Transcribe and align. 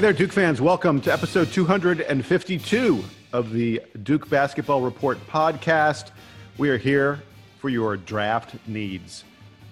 Hey 0.00 0.06
there, 0.06 0.12
Duke 0.14 0.32
fans. 0.32 0.62
Welcome 0.62 1.02
to 1.02 1.12
episode 1.12 1.52
252 1.52 3.04
of 3.34 3.52
the 3.52 3.82
Duke 4.02 4.30
Basketball 4.30 4.80
Report 4.80 5.18
podcast. 5.26 6.12
We 6.56 6.70
are 6.70 6.78
here 6.78 7.20
for 7.58 7.68
your 7.68 7.98
draft 7.98 8.54
needs. 8.66 9.24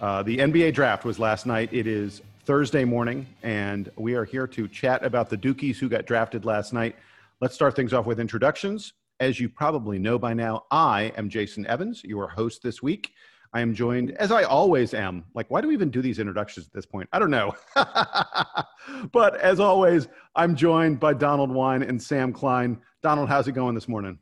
Uh, 0.02 0.22
the 0.22 0.36
NBA 0.36 0.74
draft 0.74 1.06
was 1.06 1.18
last 1.18 1.46
night. 1.46 1.72
It 1.72 1.86
is 1.86 2.20
Thursday 2.45 2.84
morning, 2.84 3.27
and 3.42 3.91
we 3.96 4.16
are 4.16 4.27
here 4.27 4.46
to 4.48 4.69
chat 4.69 5.02
about 5.02 5.30
the 5.30 5.38
Dukies 5.38 5.78
who 5.78 5.88
got 5.88 6.05
drafted 6.05 6.45
last 6.45 6.74
night. 6.74 6.97
Let's 7.41 7.55
start 7.55 7.74
things 7.74 7.95
off 7.95 8.05
with 8.05 8.20
introductions. 8.20 8.92
As 9.20 9.41
you 9.41 9.48
probably 9.48 9.98
know 9.98 10.19
by 10.19 10.34
now, 10.34 10.66
I 10.70 11.10
am 11.16 11.30
Jason 11.30 11.66
Evans, 11.66 12.05
your 12.05 12.28
host 12.28 12.62
this 12.62 12.83
week. 12.83 13.14
I 13.52 13.61
am 13.61 13.75
joined, 13.75 14.11
as 14.12 14.30
I 14.30 14.43
always 14.43 14.95
am. 14.95 15.25
Like, 15.34 15.51
why 15.51 15.61
do 15.61 15.69
we 15.69 15.75
even 15.75 15.91
do 15.91 16.02
these 16.02 16.19
introductions 16.19 16.66
at 16.66 16.73
this 16.73 16.87
point? 16.87 17.09
I 17.12 17.19
don't 17.19 17.30
know. 17.30 17.55
but 19.12 19.37
as 19.41 19.59
always, 19.61 20.09
I'm 20.37 20.55
joined 20.55 21.01
by 21.01 21.15
Donald 21.15 21.51
Wine 21.51 21.83
and 21.83 22.01
Sam 22.01 22.33
Klein. 22.33 22.79
Donald, 23.03 23.29
how's 23.29 23.48
it 23.48 23.53
going 23.53 23.75
this 23.75 23.89
morning? 23.89 24.19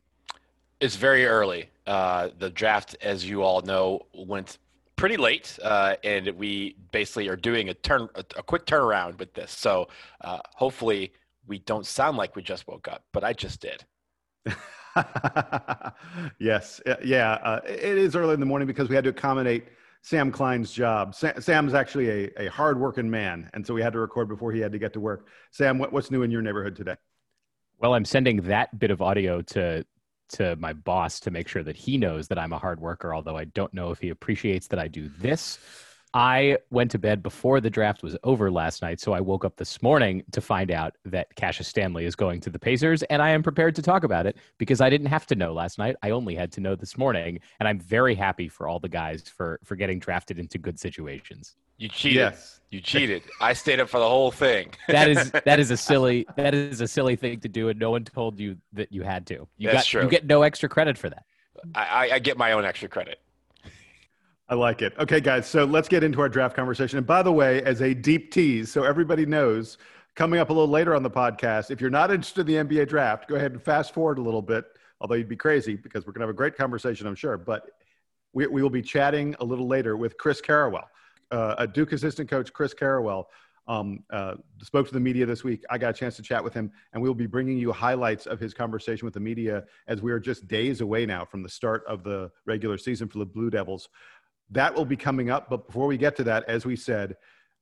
It's 0.79 0.95
very 0.95 1.25
early. 1.25 1.69
Uh, 1.85 2.29
the 2.37 2.49
draft, 2.49 2.95
as 3.01 3.27
you 3.27 3.43
all 3.43 3.61
know, 3.61 4.01
went 4.13 4.59
pretty 4.95 5.17
late, 5.17 5.57
uh, 5.63 5.95
and 6.03 6.27
we 6.37 6.75
basically 6.91 7.27
are 7.27 7.35
doing 7.35 7.69
a 7.69 7.73
turn, 7.73 8.07
a, 8.15 8.23
a 8.37 8.43
quick 8.43 8.65
turnaround 8.65 9.19
with 9.19 9.33
this. 9.33 9.51
So 9.51 9.89
uh, 10.21 10.39
hopefully, 10.55 11.13
we 11.47 11.59
don't 11.59 11.85
sound 11.85 12.17
like 12.17 12.35
we 12.35 12.43
just 12.43 12.67
woke 12.67 12.87
up, 12.87 13.03
but 13.13 13.23
I 13.23 13.33
just 13.33 13.61
did. 13.61 13.83
yes, 16.39 16.81
yeah, 17.03 17.33
uh, 17.43 17.61
it 17.65 17.97
is 17.97 18.15
early 18.15 18.33
in 18.33 18.39
the 18.39 18.45
morning 18.45 18.67
because 18.67 18.89
we 18.89 18.95
had 18.95 19.03
to 19.03 19.09
accommodate 19.09 19.65
Sam 20.01 20.31
Klein's 20.31 20.71
job. 20.71 21.15
Sam, 21.15 21.39
Sam's 21.41 21.73
actually 21.73 22.09
a, 22.09 22.45
a 22.45 22.47
hardworking 22.49 23.09
man, 23.09 23.49
and 23.53 23.65
so 23.65 23.73
we 23.73 23.81
had 23.81 23.93
to 23.93 23.99
record 23.99 24.27
before 24.27 24.51
he 24.51 24.59
had 24.59 24.71
to 24.71 24.79
get 24.79 24.93
to 24.93 24.99
work. 24.99 25.27
Sam, 25.51 25.79
what, 25.79 25.91
what's 25.91 26.11
new 26.11 26.23
in 26.23 26.31
your 26.31 26.41
neighborhood 26.41 26.75
today? 26.75 26.95
Well, 27.79 27.93
I'm 27.93 28.05
sending 28.05 28.41
that 28.43 28.77
bit 28.77 28.91
of 28.91 29.01
audio 29.01 29.41
to 29.41 29.85
to 30.29 30.57
my 30.57 30.73
boss 30.73 31.21
to 31.21 31.31
make 31.31 31.47
sure 31.47 31.63
that 31.63 31.77
he 31.77 31.97
knows 31.97 32.27
that 32.27 32.37
I'm 32.37 32.51
a 32.51 32.57
hard 32.57 32.81
worker. 32.81 33.13
Although 33.13 33.37
I 33.37 33.45
don't 33.45 33.73
know 33.73 33.91
if 33.91 33.99
he 33.99 34.09
appreciates 34.09 34.67
that 34.67 34.79
I 34.79 34.87
do 34.89 35.09
this 35.19 35.57
I 36.13 36.57
went 36.69 36.91
to 36.91 36.99
bed 36.99 37.21
before 37.21 37.59
the 37.59 37.69
draft 37.69 38.01
was 38.01 38.15
over 38.23 38.49
last 38.49 38.81
night, 38.81 38.99
so 38.99 39.13
I 39.13 39.19
woke 39.19 39.43
up 39.43 39.57
this 39.57 39.81
morning 39.81 40.23
to 40.31 40.41
find 40.41 40.71
out 40.71 40.95
that 41.05 41.35
Cassius 41.35 41.67
Stanley 41.67 42.05
is 42.05 42.15
going 42.15 42.39
to 42.41 42.49
the 42.49 42.59
Pacers, 42.59 43.03
and 43.03 43.21
I 43.21 43.29
am 43.29 43.43
prepared 43.43 43.75
to 43.75 43.81
talk 43.81 44.03
about 44.03 44.25
it 44.25 44.37
because 44.57 44.79
I 44.81 44.89
didn't 44.89 45.07
have 45.07 45.25
to 45.27 45.35
know 45.35 45.53
last 45.53 45.77
night. 45.77 45.95
I 46.01 46.11
only 46.11 46.33
had 46.35 46.51
to 46.53 46.61
know 46.61 46.75
this 46.75 46.97
morning, 46.97 47.39
and 47.59 47.67
I'm 47.67 47.79
very 47.79 48.15
happy 48.15 48.47
for 48.47 48.67
all 48.67 48.79
the 48.79 48.89
guys 48.89 49.23
for 49.27 49.59
for 49.63 49.75
getting 49.75 49.99
drafted 49.99 50.39
into 50.39 50.57
good 50.57 50.79
situations. 50.79 51.55
You 51.77 51.89
cheated. 51.89 52.17
Yes. 52.17 52.61
You 52.69 52.81
cheated. 52.81 53.23
I 53.39 53.53
stayed 53.53 53.79
up 53.79 53.87
for 53.87 53.99
the 53.99 54.09
whole 54.09 54.31
thing. 54.31 54.73
that 54.87 55.09
is 55.09 55.31
that 55.31 55.59
is 55.59 55.71
a 55.71 55.77
silly 55.77 56.25
that 56.35 56.55
is 56.55 56.81
a 56.81 56.87
silly 56.87 57.15
thing 57.15 57.39
to 57.41 57.49
do, 57.49 57.69
and 57.69 57.79
no 57.79 57.91
one 57.91 58.03
told 58.03 58.39
you 58.39 58.57
that 58.73 58.91
you 58.91 59.03
had 59.03 59.27
to. 59.27 59.47
You 59.57 59.69
That's 59.69 59.83
got 59.83 59.85
true. 59.85 60.03
you 60.03 60.09
get 60.09 60.25
no 60.25 60.41
extra 60.41 60.69
credit 60.69 60.97
for 60.97 61.09
that. 61.09 61.25
I, 61.75 62.11
I 62.13 62.19
get 62.19 62.37
my 62.37 62.51
own 62.51 62.65
extra 62.65 62.87
credit. 62.87 63.19
I 64.49 64.55
like 64.55 64.81
it. 64.81 64.93
Okay, 64.97 65.19
guys, 65.19 65.45
so 65.45 65.65
let's 65.65 65.89
get 65.89 66.03
into 66.03 66.21
our 66.21 66.29
draft 66.29 66.55
conversation. 66.55 66.97
And 66.97 67.05
by 67.05 67.21
the 67.21 67.33
way, 67.33 67.61
as 67.63 67.81
a 67.81 67.93
deep 67.93 68.31
tease, 68.31 68.71
so 68.71 68.83
everybody 68.83 69.25
knows, 69.25 69.77
coming 70.15 70.39
up 70.39 70.49
a 70.49 70.53
little 70.53 70.69
later 70.69 70.95
on 70.95 71.03
the 71.03 71.09
podcast, 71.09 71.69
if 71.69 71.81
you're 71.81 71.89
not 71.89 72.11
interested 72.11 72.49
in 72.49 72.67
the 72.67 72.75
NBA 72.75 72.87
draft, 72.87 73.27
go 73.27 73.35
ahead 73.35 73.51
and 73.51 73.61
fast 73.61 73.93
forward 73.93 74.19
a 74.19 74.21
little 74.21 74.41
bit, 74.41 74.63
although 75.01 75.15
you'd 75.15 75.27
be 75.27 75.35
crazy 75.35 75.75
because 75.75 76.07
we're 76.07 76.13
going 76.13 76.21
to 76.21 76.27
have 76.27 76.33
a 76.33 76.37
great 76.37 76.55
conversation, 76.55 77.07
I'm 77.07 77.15
sure. 77.15 77.37
But 77.37 77.71
we, 78.31 78.47
we 78.47 78.63
will 78.63 78.69
be 78.69 78.81
chatting 78.81 79.35
a 79.41 79.43
little 79.43 79.67
later 79.67 79.97
with 79.97 80.17
Chris 80.17 80.39
Carrawell, 80.39 80.85
uh, 81.29 81.55
a 81.57 81.67
Duke 81.67 81.91
assistant 81.91 82.29
coach, 82.29 82.53
Chris 82.53 82.73
Carrawell. 82.73 83.25
Um, 83.67 84.05
uh, 84.11 84.35
spoke 84.61 84.87
to 84.87 84.93
the 84.93 84.99
media 85.01 85.25
this 85.25 85.43
week. 85.43 85.61
I 85.69 85.77
got 85.77 85.89
a 85.89 85.93
chance 85.93 86.15
to 86.15 86.21
chat 86.21 86.41
with 86.41 86.53
him, 86.53 86.71
and 86.93 87.03
we 87.03 87.09
will 87.09 87.15
be 87.15 87.25
bringing 87.25 87.57
you 87.57 87.73
highlights 87.73 88.25
of 88.25 88.39
his 88.39 88.53
conversation 88.53 89.05
with 89.05 89.13
the 89.13 89.19
media 89.19 89.65
as 89.89 90.01
we 90.01 90.13
are 90.13 90.21
just 90.21 90.47
days 90.47 90.79
away 90.79 91.05
now 91.05 91.25
from 91.25 91.43
the 91.43 91.49
start 91.49 91.83
of 91.85 92.01
the 92.05 92.31
regular 92.45 92.77
season 92.77 93.09
for 93.09 93.17
the 93.17 93.25
Blue 93.25 93.49
Devils. 93.49 93.89
That 94.51 94.73
will 94.73 94.85
be 94.85 94.95
coming 94.95 95.29
up. 95.29 95.49
But 95.49 95.67
before 95.67 95.87
we 95.87 95.97
get 95.97 96.15
to 96.17 96.23
that, 96.25 96.45
as 96.47 96.65
we 96.65 96.75
said, 96.75 97.17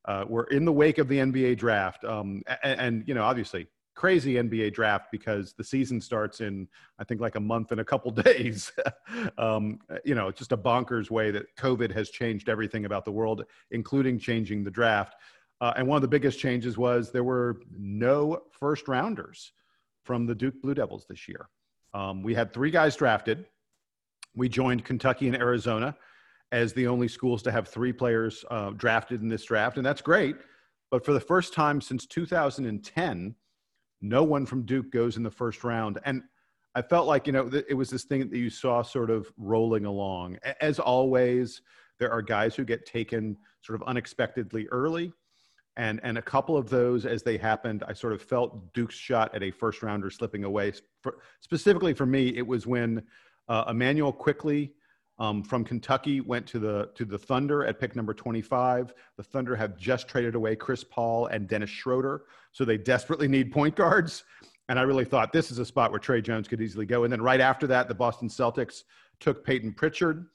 uh, 0.06 0.26
we're 0.28 0.44
in 0.46 0.66
the 0.66 0.72
wake 0.72 0.98
of 0.98 1.08
the 1.08 1.18
NBA 1.18 1.58
draft. 1.58 2.04
Um, 2.06 2.44
and, 2.64 2.80
and, 2.80 3.08
you 3.08 3.14
know, 3.14 3.24
obviously, 3.24 3.68
crazy 3.96 4.34
NBA 4.36 4.74
draft 4.74 5.08
because 5.12 5.54
the 5.54 5.64
season 5.64 6.00
starts 6.00 6.42
in, 6.42 6.68
I 7.00 7.04
think, 7.04 7.22
like 7.22 7.36
a 7.36 7.40
month 7.40 7.72
and 7.72 7.82
a 7.82 7.86
couple 7.86 8.12
days. 8.24 8.72
um, 9.38 9.80
you 10.04 10.14
know, 10.14 10.32
just 10.32 10.52
a 10.52 10.58
bonkers 10.58 11.10
way 11.10 11.32
that 11.32 11.56
COVID 11.58 11.92
has 11.94 12.10
changed 12.10 12.50
everything 12.50 12.86
about 12.86 13.06
the 13.06 13.12
world, 13.12 13.46
including 13.72 14.20
changing 14.20 14.64
the 14.64 14.72
draft. 14.72 15.16
Uh, 15.62 15.74
and 15.78 15.88
one 15.88 15.96
of 15.96 16.02
the 16.02 16.08
biggest 16.08 16.38
changes 16.38 16.78
was 16.78 17.12
there 17.12 17.24
were 17.24 17.62
no 17.72 18.44
first 18.52 18.88
rounders 18.88 19.54
from 20.04 20.26
the 20.26 20.36
Duke 20.36 20.62
Blue 20.62 20.74
Devils 20.74 21.06
this 21.10 21.28
year. 21.28 21.50
Um, 21.94 22.22
we 22.22 22.36
had 22.36 22.54
three 22.54 22.72
guys 22.72 22.96
drafted. 22.96 23.46
We 24.36 24.50
joined 24.50 24.84
Kentucky 24.84 25.28
and 25.28 25.36
Arizona 25.36 25.96
as 26.52 26.74
the 26.74 26.88
only 26.88 27.08
schools 27.08 27.42
to 27.44 27.52
have 27.52 27.68
three 27.68 27.94
players 27.94 28.46
uh, 28.52 28.72
drafted 28.72 29.22
in 29.22 29.28
this 29.28 29.46
draft, 29.46 29.78
and 29.78 29.86
that's 29.86 30.02
great. 30.02 30.36
But 30.92 31.04
for 31.04 31.14
the 31.14 31.20
first 31.20 31.54
time 31.54 31.82
since 31.82 32.06
2010, 32.06 33.36
no 34.02 34.24
one 34.24 34.46
from 34.46 34.64
Duke 34.64 34.92
goes 34.92 35.18
in 35.18 35.24
the 35.24 35.32
first 35.32 35.64
round. 35.64 36.00
And 36.06 36.24
I 36.76 36.82
felt 36.82 37.08
like, 37.08 37.28
you 37.28 37.34
know, 37.34 37.50
it 37.68 37.74
was 37.74 37.90
this 37.90 38.04
thing 38.04 38.30
that 38.30 38.38
you 38.38 38.50
saw 38.50 38.82
sort 38.82 39.10
of 39.10 39.32
rolling 39.38 39.86
along. 39.86 40.38
As 40.62 40.80
always, 40.80 41.62
there 42.00 42.12
are 42.12 42.22
guys 42.22 42.56
who 42.56 42.66
get 42.66 42.86
taken 42.86 43.38
sort 43.62 43.82
of 43.82 43.88
unexpectedly 43.88 44.68
early. 44.68 45.12
And, 45.78 46.00
and 46.04 46.18
a 46.18 46.22
couple 46.22 46.56
of 46.56 46.70
those, 46.70 47.06
as 47.06 47.24
they 47.24 47.38
happened, 47.38 47.84
I 47.88 47.94
sort 47.94 48.14
of 48.14 48.22
felt 48.22 48.74
Duke's 48.74 48.96
shot 48.96 49.34
at 49.36 49.44
a 49.44 49.52
first 49.52 49.84
rounder 49.84 50.10
slipping 50.10 50.44
away. 50.44 50.74
For, 51.02 51.18
specifically 51.42 51.94
for 51.94 52.06
me, 52.06 52.30
it 52.38 52.46
was 52.46 52.66
when 52.66 53.04
uh, 53.50 53.66
Immanuel 53.70 54.14
Quickley 54.14 54.72
um, 55.18 55.44
from 55.44 55.64
Kentucky 55.64 56.22
went 56.22 56.46
to 56.48 56.60
the 56.60 56.90
to 56.96 57.06
the 57.06 57.18
Thunder 57.18 57.66
at 57.66 57.80
pick 57.80 57.96
number 57.96 58.14
25. 58.14 58.94
The 59.18 59.24
Thunder 59.24 59.56
have 59.56 59.78
just 59.78 60.08
traded 60.08 60.36
away 60.36 60.56
Chris 60.56 60.84
Paul 60.84 61.28
and 61.28 61.48
Dennis 61.48 61.70
Schroeder, 61.70 62.24
so 62.52 62.66
they 62.66 62.78
desperately 62.78 63.28
need 63.28 63.52
point 63.52 63.76
guards. 63.76 64.24
And 64.68 64.80
I 64.80 64.82
really 64.82 65.06
thought 65.06 65.32
this 65.32 65.52
is 65.52 65.60
a 65.60 65.66
spot 65.66 65.92
where 65.92 66.00
Tre 66.00 66.22
Jones 66.22 66.48
could 66.48 66.60
easily 66.60 66.86
go. 66.86 67.04
And 67.04 67.14
then 67.14 67.22
right 67.22 67.40
after 67.40 67.68
that, 67.68 67.88
the 67.88 67.94
Boston 67.94 68.28
Celtics 68.28 68.84
took 69.20 69.46
Payton 69.46 69.74
Pritchard. 69.74 70.28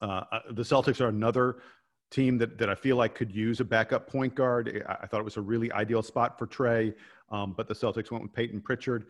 Uh, 0.00 0.22
uh 0.30 0.40
the 0.52 0.62
Celtics 0.62 1.00
are 1.00 1.08
another 1.08 1.62
team 2.10 2.38
that, 2.38 2.56
that 2.56 2.70
I 2.70 2.74
feel 2.74 2.96
like 2.96 3.14
could 3.14 3.34
use 3.34 3.60
a 3.60 3.64
backup 3.64 4.08
point 4.08 4.34
guard. 4.34 4.84
I, 4.88 4.98
I 5.02 5.06
thought 5.06 5.20
it 5.20 5.24
was 5.24 5.36
a 5.36 5.42
really 5.42 5.70
ideal 5.72 6.02
spot 6.02 6.38
for 6.38 6.46
Tre, 6.46 6.94
um, 7.30 7.52
but 7.54 7.68
the 7.68 7.74
Celtics 7.74 8.10
went 8.10 8.22
with 8.22 8.32
Payton 8.32 8.62
Pritchard. 8.62 9.06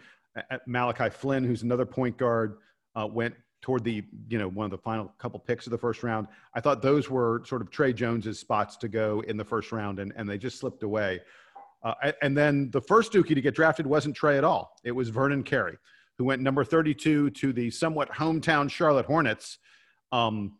Malachi 0.66 1.10
Flynn, 1.10 1.44
who's 1.44 1.62
another 1.62 1.87
point 1.87 2.16
guard, 2.16 2.58
uh, 2.94 3.06
went 3.06 3.34
toward 3.60 3.84
the 3.84 4.04
you 4.28 4.38
know 4.38 4.48
one 4.48 4.64
of 4.64 4.70
the 4.70 4.78
final 4.78 5.12
couple 5.19 5.41
picks 5.41 5.66
of 5.66 5.70
the 5.70 5.78
first 5.78 6.02
round. 6.02 6.26
I 6.54 6.60
thought 6.60 6.82
those 6.82 7.10
were 7.10 7.42
sort 7.44 7.62
of 7.62 7.70
Tre 7.70 7.92
Jones's 7.92 8.38
spots 8.38 8.76
to 8.78 8.88
go 8.88 9.22
in 9.26 9.36
the 9.36 9.44
first 9.44 9.72
round, 9.72 9.98
and 9.98 10.12
and 10.16 10.28
they 10.28 10.38
just 10.38 10.58
slipped 10.58 10.82
away. 10.82 11.20
Uh, 11.82 12.12
and 12.22 12.36
then 12.36 12.70
the 12.72 12.80
first 12.80 13.12
Dukie 13.12 13.34
to 13.34 13.41
get 13.41 13.54
drafted 13.54 13.86
wasn't 13.86 14.16
Tre 14.16 14.36
at 14.36 14.44
all. 14.44 14.76
It 14.84 14.91
was 14.91 15.10
Vernon 15.10 15.44
Carey, 15.44 15.78
who 16.16 16.24
went 16.24 16.42
number 16.42 16.64
32 16.64 17.30
to 17.30 17.52
the 17.52 17.70
somewhat 17.70 18.10
hometown 18.10 18.69
Charlotte 18.69 19.06
Hornets. 19.06 19.58
Um, 20.10 20.56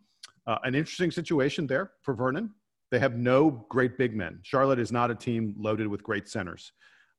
uh, 0.47 0.57
an 0.63 0.75
interesting 0.75 1.11
situation 1.11 1.67
there 1.67 1.91
for 2.01 2.13
Vernon. 2.13 2.51
They 2.89 2.99
have 2.99 3.17
no 3.17 3.65
great 3.69 3.97
big 3.97 4.15
men. 4.15 4.39
Charlotte 4.43 4.79
is 4.79 4.91
not 4.91 5.11
a 5.11 5.15
team 5.15 5.53
loaded 5.57 5.87
with 5.87 6.01
great 6.01 6.27
centers 6.27 6.71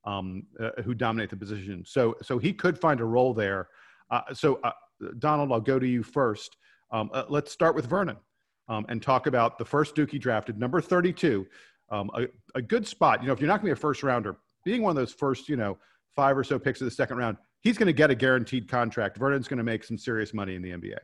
um, 0.05 0.43
uh, 0.59 0.81
who 0.83 0.93
dominate 0.93 1.29
the 1.29 1.37
position. 1.37 1.83
So, 1.85 2.15
so 2.21 2.37
he 2.37 2.51
could 2.51 2.77
find 2.77 2.99
a 2.99 3.05
role 3.05 3.33
there. 3.33 3.69
Uh, 4.09 4.33
so 4.33 4.59
uh, 4.63 4.71
Donald, 5.19 5.51
I'll 5.51 5.59
go 5.61 5.79
to 5.79 5.87
you 5.87 6.03
first. 6.03 6.57
Um, 6.91 7.09
uh, 7.13 7.23
let's 7.29 7.51
start 7.51 7.75
with 7.75 7.85
Vernon 7.85 8.17
um, 8.67 8.85
and 8.89 9.01
talk 9.01 9.27
about 9.27 9.57
the 9.57 9.65
first 9.65 9.95
Dukie 9.95 10.19
drafted, 10.19 10.59
number 10.59 10.81
32. 10.81 11.45
Um, 11.89 12.09
a, 12.13 12.27
a, 12.55 12.61
good 12.61 12.87
spot. 12.87 13.21
You 13.21 13.27
know, 13.27 13.33
if 13.33 13.41
you're 13.41 13.47
not 13.47 13.61
going 13.61 13.71
to 13.71 13.75
be 13.75 13.79
a 13.79 13.81
first 13.81 14.01
rounder, 14.01 14.37
being 14.63 14.81
one 14.81 14.91
of 14.91 14.95
those 14.95 15.11
first, 15.11 15.49
you 15.49 15.57
know, 15.57 15.77
five 16.15 16.37
or 16.37 16.43
so 16.43 16.57
picks 16.57 16.79
of 16.79 16.85
the 16.85 16.91
second 16.91 17.17
round, 17.17 17.37
he's 17.59 17.77
going 17.77 17.87
to 17.87 17.93
get 17.93 18.09
a 18.09 18.15
guaranteed 18.15 18.69
contract. 18.69 19.17
Vernon's 19.17 19.47
going 19.47 19.57
to 19.57 19.63
make 19.63 19.83
some 19.83 19.97
serious 19.97 20.33
money 20.33 20.55
in 20.55 20.61
the 20.61 20.71
NBA. 20.71 20.97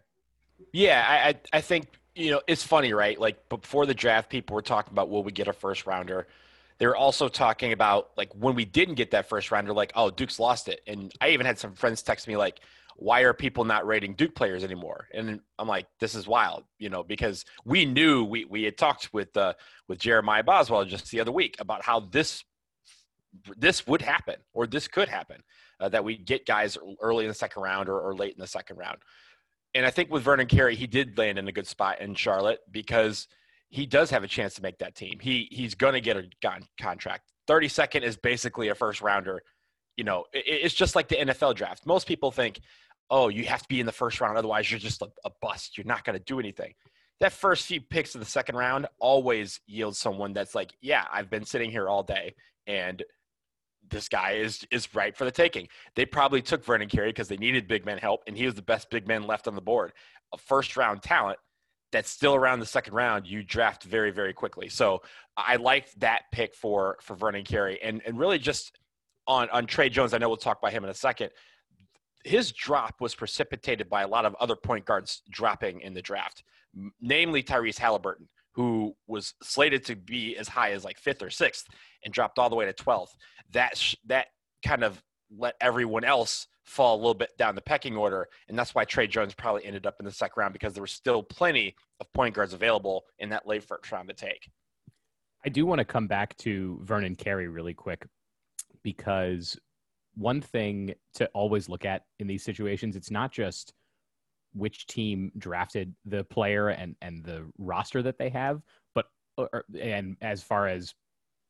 Yeah, 0.72 1.06
I, 1.08 1.36
I 1.52 1.62
think, 1.62 1.88
you 2.16 2.32
know, 2.32 2.42
it's 2.48 2.64
funny, 2.64 2.94
right? 2.94 3.20
Like 3.20 3.50
before 3.50 3.86
the 3.86 3.94
draft, 3.94 4.30
people 4.30 4.56
were 4.56 4.62
talking 4.62 4.94
about 4.94 5.10
will 5.10 5.24
we 5.24 5.32
get 5.32 5.48
a 5.48 5.54
first 5.54 5.86
rounder? 5.86 6.28
They 6.78 6.88
were 6.88 6.96
also 6.96 7.28
talking 7.28 7.74
about 7.74 8.12
like 8.16 8.32
when 8.34 8.56
we 8.56 8.64
didn't 8.64 8.96
get 8.96 9.12
that 9.12 9.28
first 9.28 9.52
rounder, 9.52 9.74
like, 9.74 9.92
oh, 9.96 10.10
Duke's 10.10 10.40
lost 10.40 10.68
it. 10.68 10.82
And 10.88 11.12
I 11.20 11.30
even 11.30 11.46
had 11.46 11.60
some 11.60 11.74
friends 11.74 12.02
text 12.02 12.28
me 12.28 12.38
like, 12.38 12.62
why 12.98 13.22
are 13.22 13.34
people 13.34 13.64
not 13.64 13.86
rating 13.86 14.14
Duke 14.14 14.36
players 14.36 14.64
anymore? 14.64 15.08
And 15.14 15.40
I'm 15.58 15.68
like, 15.68 15.88
this 16.00 16.16
is 16.16 16.28
wild, 16.28 16.64
you 16.80 16.90
know, 16.90 17.04
because 17.04 17.46
we 17.66 17.86
knew 17.86 18.24
we 18.24 18.46
we 18.46 18.64
had 18.64 18.78
talked 18.78 19.14
with 19.14 19.36
uh, 19.38 19.54
with 19.88 20.00
Jeremiah 20.00 20.44
Boswell 20.44 20.86
just 20.86 21.10
the 21.12 21.20
other 21.20 21.32
week 21.32 21.56
about 21.60 21.84
how 21.84 22.00
this 22.00 22.44
this 23.58 23.86
would 23.88 24.02
happen 24.02 24.36
or 24.54 24.66
this 24.68 24.88
could 24.88 25.10
happen 25.10 25.44
uh, 25.80 25.90
that 25.90 26.04
we 26.04 26.18
get 26.18 26.46
guys 26.46 26.78
early 27.02 27.26
in 27.26 27.30
the 27.30 27.36
second 27.36 27.62
round 27.62 27.88
or, 27.88 28.00
or 28.00 28.16
late 28.16 28.34
in 28.34 28.40
the 28.40 28.48
second 28.48 28.78
round. 28.78 28.98
And 29.76 29.86
I 29.86 29.92
think 29.92 30.12
with 30.12 30.24
Vernon 30.24 30.48
Carey, 30.48 30.76
he 30.76 30.88
did 30.88 31.18
land 31.18 31.38
in 31.38 31.48
a 31.48 31.52
good 31.52 31.68
spot 31.68 32.02
in 32.02 32.16
Charlotte 32.16 32.60
because 32.72 33.28
he 33.70 33.86
does 33.86 34.10
have 34.10 34.24
a 34.24 34.28
chance 34.28 34.56
to 34.56 34.62
make 34.62 34.80
that 34.80 34.96
team. 34.96 35.20
He 35.22 35.48
he's 35.52 35.76
going 35.76 35.94
to 35.94 36.02
get 36.02 36.18
a 36.18 36.24
contract 36.80 37.32
32nd 37.48 38.04
is 38.04 38.18
basically 38.18 38.70
a 38.70 38.76
first 38.76 39.02
rounder. 39.02 39.42
You 39.96 40.04
know, 40.04 40.26
it, 40.34 40.44
it's 40.46 40.74
just 40.74 40.96
like 40.96 41.08
the 41.08 41.16
NFL 41.16 41.56
draft. 41.56 41.86
Most 41.86 42.08
people 42.08 42.32
think, 42.32 42.60
oh, 43.10 43.30
you 43.30 43.46
have 43.46 43.62
to 43.62 43.68
be 43.68 43.80
in 43.80 43.86
the 43.86 43.92
first 43.92 44.20
round, 44.20 44.38
otherwise 44.38 44.70
you're 44.70 44.80
just 44.80 45.02
a, 45.02 45.10
a 45.26 45.32
bust. 45.42 45.78
You're 45.78 45.88
not 45.88 46.04
going 46.04 46.18
to 46.18 46.24
do 46.24 46.40
anything. 46.40 46.74
That 47.20 47.32
first 47.32 47.66
few 47.66 47.82
picks 47.82 48.14
of 48.16 48.20
the 48.22 48.28
second 48.28 48.56
round 48.56 48.88
always 49.00 49.60
yields 49.66 49.98
someone 49.98 50.34
that's 50.34 50.54
like, 50.54 50.74
yeah, 50.82 51.06
I've 51.12 51.30
been 51.30 51.46
sitting 51.46 51.72
here 51.72 51.90
all 51.90 52.04
day, 52.04 52.36
and 52.68 53.02
this 53.90 54.10
guy 54.10 54.34
is 54.34 54.66
is 54.72 54.94
right 54.94 55.16
for 55.16 55.26
the 55.26 55.32
taking. 55.32 55.68
They 55.96 56.06
probably 56.06 56.42
took 56.42 56.64
Vernon 56.64 56.90
Carey 56.90 57.10
because 57.10 57.28
they 57.28 57.38
needed 57.38 57.68
big 57.68 57.86
man 57.86 57.98
help, 57.98 58.24
and 58.28 58.38
he 58.38 58.46
was 58.46 58.56
the 58.56 58.62
best 58.62 58.90
big 58.90 59.08
man 59.08 59.24
left 59.24 59.48
on 59.48 59.56
the 59.56 59.62
board. 59.62 59.94
A 60.34 60.38
first 60.38 60.78
round 60.78 61.02
talent 61.02 61.40
that's 61.92 62.10
still 62.10 62.36
around 62.36 62.60
the 62.60 62.66
second 62.66 62.94
round, 62.94 63.28
you 63.28 63.44
draft 63.44 63.84
very, 63.84 64.12
very 64.12 64.34
quickly. 64.34 64.68
So 64.68 65.02
I 65.38 65.56
liked 65.56 66.00
that 66.02 66.24
pick 66.32 66.54
for 66.54 66.98
for 67.02 67.16
Vernon 67.16 67.46
Carey, 67.46 67.80
and 67.82 68.02
and 68.06 68.20
really 68.20 68.40
just 68.40 68.78
on 69.26 69.50
on 69.50 69.66
Tre 69.66 69.90
Jones. 69.90 70.14
I 70.14 70.18
know 70.18 70.28
we'll 70.28 70.38
talk 70.38 70.60
about 70.60 70.74
him 70.74 70.84
in 70.84 70.90
a 70.90 70.96
second. 70.96 71.32
His 72.28 72.52
drop 72.52 73.00
was 73.00 73.16
precipitated 73.16 73.90
by 73.90 74.02
a 74.02 74.08
lot 74.08 74.26
of 74.26 74.36
other 74.36 74.56
point 74.56 74.86
guards 74.86 75.22
dropping 75.30 75.82
in 75.82 75.94
the 75.94 76.02
draft, 76.02 76.44
namely 77.02 77.42
Tyrese 77.42 77.80
Haliburton, 77.80 78.28
who 78.52 78.96
was 79.08 79.34
slated 79.42 79.86
to 79.86 79.96
be 79.96 80.36
as 80.36 80.48
high 80.48 80.72
as 80.72 80.84
like 80.84 80.98
fifth 80.98 81.24
or 81.24 81.30
sixth 81.30 81.68
and 82.04 82.14
dropped 82.14 82.38
all 82.38 82.50
the 82.50 82.56
way 82.56 82.66
to 82.66 82.74
twelfth. 82.74 83.16
That 83.52 83.78
sh- 83.78 83.96
that 84.08 84.28
kind 84.66 84.84
of 84.84 85.02
let 85.36 85.56
everyone 85.62 86.04
else 86.04 86.48
fall 86.66 86.96
a 86.96 86.98
little 86.98 87.14
bit 87.14 87.32
down 87.38 87.56
the 87.56 87.62
pecking 87.62 87.96
order. 87.96 88.28
And 88.50 88.60
that's 88.60 88.76
why 88.76 88.84
Tre 88.84 89.08
Jones 89.08 89.34
probably 89.34 89.66
ended 89.66 89.86
up 89.86 89.96
in 90.00 90.06
the 90.06 90.12
second 90.12 90.34
round 90.38 90.54
because 90.54 90.74
there 90.74 90.84
were 90.84 90.88
still 90.88 91.24
plenty 91.24 91.76
of 92.00 92.12
point 92.14 92.36
guards 92.36 92.54
available 92.54 93.06
in 93.20 93.30
that 93.30 93.48
late 93.48 93.64
first 93.64 93.90
round 93.92 94.10
to 94.10 94.14
take. 94.14 94.50
I 95.46 95.50
do 95.50 95.66
want 95.66 95.80
to 95.80 95.86
come 95.86 96.08
back 96.08 96.36
to 96.40 96.80
Vernon 96.84 97.16
Carey 97.16 97.48
really 97.48 97.74
quick 97.74 98.06
because 98.84 99.58
one 100.18 100.42
thing 100.42 100.94
to 101.14 101.28
always 101.34 101.70
look 101.70 101.86
at 101.86 102.04
in 102.20 102.28
these 102.28 102.44
situations, 102.44 102.96
it's 102.96 103.12
not 103.12 103.32
just 103.32 103.74
which 104.54 104.88
team 104.88 105.32
drafted 105.38 105.94
the 106.06 106.24
player 106.26 106.70
and, 106.70 106.96
and 107.02 107.24
the 107.24 107.46
roster 107.60 108.02
that 108.02 108.18
they 108.18 108.30
have, 108.30 108.62
but 108.96 109.06
or, 109.38 109.64
and 109.80 110.18
as 110.22 110.42
far 110.42 110.68
as 110.68 110.96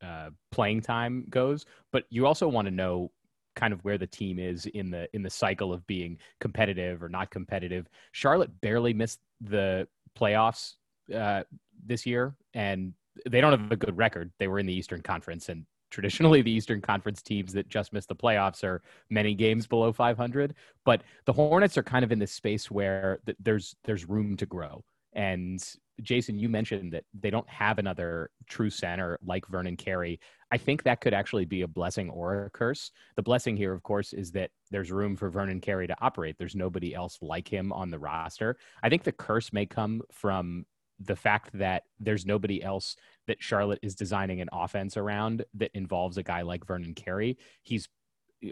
uh, 0.04 0.30
playing 0.52 0.81
time 0.81 1.25
goes, 1.30 1.66
but 1.92 2.04
you 2.10 2.28
also 2.28 2.48
want 2.48 2.66
to 2.68 2.72
know 2.72 3.10
kind 3.56 3.74
of 3.74 3.84
where 3.84 3.98
the 3.98 4.06
team 4.06 4.38
is 4.38 4.68
in 4.68 4.92
the 4.92 5.08
in 5.16 5.24
the 5.24 5.30
cycle 5.30 5.74
of 5.74 5.86
being 5.88 6.18
competitive 6.40 7.02
or 7.02 7.10
not 7.10 7.31
competitive. 7.31 7.88
Charlotte 8.12 8.52
barely 8.62 8.94
missed 8.94 9.19
the 9.42 9.88
playoffs 10.18 10.74
uh, 11.16 11.44
this 11.86 12.06
year, 12.06 12.36
and 12.54 12.94
they 13.28 13.42
don't 13.42 13.60
have 13.60 13.72
a 13.72 13.75
good 13.75 13.98
record. 13.98 14.31
They 14.38 14.48
were 14.48 14.60
in 14.60 14.66
the 14.66 14.74
Eastern 14.74 15.02
Conference, 15.02 15.50
and 15.50 15.66
traditionally 15.89 16.42
the 16.42 16.51
Eastern 16.51 16.81
Conference 16.81 17.22
teams 17.22 17.54
that 17.54 17.69
just 17.69 17.94
missed 17.94 18.10
the 18.10 18.16
playoffs 18.16 18.63
are 18.63 18.81
many 19.10 19.34
games 19.34 19.68
below 19.68 19.92
500. 19.92 20.56
But 20.86 21.04
the 21.25 21.34
Hornets 21.34 21.78
are 21.78 21.84
kind 21.84 22.04
of 22.04 22.12
in 22.12 22.19
this 22.19 22.31
space 22.31 22.69
where 22.72 23.19
th- 23.25 23.38
there's 23.39 23.75
there's 23.84 24.07
room 24.07 24.38
to 24.38 24.45
grow, 24.45 24.84
and 25.13 25.63
Jason, 26.01 26.38
you 26.38 26.48
mentioned 26.48 26.94
that 26.94 27.06
they 27.19 27.30
don't 27.30 27.50
have 27.50 27.80
another 27.80 28.30
true 28.48 28.69
center 28.69 29.18
like 29.25 29.48
Vernon 29.48 29.75
Carey. 29.75 30.19
I 30.51 30.57
think 30.57 30.84
that 30.84 31.01
could 31.01 31.13
actually 31.13 31.45
be 31.45 31.63
a 31.63 31.68
blessing 31.68 32.10
or 32.10 32.45
a 32.45 32.50
curse. 32.50 32.92
The 33.16 33.24
blessing 33.24 33.57
here, 33.57 33.74
of 33.74 33.83
course, 33.83 34.13
is 34.13 34.31
that 34.31 34.51
there's 34.69 34.92
room 34.92 35.16
for 35.16 35.30
Vernon 35.30 35.60
Carey 35.60 35.88
to 35.88 35.95
operate. 36.00 36.36
There's 36.38 36.56
nobody 36.56 36.94
else 36.94 37.18
like 37.22 37.48
him 37.48 37.74
on 37.74 37.90
the 37.90 38.00
roster. 38.00 38.57
I 38.83 38.90
think 38.90 39.04
the 39.04 39.12
curse 39.12 39.51
may 39.51 39.66
come 39.66 40.04
from 40.12 40.66
the 41.00 41.16
fact 41.16 41.50
that 41.54 41.83
there's 42.00 42.25
nobody 42.25 42.63
else 42.63 42.95
that 43.27 43.41
Charlotte 43.41 43.79
is 43.81 43.95
designing 43.95 44.41
an 44.41 44.50
offense 44.51 44.97
around 44.97 45.45
that 45.53 45.71
involves 45.74 46.18
a 46.18 46.24
guy 46.24 46.41
like 46.41 46.65
Vernon 46.65 46.94
Carey. 46.94 47.38
He's 47.63 47.88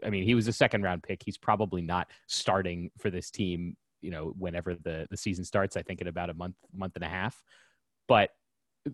I 0.03 0.09
mean, 0.09 0.23
he 0.23 0.33
was 0.33 0.47
a 0.47 0.53
second 0.53 0.81
round 0.81 1.03
pick. 1.03 1.21
He's 1.23 1.37
probably 1.37 1.81
not 1.81 2.09
starting 2.27 2.89
for 2.97 3.11
this 3.11 3.29
team 3.29 3.77
you 4.05 4.11
know 4.11 4.33
whenever 4.37 4.75
the 4.75 5.07
the 5.09 5.17
season 5.17 5.43
starts. 5.43 5.75
I 5.75 5.81
think 5.81 5.99
in 5.99 6.07
about 6.07 6.29
a 6.29 6.33
month 6.35 6.55
month 6.73 6.95
and 6.95 7.03
a 7.03 7.09
half. 7.09 7.41
But 8.07 8.29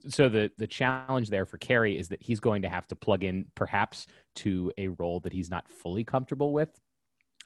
so 0.07 0.29
the 0.29 0.49
the 0.57 0.67
challenge 0.67 1.29
there 1.29 1.45
for 1.45 1.57
Carey 1.57 1.97
is 1.97 2.07
that 2.09 2.23
he's 2.23 2.39
going 2.39 2.61
to 2.61 2.69
have 2.69 2.87
to 2.87 2.95
plug 2.95 3.25
in 3.25 3.45
perhaps 3.53 4.07
to 4.37 4.71
a 4.77 4.87
role 4.87 5.19
that 5.19 5.33
he's 5.33 5.49
not 5.49 5.67
fully 5.67 6.05
comfortable 6.05 6.53
with. 6.53 6.79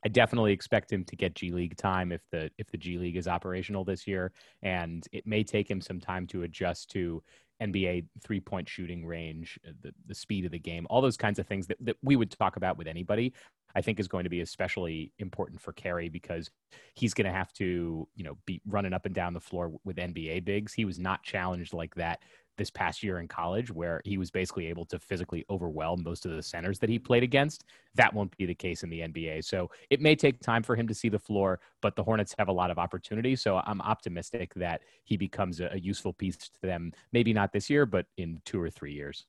I 0.05 0.09
definitely 0.09 0.53
expect 0.53 0.91
him 0.91 1.03
to 1.05 1.15
get 1.15 1.33
G 1.33 1.51
League 1.51 1.75
time 1.75 2.11
if 2.11 2.21
the 2.31 2.51
if 2.59 2.69
the 2.69 2.77
G 2.77 2.99
League 2.99 3.17
is 3.17 3.27
operational 3.27 3.83
this 3.83 4.05
year, 4.05 4.31
and 4.61 5.03
it 5.11 5.25
may 5.25 5.43
take 5.43 5.69
him 5.69 5.81
some 5.81 5.99
time 5.99 6.27
to 6.27 6.43
adjust 6.43 6.91
to 6.91 7.23
NBA 7.61 8.05
three 8.23 8.39
point 8.39 8.67
shooting 8.67 9.05
range, 9.05 9.59
uh, 9.67 9.71
the, 9.81 9.91
the 10.07 10.15
speed 10.15 10.45
of 10.45 10.51
the 10.51 10.59
game, 10.59 10.85
all 10.89 11.01
those 11.01 11.17
kinds 11.17 11.39
of 11.39 11.47
things 11.47 11.67
that, 11.67 11.77
that 11.81 11.97
we 12.03 12.15
would 12.15 12.31
talk 12.31 12.57
about 12.57 12.77
with 12.77 12.87
anybody. 12.87 13.33
I 13.77 13.81
think 13.81 13.99
is 13.99 14.07
going 14.07 14.23
to 14.23 14.29
be 14.29 14.39
especially 14.39 15.11
important 15.19 15.59
for 15.59 15.73
Carey 15.73 16.07
because 16.07 16.49
he's 16.93 17.13
going 17.13 17.25
to 17.25 17.31
have 17.33 17.51
to, 17.53 18.07
you 18.15 18.23
know, 18.23 18.37
be 18.45 18.61
running 18.65 18.93
up 18.93 19.05
and 19.05 19.13
down 19.13 19.33
the 19.33 19.41
floor 19.41 19.73
with 19.83 19.97
NBA 19.97 20.45
bigs. 20.45 20.71
He 20.73 20.85
was 20.85 20.97
not 20.97 21.23
challenged 21.23 21.73
like 21.73 21.93
that 21.95 22.21
this 22.57 22.69
past 22.69 23.03
year 23.03 23.19
in 23.19 23.27
college, 23.27 23.71
where 23.71 24.01
he 24.05 24.17
was 24.17 24.31
basically 24.31 24.67
able 24.67 24.85
to 24.85 24.99
physically 24.99 25.45
overwhelm 25.49 26.03
most 26.03 26.25
of 26.25 26.31
the 26.31 26.43
centers 26.43 26.79
that 26.79 26.89
he 26.89 26.99
played 26.99 27.23
against. 27.23 27.63
That 27.95 28.13
won't 28.13 28.35
be 28.37 28.45
the 28.45 28.55
case 28.55 28.83
in 28.83 28.89
the 28.89 29.01
NBA. 29.01 29.43
So 29.43 29.69
it 29.89 30.01
may 30.01 30.15
take 30.15 30.39
time 30.39 30.63
for 30.63 30.75
him 30.75 30.87
to 30.87 30.93
see 30.93 31.09
the 31.09 31.19
floor, 31.19 31.59
but 31.81 31.95
the 31.95 32.03
Hornets 32.03 32.35
have 32.37 32.47
a 32.47 32.53
lot 32.53 32.71
of 32.71 32.79
opportunity. 32.79 33.35
So 33.35 33.61
I'm 33.65 33.81
optimistic 33.81 34.53
that 34.55 34.81
he 35.03 35.17
becomes 35.17 35.61
a, 35.61 35.75
useful 35.85 36.13
piece 36.13 36.37
to 36.37 36.61
them, 36.61 36.91
maybe 37.11 37.33
not 37.33 37.51
this 37.51 37.69
year, 37.69 37.85
but 37.85 38.05
in 38.17 38.41
two 38.45 38.61
or 38.61 38.69
three 38.69 38.93
years. 38.93 39.25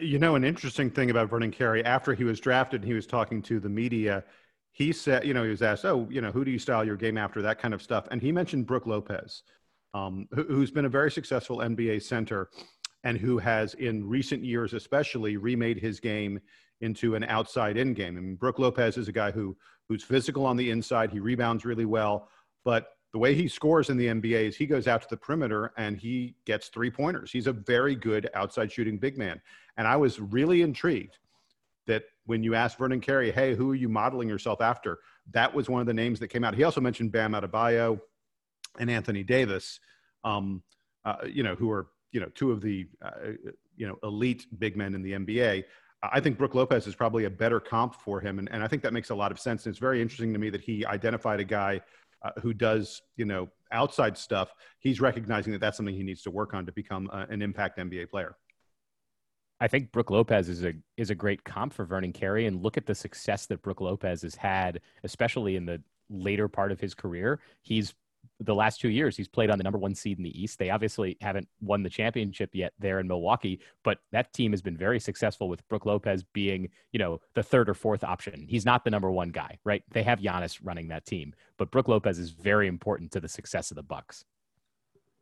You 0.00 0.18
know, 0.18 0.34
an 0.34 0.44
interesting 0.44 0.90
thing 0.90 1.10
about 1.10 1.30
Vernon 1.30 1.50
Carey, 1.50 1.84
after 1.84 2.14
he 2.14 2.24
was 2.24 2.40
drafted, 2.40 2.84
he 2.84 2.94
was 2.94 3.06
talking 3.06 3.40
to 3.42 3.60
the 3.60 3.68
media. 3.68 4.24
He 4.72 4.92
said, 4.92 5.24
you 5.24 5.34
know, 5.34 5.44
he 5.44 5.50
was 5.50 5.62
asked, 5.62 5.84
oh, 5.84 6.08
you 6.10 6.20
know, 6.20 6.32
who 6.32 6.44
do 6.44 6.50
you 6.50 6.58
style 6.58 6.84
your 6.84 6.96
game 6.96 7.16
after, 7.16 7.42
that 7.42 7.58
kind 7.58 7.74
of 7.74 7.82
stuff. 7.82 8.08
And 8.10 8.20
he 8.20 8.32
mentioned 8.32 8.66
Brook 8.66 8.86
Lopez, 8.86 9.42
um, 9.94 10.28
who, 10.32 10.60
has 10.60 10.70
been 10.70 10.84
a 10.84 10.90
very 10.90 11.10
successful 11.10 11.58
NBA 11.58 12.02
center 12.02 12.50
and 13.04 13.18
who 13.18 13.38
has, 13.38 13.74
in 13.74 14.06
recent 14.06 14.44
years 14.44 14.74
especially, 14.74 15.36
remade 15.36 15.78
his 15.78 16.00
game 16.00 16.40
into 16.80 17.14
an 17.14 17.24
outside 17.24 17.76
in 17.76 17.94
game. 17.94 18.16
I 18.16 18.20
mean, 18.20 18.34
Brook 18.36 18.58
Lopez 18.58 18.96
is 18.96 19.08
a 19.08 19.12
guy 19.12 19.30
who 19.30 19.56
who's 19.88 20.04
physical 20.04 20.44
on 20.44 20.56
the 20.56 20.70
inside. 20.70 21.10
He 21.10 21.18
rebounds 21.18 21.64
really 21.64 21.86
well, 21.86 22.28
but 22.64 22.88
the 23.12 23.18
way 23.18 23.34
he 23.34 23.48
scores 23.48 23.88
in 23.88 23.96
the 23.96 24.06
NBA 24.06 24.48
is 24.48 24.56
he 24.56 24.66
goes 24.66 24.86
out 24.86 25.00
to 25.02 25.08
the 25.08 25.16
perimeter 25.16 25.72
and 25.78 25.96
he 25.96 26.34
gets 26.44 26.68
three 26.68 26.90
pointers. 26.90 27.32
He's 27.32 27.46
a 27.46 27.52
very 27.52 27.94
good 27.94 28.28
outside 28.34 28.70
shooting 28.70 28.98
big 28.98 29.16
man. 29.16 29.40
And 29.78 29.86
I 29.86 29.96
was 29.96 30.20
really 30.20 30.60
intrigued 30.60 31.18
that 31.86 32.04
when 32.26 32.42
you 32.42 32.54
asked 32.54 32.76
Vernon 32.76 33.00
Carey, 33.00 33.32
hey, 33.32 33.54
who 33.54 33.70
are 33.70 33.74
you 33.74 33.88
modeling 33.88 34.28
yourself 34.28 34.60
after? 34.60 34.98
That 35.30 35.54
was 35.54 35.70
one 35.70 35.80
of 35.80 35.86
the 35.86 35.94
names 35.94 36.20
that 36.20 36.28
came 36.28 36.44
out. 36.44 36.54
He 36.54 36.64
also 36.64 36.82
mentioned 36.82 37.10
Bam 37.10 37.32
Adebayo 37.32 37.98
and 38.78 38.90
Anthony 38.90 39.22
Davis, 39.22 39.80
um, 40.24 40.62
uh, 41.04 41.16
you 41.26 41.42
know, 41.42 41.54
who 41.54 41.70
are, 41.70 41.88
you 42.12 42.20
know, 42.20 42.28
two 42.34 42.50
of 42.50 42.60
the, 42.60 42.86
uh, 43.02 43.32
you 43.76 43.86
know, 43.86 43.98
elite 44.02 44.46
big 44.58 44.76
men 44.76 44.94
in 44.94 45.02
the 45.02 45.12
NBA. 45.12 45.64
I 46.02 46.20
think 46.20 46.38
Brook 46.38 46.54
Lopez 46.54 46.86
is 46.86 46.94
probably 46.94 47.24
a 47.24 47.30
better 47.30 47.58
comp 47.58 47.94
for 47.94 48.20
him. 48.20 48.38
And, 48.38 48.48
and 48.52 48.62
I 48.62 48.68
think 48.68 48.82
that 48.82 48.92
makes 48.92 49.10
a 49.10 49.14
lot 49.14 49.32
of 49.32 49.40
sense. 49.40 49.66
And 49.66 49.72
it's 49.72 49.80
very 49.80 50.00
interesting 50.00 50.32
to 50.32 50.38
me 50.38 50.50
that 50.50 50.60
he 50.60 50.86
identified 50.86 51.40
a 51.40 51.44
guy 51.44 51.80
uh, 52.22 52.30
who 52.40 52.52
does, 52.52 53.02
you 53.16 53.24
know, 53.24 53.48
outside 53.72 54.16
stuff. 54.16 54.52
He's 54.78 55.00
recognizing 55.00 55.52
that 55.52 55.60
that's 55.60 55.76
something 55.76 55.94
he 55.94 56.02
needs 56.02 56.22
to 56.22 56.30
work 56.30 56.54
on 56.54 56.66
to 56.66 56.72
become 56.72 57.08
uh, 57.12 57.26
an 57.30 57.42
impact 57.42 57.78
NBA 57.78 58.10
player. 58.10 58.36
I 59.60 59.68
think 59.68 59.90
Brook 59.90 60.10
Lopez 60.10 60.48
is 60.48 60.64
a 60.64 60.72
is 60.96 61.10
a 61.10 61.14
great 61.14 61.42
comp 61.44 61.72
for 61.72 61.84
Vernon 61.84 62.12
Carey, 62.12 62.46
and 62.46 62.62
look 62.62 62.76
at 62.76 62.86
the 62.86 62.94
success 62.94 63.46
that 63.46 63.62
Brook 63.62 63.80
Lopez 63.80 64.22
has 64.22 64.36
had, 64.36 64.80
especially 65.02 65.56
in 65.56 65.66
the 65.66 65.82
later 66.08 66.48
part 66.48 66.70
of 66.70 66.80
his 66.80 66.94
career. 66.94 67.40
He's 67.62 67.94
the 68.40 68.54
last 68.54 68.80
two 68.80 68.88
years 68.88 69.16
he's 69.16 69.28
played 69.28 69.50
on 69.50 69.58
the 69.58 69.64
number 69.64 69.78
one 69.78 69.94
seed 69.94 70.18
in 70.18 70.24
the 70.24 70.40
East. 70.40 70.58
They 70.58 70.70
obviously 70.70 71.16
haven't 71.20 71.48
won 71.60 71.82
the 71.82 71.90
championship 71.90 72.50
yet 72.52 72.72
there 72.78 73.00
in 73.00 73.08
Milwaukee, 73.08 73.60
but 73.82 73.98
that 74.12 74.32
team 74.32 74.52
has 74.52 74.62
been 74.62 74.76
very 74.76 75.00
successful 75.00 75.48
with 75.48 75.66
Brook 75.68 75.86
Lopez 75.86 76.22
being, 76.22 76.68
you 76.92 76.98
know, 76.98 77.20
the 77.34 77.42
third 77.42 77.68
or 77.68 77.74
fourth 77.74 78.04
option. 78.04 78.46
He's 78.48 78.64
not 78.64 78.84
the 78.84 78.90
number 78.90 79.10
one 79.10 79.30
guy, 79.30 79.58
right? 79.64 79.82
They 79.90 80.04
have 80.04 80.20
Giannis 80.20 80.60
running 80.62 80.88
that 80.88 81.04
team, 81.04 81.34
but 81.56 81.70
Brook 81.70 81.88
Lopez 81.88 82.18
is 82.18 82.30
very 82.30 82.68
important 82.68 83.10
to 83.12 83.20
the 83.20 83.28
success 83.28 83.70
of 83.70 83.76
the 83.76 83.82
Bucks 83.82 84.24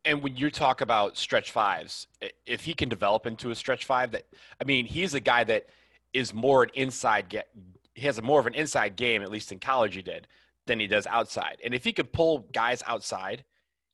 and 0.05 0.23
when 0.23 0.37
you 0.37 0.49
talk 0.49 0.79
about 0.79 1.17
stretch 1.17 1.51
fives, 1.51 2.07
if 2.45 2.63
he 2.63 2.73
can 2.73 2.87
develop 2.87 3.25
into 3.25 3.51
a 3.51 3.55
stretch 3.55 3.83
five, 3.83 4.11
that 4.11 4.23
I 4.61 4.63
mean, 4.63 4.85
he's 4.85 5.13
a 5.13 5.19
guy 5.19 5.43
that 5.43 5.65
is 6.13 6.33
more 6.33 6.63
an 6.63 6.69
inside 6.75 7.27
get. 7.27 7.49
He 7.93 8.05
has 8.05 8.17
a 8.17 8.21
more 8.21 8.39
of 8.39 8.47
an 8.47 8.53
inside 8.53 8.95
game, 8.95 9.21
at 9.21 9.29
least 9.29 9.51
in 9.51 9.59
college, 9.59 9.95
he 9.95 10.01
did 10.01 10.27
than 10.67 10.79
he 10.79 10.87
does 10.87 11.07
outside. 11.07 11.57
And 11.63 11.73
if 11.73 11.83
he 11.83 11.93
could 11.93 12.11
pull 12.13 12.47
guys 12.53 12.83
outside, 12.85 13.43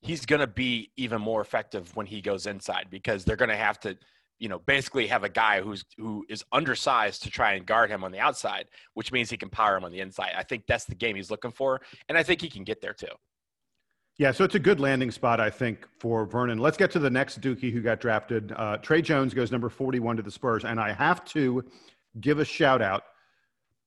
he's 0.01 0.25
going 0.25 0.41
to 0.41 0.47
be 0.47 0.91
even 0.97 1.21
more 1.21 1.41
effective 1.41 1.95
when 1.95 2.05
he 2.05 2.21
goes 2.21 2.45
inside 2.45 2.87
because 2.89 3.23
they're 3.23 3.35
going 3.35 3.49
to 3.49 3.55
have 3.55 3.79
to, 3.81 3.97
you 4.39 4.49
know, 4.49 4.59
basically 4.59 5.07
have 5.07 5.23
a 5.23 5.29
guy 5.29 5.61
who's 5.61 5.85
who 5.97 6.25
is 6.29 6.43
undersized 6.51 7.23
to 7.23 7.29
try 7.29 7.53
and 7.53 7.65
guard 7.65 7.89
him 7.89 8.03
on 8.03 8.11
the 8.11 8.19
outside, 8.19 8.65
which 8.93 9.11
means 9.11 9.29
he 9.29 9.37
can 9.37 9.49
power 9.49 9.77
him 9.77 9.85
on 9.85 9.91
the 9.91 10.01
inside. 10.01 10.33
I 10.37 10.43
think 10.43 10.65
that's 10.67 10.85
the 10.85 10.95
game 10.95 11.15
he's 11.15 11.31
looking 11.31 11.51
for, 11.51 11.81
and 12.09 12.17
I 12.17 12.23
think 12.23 12.41
he 12.41 12.49
can 12.49 12.63
get 12.63 12.81
there 12.81 12.93
too. 12.93 13.15
Yeah, 14.17 14.31
so 14.31 14.43
it's 14.43 14.53
a 14.53 14.59
good 14.59 14.79
landing 14.79 15.09
spot, 15.09 15.39
I 15.39 15.49
think, 15.49 15.87
for 15.99 16.25
Vernon. 16.25 16.59
Let's 16.59 16.77
get 16.77 16.91
to 16.91 16.99
the 16.99 17.09
next 17.09 17.41
Dukie 17.41 17.71
who 17.71 17.81
got 17.81 17.99
drafted. 17.99 18.51
Uh, 18.55 18.77
Tre 18.77 19.01
Jones 19.01 19.33
goes 19.33 19.51
number 19.51 19.69
41 19.69 20.17
to 20.17 20.21
the 20.21 20.29
Spurs. 20.29 20.65
And 20.65 20.79
I 20.79 20.93
have 20.93 21.25
to 21.25 21.63
give 22.19 22.37
a 22.37 22.45
shout 22.45 22.79
out 22.79 23.05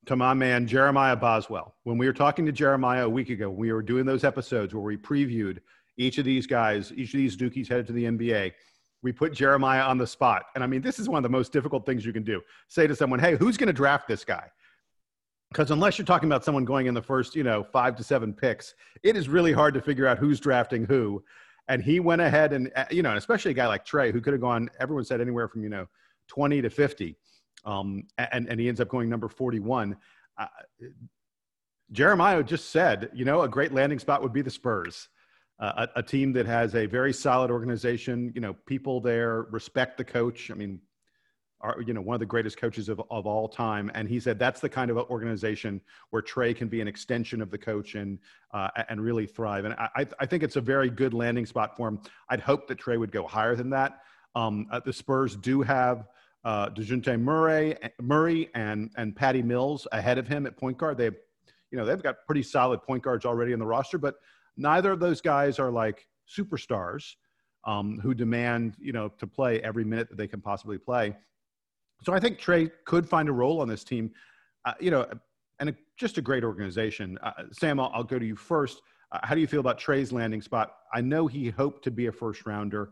to 0.07 0.15
my 0.15 0.33
man, 0.33 0.67
Jeremiah 0.67 1.15
Boswell. 1.15 1.75
When 1.83 1.97
we 1.97 2.07
were 2.07 2.13
talking 2.13 2.45
to 2.45 2.51
Jeremiah 2.51 3.05
a 3.05 3.09
week 3.09 3.29
ago, 3.29 3.49
we 3.49 3.71
were 3.71 3.81
doing 3.81 4.05
those 4.05 4.23
episodes 4.23 4.73
where 4.73 4.83
we 4.83 4.97
previewed 4.97 5.59
each 5.97 6.17
of 6.17 6.25
these 6.25 6.47
guys, 6.47 6.91
each 6.93 7.13
of 7.13 7.17
these 7.17 7.37
Dukies 7.37 7.67
headed 7.67 7.87
to 7.87 7.93
the 7.93 8.05
NBA. 8.05 8.53
We 9.03 9.11
put 9.11 9.33
Jeremiah 9.33 9.83
on 9.83 9.97
the 9.97 10.07
spot. 10.07 10.45
And 10.55 10.63
I 10.63 10.67
mean, 10.67 10.81
this 10.81 10.97
is 10.99 11.07
one 11.07 11.17
of 11.17 11.23
the 11.23 11.37
most 11.37 11.53
difficult 11.53 11.85
things 11.85 12.05
you 12.05 12.13
can 12.13 12.23
do. 12.23 12.41
Say 12.67 12.87
to 12.87 12.95
someone, 12.95 13.19
hey, 13.19 13.35
who's 13.35 13.57
going 13.57 13.67
to 13.67 13.73
draft 13.73 14.07
this 14.07 14.25
guy? 14.25 14.49
because 15.51 15.71
unless 15.71 15.97
you're 15.97 16.05
talking 16.05 16.27
about 16.27 16.43
someone 16.43 16.65
going 16.65 16.87
in 16.87 16.93
the 16.93 17.01
first, 17.01 17.35
you 17.35 17.43
know, 17.43 17.63
five 17.63 17.95
to 17.95 18.03
seven 18.03 18.33
picks, 18.33 18.75
it 19.03 19.15
is 19.15 19.29
really 19.29 19.53
hard 19.53 19.73
to 19.73 19.81
figure 19.81 20.07
out 20.07 20.17
who's 20.17 20.39
drafting 20.39 20.85
who. 20.85 21.23
And 21.69 21.81
he 21.81 21.99
went 21.99 22.21
ahead 22.21 22.53
and, 22.53 22.71
uh, 22.75 22.85
you 22.91 23.01
know, 23.01 23.09
and 23.09 23.17
especially 23.17 23.51
a 23.51 23.53
guy 23.53 23.67
like 23.67 23.85
Tre, 23.85 24.11
who 24.11 24.21
could 24.21 24.33
have 24.33 24.41
gone, 24.41 24.69
everyone 24.79 25.05
said 25.05 25.21
anywhere 25.21 25.47
from, 25.47 25.63
you 25.63 25.69
know, 25.69 25.87
20 26.27 26.61
to 26.61 26.69
50. 26.69 27.15
Um, 27.65 28.05
and, 28.17 28.47
and 28.47 28.59
he 28.59 28.67
ends 28.67 28.79
up 28.79 28.89
going 28.89 29.09
number 29.09 29.27
41. 29.27 29.97
Uh, 30.37 30.45
Jeremiah 31.91 32.43
just 32.43 32.69
said, 32.69 33.09
you 33.13 33.25
know, 33.25 33.41
a 33.41 33.49
great 33.49 33.73
landing 33.73 33.99
spot 33.99 34.21
would 34.21 34.33
be 34.33 34.41
the 34.41 34.49
Spurs. 34.49 35.09
Uh, 35.59 35.87
a, 35.95 35.99
a, 35.99 36.03
team 36.03 36.33
that 36.33 36.45
has 36.45 36.75
a 36.75 36.85
very 36.85 37.11
solid 37.11 37.49
organization, 37.49 38.31
you 38.35 38.41
know, 38.41 38.53
people 38.67 39.01
there 39.01 39.47
respect 39.49 39.97
the 39.97 40.03
coach. 40.03 40.51
I 40.51 40.53
mean, 40.53 40.79
are, 41.61 41.81
you 41.85 41.93
know, 41.93 42.01
one 42.01 42.13
of 42.13 42.19
the 42.19 42.25
greatest 42.25 42.57
coaches 42.57 42.89
of, 42.89 43.01
of 43.09 43.25
all 43.25 43.47
time. 43.47 43.91
And 43.95 44.07
he 44.07 44.19
said 44.19 44.37
that's 44.37 44.59
the 44.59 44.69
kind 44.69 44.91
of 44.91 44.97
organization 44.97 45.81
where 46.11 46.21
Tre 46.21 46.53
can 46.53 46.67
be 46.67 46.81
an 46.81 46.87
extension 46.87 47.41
of 47.41 47.49
the 47.49 47.57
coach 47.57 47.95
and, 47.95 48.19
uh, 48.53 48.69
and 48.89 49.01
really 49.01 49.25
thrive. 49.25 49.65
And 49.65 49.73
I, 49.73 50.05
I 50.19 50.25
think 50.25 50.43
it's 50.43 50.55
a 50.55 50.61
very 50.61 50.89
good 50.89 51.13
landing 51.13 51.45
spot 51.45 51.75
for 51.75 51.87
him. 51.87 51.99
I'd 52.29 52.39
hope 52.39 52.67
that 52.67 52.77
Tre 52.77 52.97
would 52.97 53.11
go 53.11 53.25
higher 53.25 53.55
than 53.55 53.71
that. 53.71 54.01
Um, 54.35 54.67
uh, 54.71 54.79
the 54.85 54.93
Spurs 54.93 55.35
do 55.35 55.61
have 55.63 56.05
uh, 56.43 56.69
DeJounte 56.69 57.19
Murray, 57.19 57.75
Murray 58.01 58.49
and, 58.55 58.91
and 58.97 59.15
Patty 59.15 59.41
Mills 59.41 59.87
ahead 59.91 60.17
of 60.17 60.27
him 60.27 60.45
at 60.45 60.57
point 60.57 60.77
guard. 60.77 60.97
They've, 60.97 61.15
you 61.71 61.77
know, 61.77 61.85
they've 61.85 62.01
got 62.01 62.25
pretty 62.25 62.43
solid 62.43 62.81
point 62.81 63.03
guards 63.03 63.25
already 63.25 63.51
in 63.51 63.59
the 63.59 63.65
roster, 63.65 63.97
but 63.97 64.15
neither 64.55 64.91
of 64.91 64.99
those 64.99 65.21
guys 65.21 65.59
are 65.59 65.71
like 65.71 66.07
superstars 66.27 67.15
um, 67.65 67.99
who 67.99 68.13
demand, 68.13 68.75
you 68.79 68.93
know, 68.93 69.09
to 69.19 69.27
play 69.27 69.61
every 69.61 69.83
minute 69.83 70.09
that 70.09 70.17
they 70.17 70.27
can 70.27 70.41
possibly 70.41 70.77
play. 70.77 71.15
So 72.03 72.13
I 72.13 72.19
think 72.19 72.39
Tre 72.39 72.69
could 72.85 73.07
find 73.07 73.27
a 73.27 73.33
role 73.33 73.59
on 73.61 73.67
this 73.67 73.83
team, 73.83 74.11
uh, 74.65 74.73
you 74.79 74.91
know, 74.91 75.05
and 75.59 75.69
a, 75.69 75.75
just 75.97 76.17
a 76.17 76.21
great 76.21 76.43
organization. 76.43 77.17
Uh, 77.21 77.31
Sam, 77.51 77.79
I'll, 77.79 77.91
I'll, 77.93 78.03
go 78.03 78.19
to 78.19 78.25
you 78.25 78.35
first. 78.35 78.81
Uh, 79.11 79.19
how 79.23 79.35
do 79.35 79.41
you 79.41 79.47
feel 79.47 79.59
about 79.59 79.79
Tre's 79.79 80.11
landing 80.11 80.41
spot? 80.41 80.75
I 80.93 81.01
know 81.01 81.27
he 81.27 81.49
hoped 81.49 81.83
to 81.85 81.91
be 81.91 82.07
a 82.07 82.11
first 82.11 82.45
rounder. 82.45 82.91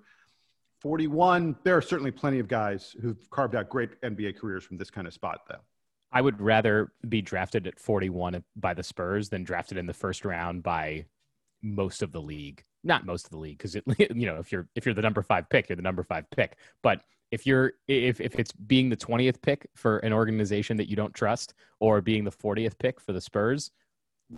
41, 0.85 1.55
there 1.63 1.75
are 1.75 1.81
certainly 1.81 2.11
plenty 2.11 2.37
of 2.37 2.47
guys 2.47 2.95
who've 3.01 3.27
carved 3.31 3.55
out 3.55 3.69
great 3.69 3.99
NBA 4.01 4.37
careers 4.37 4.63
from 4.63 4.77
this 4.77 4.91
kind 4.91 5.07
of 5.07 5.15
spot, 5.15 5.39
though. 5.49 5.61
I 6.11 6.21
would 6.21 6.39
rather 6.39 6.91
be 7.09 7.23
drafted 7.23 7.65
at 7.65 7.79
41 7.79 8.43
by 8.55 8.75
the 8.75 8.83
Spurs 8.83 9.29
than 9.29 9.43
drafted 9.43 9.79
in 9.79 9.87
the 9.87 9.95
first 9.95 10.25
round 10.25 10.61
by 10.61 11.07
most 11.63 12.03
of 12.03 12.11
the 12.11 12.21
league. 12.21 12.63
Not 12.83 13.03
most 13.03 13.25
of 13.25 13.31
the 13.31 13.39
league, 13.39 13.57
because 13.57 13.73
you 13.97 14.27
know 14.27 14.35
if 14.35 14.51
you're 14.51 14.67
if 14.75 14.85
you're 14.85 14.93
the 14.93 15.01
number 15.01 15.23
five 15.23 15.49
pick, 15.49 15.69
you're 15.69 15.75
the 15.75 15.81
number 15.81 16.03
five 16.03 16.29
pick. 16.29 16.55
But 16.83 17.01
if 17.31 17.47
you're 17.47 17.73
if 17.87 18.21
if 18.21 18.35
it's 18.35 18.51
being 18.51 18.89
the 18.89 18.95
20th 18.95 19.41
pick 19.41 19.67
for 19.73 19.97
an 19.97 20.13
organization 20.13 20.77
that 20.77 20.87
you 20.87 20.95
don't 20.95 21.15
trust 21.15 21.55
or 21.79 21.99
being 21.99 22.25
the 22.25 22.31
40th 22.31 22.77
pick 22.77 23.01
for 23.01 23.11
the 23.11 23.21
Spurs, 23.21 23.71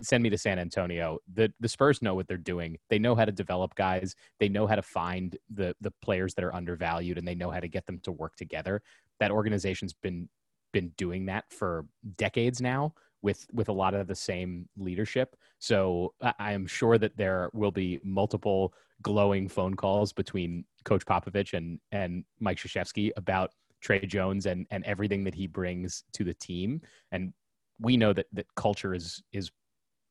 send 0.02 0.22
me 0.22 0.30
to 0.30 0.38
San 0.38 0.58
Antonio. 0.58 1.18
The 1.32 1.52
the 1.60 1.68
Spurs 1.68 2.02
know 2.02 2.14
what 2.14 2.28
they're 2.28 2.36
doing. 2.36 2.78
They 2.90 2.98
know 2.98 3.14
how 3.14 3.24
to 3.24 3.32
develop 3.32 3.74
guys. 3.74 4.14
They 4.38 4.48
know 4.48 4.66
how 4.66 4.76
to 4.76 4.82
find 4.82 5.36
the 5.50 5.74
the 5.80 5.92
players 6.02 6.34
that 6.34 6.44
are 6.44 6.54
undervalued 6.54 7.18
and 7.18 7.26
they 7.26 7.34
know 7.34 7.50
how 7.50 7.60
to 7.60 7.68
get 7.68 7.86
them 7.86 7.98
to 8.00 8.12
work 8.12 8.36
together. 8.36 8.82
That 9.20 9.30
organization's 9.30 9.92
been 9.92 10.28
been 10.72 10.92
doing 10.96 11.26
that 11.26 11.44
for 11.50 11.86
decades 12.16 12.60
now 12.60 12.94
with 13.22 13.46
with 13.52 13.68
a 13.68 13.72
lot 13.72 13.94
of 13.94 14.06
the 14.06 14.14
same 14.14 14.68
leadership. 14.76 15.36
So 15.58 16.14
I 16.38 16.52
am 16.52 16.66
sure 16.66 16.98
that 16.98 17.16
there 17.16 17.50
will 17.52 17.72
be 17.72 18.00
multiple 18.04 18.74
glowing 19.02 19.48
phone 19.48 19.74
calls 19.74 20.12
between 20.12 20.64
Coach 20.84 21.04
Popovich 21.04 21.54
and 21.54 21.80
and 21.92 22.24
Mike 22.40 22.58
Krzyzewski 22.58 23.10
about 23.16 23.50
Tre 23.80 24.04
Jones 24.04 24.46
and 24.46 24.66
and 24.70 24.84
everything 24.84 25.24
that 25.24 25.34
he 25.34 25.46
brings 25.46 26.04
to 26.12 26.24
the 26.24 26.34
team. 26.34 26.80
And 27.12 27.32
we 27.80 27.96
know 27.96 28.12
that 28.12 28.26
that 28.32 28.46
culture 28.54 28.94
is 28.94 29.22
is 29.32 29.50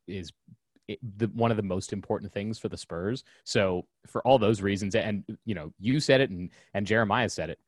is 0.07 0.31
the, 1.17 1.27
one 1.33 1.51
of 1.51 1.57
the 1.57 1.63
most 1.63 1.93
important 1.93 2.31
things 2.31 2.57
for 2.57 2.69
the 2.69 2.77
Spurs. 2.77 3.23
So 3.43 3.85
for 4.05 4.21
all 4.25 4.39
those 4.39 4.61
reasons, 4.61 4.95
and 4.95 5.23
you 5.45 5.55
know, 5.55 5.73
you 5.79 5.99
said 5.99 6.21
it, 6.21 6.29
and 6.29 6.49
and 6.73 6.85
Jeremiah 6.85 7.29
said 7.29 7.49
it. 7.49 7.59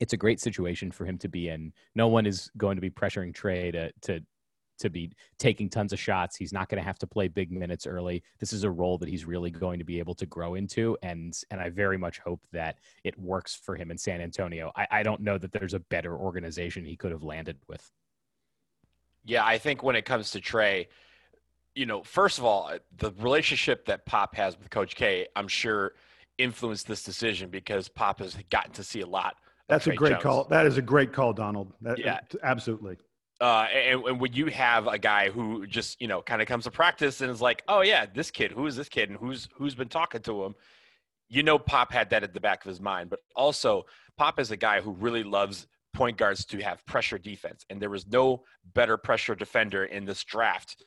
It's 0.00 0.12
a 0.12 0.16
great 0.16 0.40
situation 0.40 0.92
for 0.92 1.04
him 1.04 1.18
to 1.18 1.28
be 1.28 1.48
in. 1.48 1.72
No 1.94 2.08
one 2.08 2.26
is 2.26 2.50
going 2.56 2.76
to 2.76 2.80
be 2.80 2.90
pressuring 2.90 3.34
Tre 3.34 3.70
to 3.72 3.92
to 4.02 4.20
to 4.78 4.90
be 4.90 5.10
taking 5.38 5.68
tons 5.68 5.92
of 5.92 5.98
shots. 5.98 6.36
He's 6.36 6.52
not 6.52 6.68
going 6.68 6.80
to 6.80 6.86
have 6.86 6.98
to 7.00 7.06
play 7.06 7.26
big 7.26 7.50
minutes 7.50 7.86
early. 7.86 8.22
This 8.38 8.52
is 8.52 8.62
a 8.62 8.70
role 8.70 8.96
that 8.98 9.08
he's 9.08 9.24
really 9.24 9.50
going 9.50 9.80
to 9.80 9.84
be 9.84 9.98
able 9.98 10.14
to 10.16 10.26
grow 10.26 10.54
into, 10.54 10.96
and 11.02 11.36
and 11.50 11.60
I 11.60 11.68
very 11.70 11.98
much 11.98 12.18
hope 12.18 12.40
that 12.52 12.78
it 13.04 13.18
works 13.18 13.54
for 13.54 13.76
him 13.76 13.90
in 13.90 13.98
San 13.98 14.20
Antonio. 14.20 14.72
I, 14.76 14.86
I 14.90 15.02
don't 15.02 15.20
know 15.20 15.38
that 15.38 15.52
there's 15.52 15.74
a 15.74 15.80
better 15.80 16.16
organization 16.16 16.84
he 16.84 16.96
could 16.96 17.12
have 17.12 17.22
landed 17.22 17.58
with. 17.68 17.90
Yeah, 19.24 19.44
I 19.44 19.58
think 19.58 19.82
when 19.82 19.96
it 19.96 20.04
comes 20.04 20.30
to 20.30 20.40
Tre, 20.40 20.88
you 21.78 21.86
know, 21.86 22.02
first 22.02 22.38
of 22.38 22.44
all, 22.44 22.72
the 22.96 23.12
relationship 23.20 23.86
that 23.86 24.04
Pop 24.04 24.34
has 24.34 24.58
with 24.58 24.68
Coach 24.68 24.96
K, 24.96 25.28
I'm 25.36 25.46
sure 25.46 25.92
influenced 26.36 26.88
this 26.88 27.04
decision 27.04 27.50
because 27.50 27.88
Pop 27.88 28.18
has 28.18 28.36
gotten 28.50 28.72
to 28.72 28.82
see 28.82 29.00
a 29.00 29.06
lot. 29.06 29.36
That's 29.68 29.86
a 29.86 29.94
great 29.94 30.14
Jones. 30.14 30.22
call. 30.24 30.44
That 30.46 30.66
is 30.66 30.76
a 30.76 30.82
great 30.82 31.12
call, 31.12 31.32
Donald. 31.32 31.72
That, 31.82 31.98
yeah, 31.98 32.18
absolutely. 32.42 32.96
Uh, 33.40 33.68
and, 33.72 34.02
and, 34.02 34.20
when 34.20 34.32
you 34.32 34.46
have 34.46 34.88
a 34.88 34.98
guy 34.98 35.30
who 35.30 35.68
just 35.68 36.00
you 36.00 36.08
know 36.08 36.20
kind 36.20 36.42
of 36.42 36.48
comes 36.48 36.64
to 36.64 36.72
practice 36.72 37.20
and 37.20 37.30
is 37.30 37.40
like, 37.40 37.62
oh 37.68 37.82
yeah, 37.82 38.06
this 38.12 38.32
kid, 38.32 38.50
who 38.50 38.66
is 38.66 38.74
this 38.74 38.88
kid, 38.88 39.10
and 39.10 39.16
who's 39.16 39.48
who's 39.54 39.76
been 39.76 39.88
talking 39.88 40.20
to 40.22 40.44
him, 40.44 40.56
you 41.28 41.44
know, 41.44 41.60
Pop 41.60 41.92
had 41.92 42.10
that 42.10 42.24
at 42.24 42.34
the 42.34 42.40
back 42.40 42.64
of 42.64 42.68
his 42.68 42.80
mind. 42.80 43.08
But 43.08 43.20
also, 43.36 43.84
Pop 44.16 44.40
is 44.40 44.50
a 44.50 44.56
guy 44.56 44.80
who 44.80 44.90
really 44.90 45.22
loves 45.22 45.68
point 45.94 46.16
guards 46.16 46.44
to 46.46 46.58
have 46.58 46.84
pressure 46.86 47.18
defense, 47.18 47.64
and 47.70 47.80
there 47.80 47.90
was 47.90 48.08
no 48.08 48.42
better 48.74 48.96
pressure 48.96 49.36
defender 49.36 49.84
in 49.84 50.04
this 50.04 50.24
draft 50.24 50.82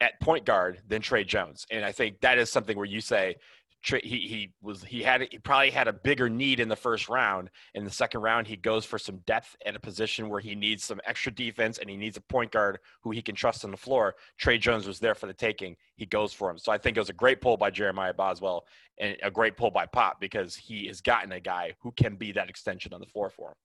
at 0.00 0.20
point 0.20 0.44
guard 0.44 0.80
than 0.86 1.00
Tre 1.00 1.24
Jones. 1.24 1.66
And 1.70 1.84
I 1.84 1.92
think 1.92 2.20
that 2.20 2.38
is 2.38 2.50
something 2.50 2.76
where 2.76 2.86
you 2.86 3.00
say, 3.00 3.36
he 3.82 3.98
he 4.00 4.52
was 4.62 4.82
he 4.82 5.02
had 5.02 5.28
he 5.30 5.38
probably 5.38 5.70
had 5.70 5.86
a 5.86 5.92
bigger 5.92 6.28
need 6.28 6.60
in 6.60 6.68
the 6.68 6.76
first 6.76 7.08
round. 7.08 7.50
In 7.74 7.84
the 7.84 7.90
second 7.90 8.20
round, 8.20 8.46
he 8.46 8.56
goes 8.56 8.84
for 8.84 8.98
some 8.98 9.18
depth 9.26 9.54
at 9.64 9.76
a 9.76 9.80
position 9.80 10.28
where 10.28 10.40
he 10.40 10.54
needs 10.54 10.84
some 10.84 11.00
extra 11.06 11.32
defense 11.32 11.78
and 11.78 11.88
he 11.88 11.96
needs 11.96 12.16
a 12.16 12.20
point 12.22 12.50
guard 12.50 12.78
who 13.02 13.12
he 13.12 13.22
can 13.22 13.34
trust 13.34 13.64
on 13.64 13.70
the 13.70 13.76
floor. 13.76 14.16
Tre 14.38 14.58
Jones 14.58 14.86
was 14.86 14.98
there 14.98 15.14
for 15.14 15.26
the 15.26 15.34
taking. 15.34 15.76
He 15.96 16.06
goes 16.06 16.32
for 16.32 16.50
him. 16.50 16.58
So 16.58 16.72
I 16.72 16.78
think 16.78 16.96
it 16.96 17.00
was 17.00 17.10
a 17.10 17.14
great 17.14 17.40
pull 17.40 17.56
by 17.56 17.70
Jeremiah 17.70 18.14
Boswell 18.14 18.66
and 18.98 19.16
a 19.22 19.30
great 19.30 19.56
pull 19.56 19.70
by 19.70 19.86
Pop 19.86 20.20
because 20.20 20.56
he 20.56 20.86
has 20.86 21.00
gotten 21.00 21.32
a 21.32 21.40
guy 21.40 21.74
who 21.80 21.92
can 21.92 22.16
be 22.16 22.32
that 22.32 22.50
extension 22.50 22.92
on 22.92 23.00
the 23.00 23.06
floor 23.06 23.30
for 23.30 23.50
him. 23.50 23.56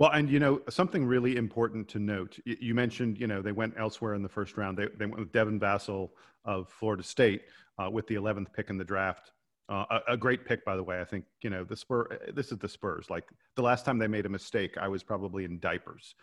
Well, 0.00 0.10
and 0.12 0.30
you 0.30 0.40
know 0.40 0.62
something 0.70 1.04
really 1.04 1.36
important 1.36 1.86
to 1.88 1.98
note. 1.98 2.38
You 2.46 2.74
mentioned 2.74 3.20
you 3.20 3.26
know 3.26 3.42
they 3.42 3.52
went 3.52 3.74
elsewhere 3.76 4.14
in 4.14 4.22
the 4.22 4.30
first 4.30 4.56
round. 4.56 4.78
They 4.78 4.86
they 4.98 5.04
went 5.04 5.18
with 5.18 5.30
Devin 5.30 5.60
Vassell 5.60 6.08
of 6.46 6.70
Florida 6.70 7.02
State 7.02 7.42
uh, 7.78 7.90
with 7.90 8.06
the 8.06 8.14
11th 8.14 8.50
pick 8.54 8.70
in 8.70 8.78
the 8.78 8.84
draft. 8.84 9.32
Uh, 9.68 9.84
a, 9.90 10.12
a, 10.14 10.16
great 10.16 10.46
pick, 10.46 10.64
by 10.64 10.74
the 10.74 10.82
way. 10.82 11.02
I 11.02 11.04
think 11.04 11.26
you 11.42 11.50
know 11.50 11.64
the 11.64 11.76
Spur. 11.76 12.08
Uh, 12.10 12.32
this 12.32 12.50
is 12.50 12.56
the 12.56 12.68
Spurs. 12.68 13.10
Like 13.10 13.24
the 13.56 13.62
last 13.62 13.84
time 13.84 13.98
they 13.98 14.08
made 14.08 14.24
a 14.24 14.30
mistake, 14.30 14.78
I 14.80 14.88
was 14.88 15.02
probably 15.02 15.44
in 15.44 15.60
diapers. 15.60 16.14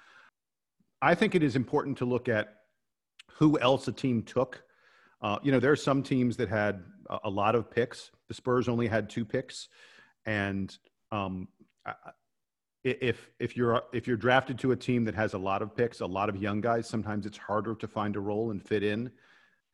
I 1.04 1.14
think 1.14 1.36
it 1.36 1.44
is 1.44 1.56
important 1.56 2.00
to 2.00 2.06
look 2.06 2.28
at 2.28 2.56
who 3.30 3.60
else 3.60 3.88
a 3.88 3.92
team 3.92 4.24
took. 4.24 4.64
Uh, 5.22 5.38
you 5.44 5.52
know, 5.52 5.60
there 5.60 5.72
are 5.72 5.76
some 5.76 6.02
teams 6.02 6.36
that 6.38 6.50
had 6.50 6.84
a, 7.12 7.20
a, 7.26 7.30
lot 7.30 7.54
of 7.54 7.70
picks. 7.70 8.10
The 8.28 8.34
Spurs 8.34 8.68
only 8.68 8.88
had 8.88 9.08
two 9.08 9.24
picks, 9.24 9.70
and 10.26 10.76
um, 11.12 11.48
if 12.92 13.30
if 13.40 13.56
you're 13.56 13.84
if 13.94 14.08
you're 14.08 14.18
drafted 14.18 14.58
to 14.60 14.72
a 14.72 14.76
team 14.76 15.04
that 15.06 15.16
has 15.16 15.34
a 15.34 15.38
lot 15.38 15.62
of 15.62 15.76
picks, 15.76 16.02
a 16.02 16.06
lot 16.06 16.30
of 16.30 16.38
young 16.38 16.62
guys, 16.62 16.88
sometimes 16.88 17.26
it's 17.26 17.38
harder 17.38 17.76
to 17.76 17.88
find 17.88 18.16
a 18.16 18.20
role 18.20 18.52
and 18.52 18.64
fit 18.64 18.84
in 18.84 19.12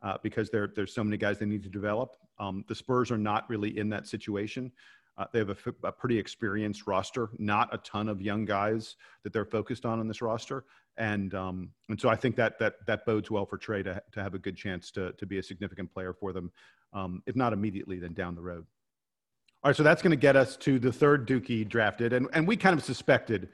uh, 0.02 0.18
because 0.22 0.50
there, 0.50 0.72
there's 0.76 0.94
so 0.94 1.04
many 1.04 1.18
guys 1.18 1.40
they 1.40 1.46
need 1.46 1.64
to 1.64 1.70
develop. 1.70 2.16
Um, 2.40 2.66
the 2.68 2.76
Spurs 2.76 3.12
are 3.12 3.18
not 3.18 3.50
really 3.50 3.78
in 3.78 3.90
that 3.90 4.08
situation. 4.08 4.72
Uh, 5.18 5.26
they 5.32 5.40
have 5.40 5.50
a, 5.50 5.58
a, 5.84 5.92
pretty 5.92 6.18
experienced 6.18 6.88
roster, 6.88 7.30
not 7.38 7.72
a 7.72 7.78
ton 7.80 8.10
of 8.10 8.20
young 8.20 8.46
guys 8.46 8.96
that 9.24 9.32
they're 9.32 9.46
focused 9.46 9.86
on 9.86 10.00
in 10.00 10.08
this 10.08 10.24
roster, 10.24 10.66
and 10.98 11.36
um, 11.36 11.70
and 11.88 12.02
so 12.02 12.10
I 12.10 12.16
think 12.16 12.36
that 12.38 12.58
that 12.58 12.84
that 12.88 13.06
bodes 13.06 13.30
well 13.30 13.46
for 13.46 13.60
Tre 13.60 13.84
to 13.84 14.02
to 14.12 14.24
have 14.24 14.34
a 14.34 14.40
good 14.40 14.58
chance 14.58 14.90
to 14.92 15.12
to 15.14 15.26
be 15.28 15.38
a 15.38 15.44
significant 15.44 15.94
player 15.94 16.14
for 16.14 16.34
them, 16.34 16.52
um, 16.94 17.22
if 17.28 17.36
not 17.36 17.54
immediately, 17.54 18.00
then 18.00 18.14
down 18.14 18.34
the 18.34 18.42
road. 18.42 18.66
All 19.64 19.70
right, 19.70 19.76
so 19.78 19.84
that's 19.84 20.02
going 20.02 20.12
to 20.12 20.18
get 20.18 20.36
us 20.36 20.58
to 20.58 20.78
the 20.78 20.92
third 20.92 21.26
Dukie 21.26 21.68
drafted, 21.68 22.12
and 22.12 22.28
and 22.34 22.46
we 22.46 22.58
kind 22.58 22.78
of 22.78 22.84
suspected 22.84 23.48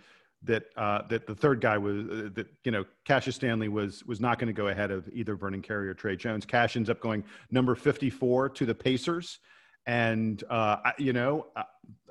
that 0.44 0.64
uh, 0.76 1.04
that 1.10 1.28
the 1.28 1.36
third 1.36 1.62
guy 1.62 1.78
was 1.78 2.08
uh, 2.08 2.30
that 2.34 2.48
you 2.64 2.72
know 2.72 2.84
Cassius 3.06 3.36
Stanley 3.36 3.70
was 3.70 4.04
was 4.06 4.20
not 4.20 4.40
going 4.40 4.48
to 4.48 4.54
go 4.54 4.70
ahead 4.70 4.90
of 4.90 5.08
either 5.14 5.36
Vernon 5.36 5.62
Carey 5.62 5.88
or 5.88 5.94
Tre 5.94 6.16
Jones. 6.16 6.48
Cash 6.48 6.78
ends 6.78 6.90
up 6.90 7.00
going 7.00 7.24
number 7.52 7.76
54 7.76 8.50
to 8.50 8.66
the 8.66 8.74
Pacers, 8.74 9.38
and 9.86 10.44
uh, 10.50 10.78
I, 10.84 10.94
you 10.98 11.14
know 11.14 11.46
I, 11.56 11.64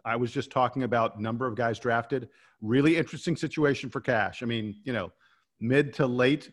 I 0.04 0.14
was 0.14 0.30
just 0.30 0.52
talking 0.52 0.84
about 0.84 1.20
number 1.20 1.46
of 1.46 1.56
guys 1.56 1.80
drafted. 1.80 2.28
Really 2.60 2.96
interesting 2.96 3.34
situation 3.34 3.90
for 3.90 4.00
Cash. 4.00 4.44
I 4.44 4.46
mean, 4.46 4.76
you 4.84 4.92
know, 4.92 5.10
mid 5.58 5.92
to 5.94 6.06
late 6.06 6.52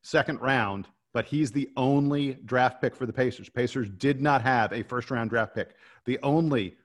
second 0.00 0.40
round, 0.40 0.88
but 1.12 1.26
he's 1.26 1.52
the 1.52 1.70
only 1.76 2.34
draft 2.44 2.80
pick 2.80 2.96
for 2.96 3.04
the 3.04 3.12
Pacers. 3.12 3.48
Pacers 3.48 3.90
did 3.98 4.22
not 4.22 4.42
have 4.42 4.72
a 4.72 4.82
first 4.82 5.10
round 5.10 5.30
draft 5.30 5.54
pick. 5.54 5.74
The 6.04 6.18
only, 6.22 6.76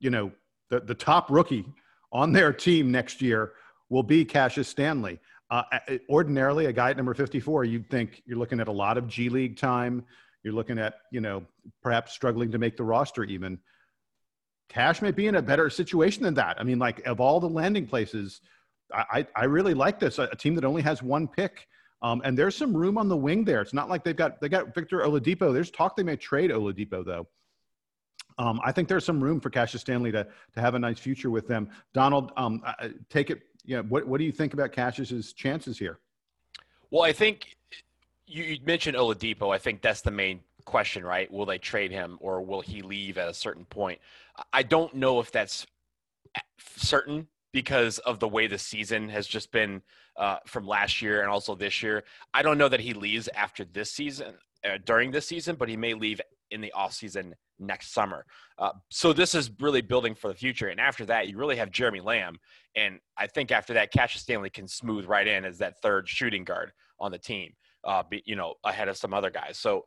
you 0.00 0.10
know, 0.10 0.32
the 0.70 0.80
the 0.80 0.94
top 0.94 1.30
rookie 1.30 1.64
on 2.12 2.32
their 2.32 2.52
team 2.52 2.90
next 2.90 3.20
year 3.20 3.52
will 3.88 4.02
be 4.02 4.24
Cassius 4.24 4.68
Stanley. 4.68 5.18
Uh, 5.50 5.62
ordinarily, 6.08 6.66
a 6.66 6.72
guy 6.72 6.90
at 6.90 6.96
number 6.96 7.14
54, 7.14 7.64
you'd 7.64 7.88
think 7.88 8.22
you're 8.26 8.38
looking 8.38 8.58
at 8.58 8.66
a 8.66 8.72
lot 8.72 8.98
of 8.98 9.06
G 9.06 9.28
League 9.28 9.56
time. 9.56 10.04
You're 10.42 10.54
looking 10.54 10.78
at, 10.78 10.94
you 11.12 11.20
know, 11.20 11.44
perhaps 11.82 12.12
struggling 12.12 12.50
to 12.52 12.58
make 12.58 12.76
the 12.76 12.84
roster 12.84 13.24
even. 13.24 13.58
Cash 14.68 15.02
may 15.02 15.12
be 15.12 15.28
in 15.28 15.36
a 15.36 15.42
better 15.42 15.70
situation 15.70 16.24
than 16.24 16.34
that. 16.34 16.56
I 16.58 16.64
mean, 16.64 16.80
like, 16.80 17.04
of 17.06 17.20
all 17.20 17.38
the 17.38 17.48
landing 17.48 17.86
places, 17.86 18.40
I, 18.92 19.26
I 19.34 19.44
really 19.44 19.74
like 19.74 20.00
this. 20.00 20.18
A, 20.18 20.28
team 20.36 20.54
that 20.56 20.64
only 20.64 20.82
has 20.82 21.02
one 21.02 21.28
pick. 21.28 21.66
Um, 22.02 22.22
and 22.24 22.36
there's 22.36 22.56
some 22.56 22.76
room 22.76 22.98
on 22.98 23.08
the 23.08 23.16
wing 23.16 23.44
there. 23.44 23.60
It's 23.60 23.72
not 23.72 23.88
like 23.88 24.04
they've 24.04 24.16
got 24.16 24.40
they 24.40 24.48
got 24.48 24.74
Victor 24.74 24.98
Oladipo. 24.98 25.52
There's 25.52 25.70
talk 25.70 25.96
they 25.96 26.02
may 26.02 26.16
trade 26.16 26.50
Oladipo 26.50 27.04
though. 27.04 27.26
Um, 28.38 28.60
I 28.64 28.72
think 28.72 28.88
there's 28.88 29.04
some 29.04 29.22
room 29.22 29.40
for 29.40 29.50
Cassius 29.50 29.80
Stanley 29.80 30.12
to 30.12 30.26
to 30.54 30.60
have 30.60 30.74
a 30.74 30.78
nice 30.78 30.98
future 30.98 31.30
with 31.30 31.48
them. 31.48 31.68
Donald, 31.94 32.32
um, 32.36 32.62
take 33.08 33.30
it 33.30 33.42
you 33.66 33.76
know, 33.76 33.82
what, 33.82 34.06
what 34.06 34.18
do 34.18 34.24
you 34.24 34.32
think 34.32 34.54
about 34.54 34.72
Cassius's 34.72 35.32
chances 35.32 35.78
here? 35.78 35.98
Well, 36.90 37.02
I 37.02 37.12
think 37.12 37.56
you, 38.26 38.44
you 38.44 38.58
mentioned 38.64 38.96
Oladipo. 38.96 39.54
I 39.54 39.58
think 39.58 39.82
that's 39.82 40.00
the 40.00 40.12
main 40.12 40.40
question, 40.64 41.04
right? 41.04 41.30
Will 41.30 41.46
they 41.46 41.58
trade 41.58 41.90
him 41.90 42.16
or 42.20 42.40
will 42.40 42.60
he 42.60 42.80
leave 42.80 43.18
at 43.18 43.28
a 43.28 43.34
certain 43.34 43.64
point? 43.64 44.00
I 44.52 44.62
don't 44.62 44.94
know 44.94 45.20
if 45.20 45.32
that's 45.32 45.66
certain 46.76 47.26
because 47.52 47.98
of 47.98 48.20
the 48.20 48.28
way 48.28 48.46
the 48.46 48.58
season 48.58 49.08
has 49.08 49.26
just 49.26 49.50
been 49.50 49.82
uh, 50.16 50.36
from 50.46 50.66
last 50.66 51.02
year 51.02 51.22
and 51.22 51.30
also 51.30 51.54
this 51.54 51.82
year. 51.82 52.04
I 52.32 52.42
don't 52.42 52.58
know 52.58 52.68
that 52.68 52.80
he 52.80 52.94
leaves 52.94 53.28
after 53.34 53.64
this 53.64 53.90
season, 53.90 54.34
uh, 54.64 54.78
during 54.84 55.10
this 55.10 55.26
season, 55.26 55.56
but 55.56 55.68
he 55.68 55.76
may 55.76 55.94
leave 55.94 56.20
in 56.50 56.60
the 56.60 56.72
off 56.72 56.92
season 56.92 57.34
next 57.58 57.92
summer. 57.92 58.24
Uh, 58.58 58.72
so 58.90 59.12
this 59.12 59.34
is 59.34 59.50
really 59.60 59.80
building 59.80 60.14
for 60.14 60.28
the 60.28 60.34
future. 60.34 60.68
And 60.68 60.80
after 60.80 61.06
that, 61.06 61.28
you 61.28 61.38
really 61.38 61.56
have 61.56 61.70
Jeremy 61.70 62.00
Lamb. 62.00 62.38
And 62.74 62.98
I 63.16 63.26
think 63.26 63.50
after 63.50 63.74
that, 63.74 63.92
Cassius 63.92 64.22
Stanley 64.22 64.50
can 64.50 64.68
smooth 64.68 65.06
right 65.06 65.26
in 65.26 65.44
as 65.44 65.58
that 65.58 65.80
third 65.82 66.08
shooting 66.08 66.44
guard 66.44 66.72
on 67.00 67.10
the 67.12 67.18
team, 67.18 67.52
uh, 67.84 68.02
be, 68.08 68.22
you 68.26 68.36
know, 68.36 68.54
ahead 68.64 68.88
of 68.88 68.96
some 68.96 69.14
other 69.14 69.30
guys. 69.30 69.58
So 69.58 69.84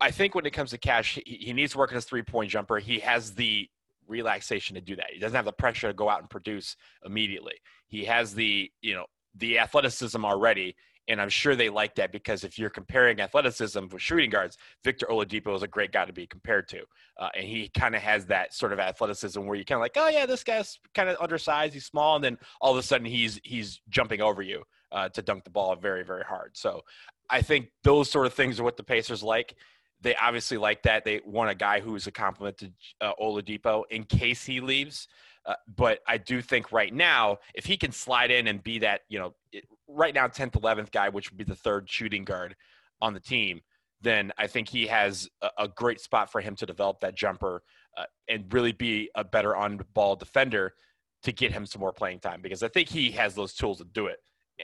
I 0.00 0.10
think 0.10 0.34
when 0.34 0.46
it 0.46 0.52
comes 0.52 0.70
to 0.70 0.78
Cash, 0.78 1.18
he, 1.24 1.38
he 1.40 1.52
needs 1.52 1.72
to 1.72 1.78
work 1.78 1.90
on 1.90 1.96
his 1.96 2.04
three 2.04 2.22
point 2.22 2.50
jumper. 2.50 2.78
He 2.78 2.98
has 3.00 3.34
the 3.34 3.68
relaxation 4.06 4.74
to 4.74 4.80
do 4.80 4.96
that. 4.96 5.06
He 5.12 5.18
doesn't 5.18 5.36
have 5.36 5.44
the 5.44 5.52
pressure 5.52 5.88
to 5.88 5.94
go 5.94 6.08
out 6.08 6.20
and 6.20 6.30
produce 6.30 6.76
immediately. 7.04 7.54
He 7.86 8.04
has 8.04 8.34
the, 8.34 8.70
you 8.80 8.94
know, 8.94 9.06
the 9.34 9.58
athleticism 9.58 10.24
already 10.24 10.74
and 11.08 11.20
I'm 11.20 11.28
sure 11.28 11.56
they 11.56 11.70
like 11.70 11.94
that 11.96 12.12
because 12.12 12.44
if 12.44 12.58
you're 12.58 12.70
comparing 12.70 13.20
athleticism 13.20 13.86
with 13.90 14.02
shooting 14.02 14.30
guards, 14.30 14.58
Victor 14.84 15.06
Oladipo 15.06 15.56
is 15.56 15.62
a 15.62 15.68
great 15.68 15.90
guy 15.90 16.04
to 16.04 16.12
be 16.12 16.26
compared 16.26 16.68
to. 16.68 16.82
Uh, 17.18 17.28
and 17.34 17.46
he 17.46 17.68
kind 17.70 17.94
of 17.94 18.02
has 18.02 18.26
that 18.26 18.54
sort 18.54 18.72
of 18.72 18.78
athleticism 18.78 19.40
where 19.40 19.56
you 19.56 19.64
kind 19.64 19.78
of 19.78 19.82
like, 19.82 19.96
oh 19.96 20.08
yeah, 20.08 20.26
this 20.26 20.44
guy's 20.44 20.78
kind 20.94 21.08
of 21.08 21.16
undersized, 21.20 21.72
he's 21.74 21.86
small, 21.86 22.16
and 22.16 22.24
then 22.24 22.38
all 22.60 22.72
of 22.72 22.78
a 22.78 22.82
sudden 22.82 23.06
he's 23.06 23.40
he's 23.42 23.80
jumping 23.88 24.20
over 24.20 24.42
you 24.42 24.62
uh, 24.92 25.08
to 25.08 25.22
dunk 25.22 25.44
the 25.44 25.50
ball 25.50 25.74
very 25.76 26.04
very 26.04 26.24
hard. 26.24 26.56
So 26.56 26.82
I 27.30 27.42
think 27.42 27.70
those 27.82 28.10
sort 28.10 28.26
of 28.26 28.34
things 28.34 28.60
are 28.60 28.64
what 28.64 28.76
the 28.76 28.82
Pacers 28.82 29.22
like. 29.22 29.54
They 30.00 30.14
obviously 30.14 30.58
like 30.58 30.82
that. 30.84 31.04
They 31.04 31.20
want 31.24 31.50
a 31.50 31.54
guy 31.54 31.80
who's 31.80 32.06
a 32.06 32.12
complement 32.12 32.58
to 32.58 32.72
uh, 33.00 33.12
Oladipo 33.20 33.82
in 33.90 34.04
case 34.04 34.44
he 34.44 34.60
leaves. 34.60 35.08
Uh, 35.48 35.54
but 35.76 36.00
I 36.06 36.18
do 36.18 36.40
think 36.40 36.70
right 36.70 36.94
now, 36.94 37.38
if 37.54 37.64
he 37.64 37.76
can 37.76 37.90
slide 37.90 38.30
in 38.30 38.46
and 38.46 38.62
be 38.62 38.78
that, 38.78 39.00
you 39.08 39.18
know, 39.18 39.34
right 39.88 40.14
now 40.14 40.28
10th 40.28 40.52
11th 40.52 40.92
guy 40.92 41.08
which 41.08 41.30
would 41.30 41.38
be 41.38 41.44
the 41.44 41.56
third 41.56 41.88
shooting 41.88 42.24
guard 42.24 42.54
on 43.00 43.14
the 43.14 43.20
team 43.20 43.60
then 44.00 44.30
i 44.38 44.46
think 44.46 44.68
he 44.68 44.86
has 44.86 45.28
a, 45.42 45.48
a 45.58 45.68
great 45.68 46.00
spot 46.00 46.30
for 46.30 46.40
him 46.40 46.54
to 46.54 46.66
develop 46.66 47.00
that 47.00 47.16
jumper 47.16 47.62
uh, 47.96 48.04
and 48.28 48.52
really 48.52 48.72
be 48.72 49.10
a 49.14 49.24
better 49.24 49.56
on 49.56 49.80
ball 49.94 50.14
defender 50.14 50.74
to 51.22 51.32
get 51.32 51.52
him 51.52 51.66
some 51.66 51.80
more 51.80 51.92
playing 51.92 52.20
time 52.20 52.40
because 52.42 52.62
i 52.62 52.68
think 52.68 52.88
he 52.88 53.10
has 53.10 53.34
those 53.34 53.54
tools 53.54 53.78
to 53.78 53.84
do 53.84 54.06
it. 54.06 54.18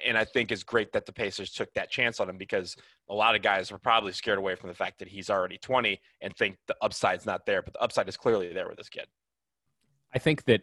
And 0.07 0.19
i 0.19 0.25
think 0.25 0.53
it's 0.53 0.63
great 0.63 0.93
that 0.93 1.07
the 1.07 1.13
pacers 1.13 1.51
took 1.51 1.73
that 1.75 1.91
chance 1.91 2.21
on 2.21 2.29
him 2.29 2.37
because 2.37 2.77
a 3.09 3.15
lot 3.15 3.35
of 3.35 3.43
guys 3.43 3.73
were 3.73 3.79
probably 3.79 4.13
scared 4.13 4.39
away 4.39 4.55
from 4.57 4.69
the 4.69 4.75
fact 4.75 4.99
that 4.99 5.09
he's 5.09 5.31
already 5.31 5.57
20 5.59 6.01
and 6.21 6.37
think 6.37 6.57
the 6.67 6.77
upside's 6.83 7.27
not 7.27 7.47
there 7.47 7.63
but 7.63 7.73
the 7.73 7.81
upside 7.81 8.09
is 8.09 8.17
clearly 8.17 8.53
there 8.53 8.69
with 8.69 8.77
this 8.77 8.89
kid. 8.89 9.07
I 10.15 10.19
think 10.19 10.45
that 10.45 10.63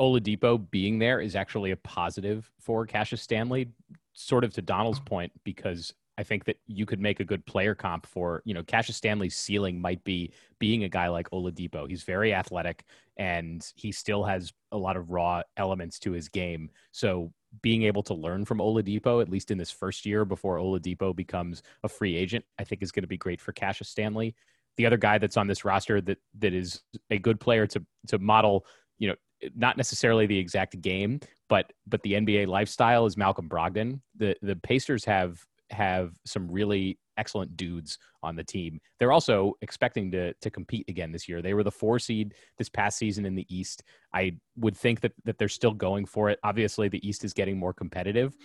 Oladipo 0.00 0.70
being 0.70 0.98
there 0.98 1.20
is 1.20 1.36
actually 1.36 1.70
a 1.70 1.76
positive 1.76 2.50
for 2.60 2.86
Cassius 2.86 3.22
Stanley, 3.22 3.68
sort 4.12 4.44
of 4.44 4.52
to 4.54 4.62
Donald's 4.62 5.00
point, 5.00 5.32
because 5.44 5.94
I 6.18 6.22
think 6.22 6.44
that 6.46 6.58
you 6.66 6.86
could 6.86 7.00
make 7.00 7.20
a 7.20 7.24
good 7.24 7.44
player 7.44 7.74
comp 7.74 8.06
for, 8.06 8.42
you 8.44 8.54
know, 8.54 8.62
Cassius 8.62 8.96
Stanley's 8.96 9.36
ceiling 9.36 9.80
might 9.80 10.02
be 10.04 10.32
being 10.58 10.84
a 10.84 10.88
guy 10.88 11.08
like 11.08 11.30
Oladipo. 11.30 11.88
He's 11.88 12.04
very 12.04 12.32
athletic 12.32 12.84
and 13.18 13.66
he 13.76 13.92
still 13.92 14.24
has 14.24 14.52
a 14.72 14.76
lot 14.78 14.96
of 14.96 15.10
raw 15.10 15.42
elements 15.56 15.98
to 16.00 16.12
his 16.12 16.28
game. 16.28 16.70
So 16.92 17.32
being 17.62 17.82
able 17.82 18.02
to 18.04 18.14
learn 18.14 18.44
from 18.44 18.58
Oladipo, 18.58 19.20
at 19.20 19.28
least 19.28 19.50
in 19.50 19.58
this 19.58 19.70
first 19.70 20.06
year 20.06 20.24
before 20.24 20.56
Oladipo 20.56 21.14
becomes 21.14 21.62
a 21.84 21.88
free 21.88 22.16
agent, 22.16 22.44
I 22.58 22.64
think 22.64 22.82
is 22.82 22.92
going 22.92 23.04
to 23.04 23.08
be 23.08 23.18
great 23.18 23.40
for 23.40 23.52
Cassius 23.52 23.90
Stanley. 23.90 24.34
The 24.76 24.86
other 24.86 24.98
guy 24.98 25.18
that's 25.18 25.36
on 25.36 25.46
this 25.46 25.64
roster 25.64 26.00
that 26.02 26.18
that 26.38 26.52
is 26.52 26.82
a 27.10 27.18
good 27.18 27.40
player 27.40 27.66
to 27.68 27.84
to 28.08 28.18
model, 28.18 28.66
you 28.98 29.08
know, 29.08 29.14
not 29.54 29.76
necessarily 29.76 30.26
the 30.26 30.38
exact 30.38 30.80
game, 30.80 31.20
but 31.48 31.72
but 31.86 32.02
the 32.02 32.14
NBA 32.14 32.46
lifestyle 32.46 33.06
is 33.06 33.16
Malcolm 33.16 33.48
Brogdon. 33.48 34.00
The 34.16 34.36
the 34.42 34.56
Pacers 34.56 35.04
have 35.04 35.44
have 35.70 36.12
some 36.24 36.50
really 36.50 36.98
excellent 37.18 37.56
dudes 37.56 37.98
on 38.22 38.36
the 38.36 38.44
team. 38.44 38.78
They're 38.98 39.12
also 39.12 39.54
expecting 39.62 40.10
to 40.12 40.32
to 40.34 40.50
compete 40.50 40.88
again 40.88 41.12
this 41.12 41.28
year. 41.28 41.42
They 41.42 41.54
were 41.54 41.64
the 41.64 41.70
four 41.70 41.98
seed 41.98 42.34
this 42.58 42.68
past 42.68 42.98
season 42.98 43.24
in 43.24 43.34
the 43.34 43.46
East. 43.54 43.82
I 44.14 44.36
would 44.56 44.76
think 44.76 45.00
that 45.00 45.12
that 45.24 45.38
they're 45.38 45.48
still 45.48 45.74
going 45.74 46.06
for 46.06 46.30
it. 46.30 46.38
Obviously, 46.42 46.88
the 46.88 47.06
East 47.06 47.24
is 47.24 47.32
getting 47.32 47.58
more 47.58 47.72
competitive, 47.72 48.36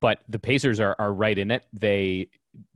but 0.00 0.20
the 0.28 0.38
Pacers 0.38 0.80
are 0.80 0.96
are 0.98 1.12
right 1.12 1.38
in 1.38 1.50
it. 1.50 1.64
They 1.72 2.28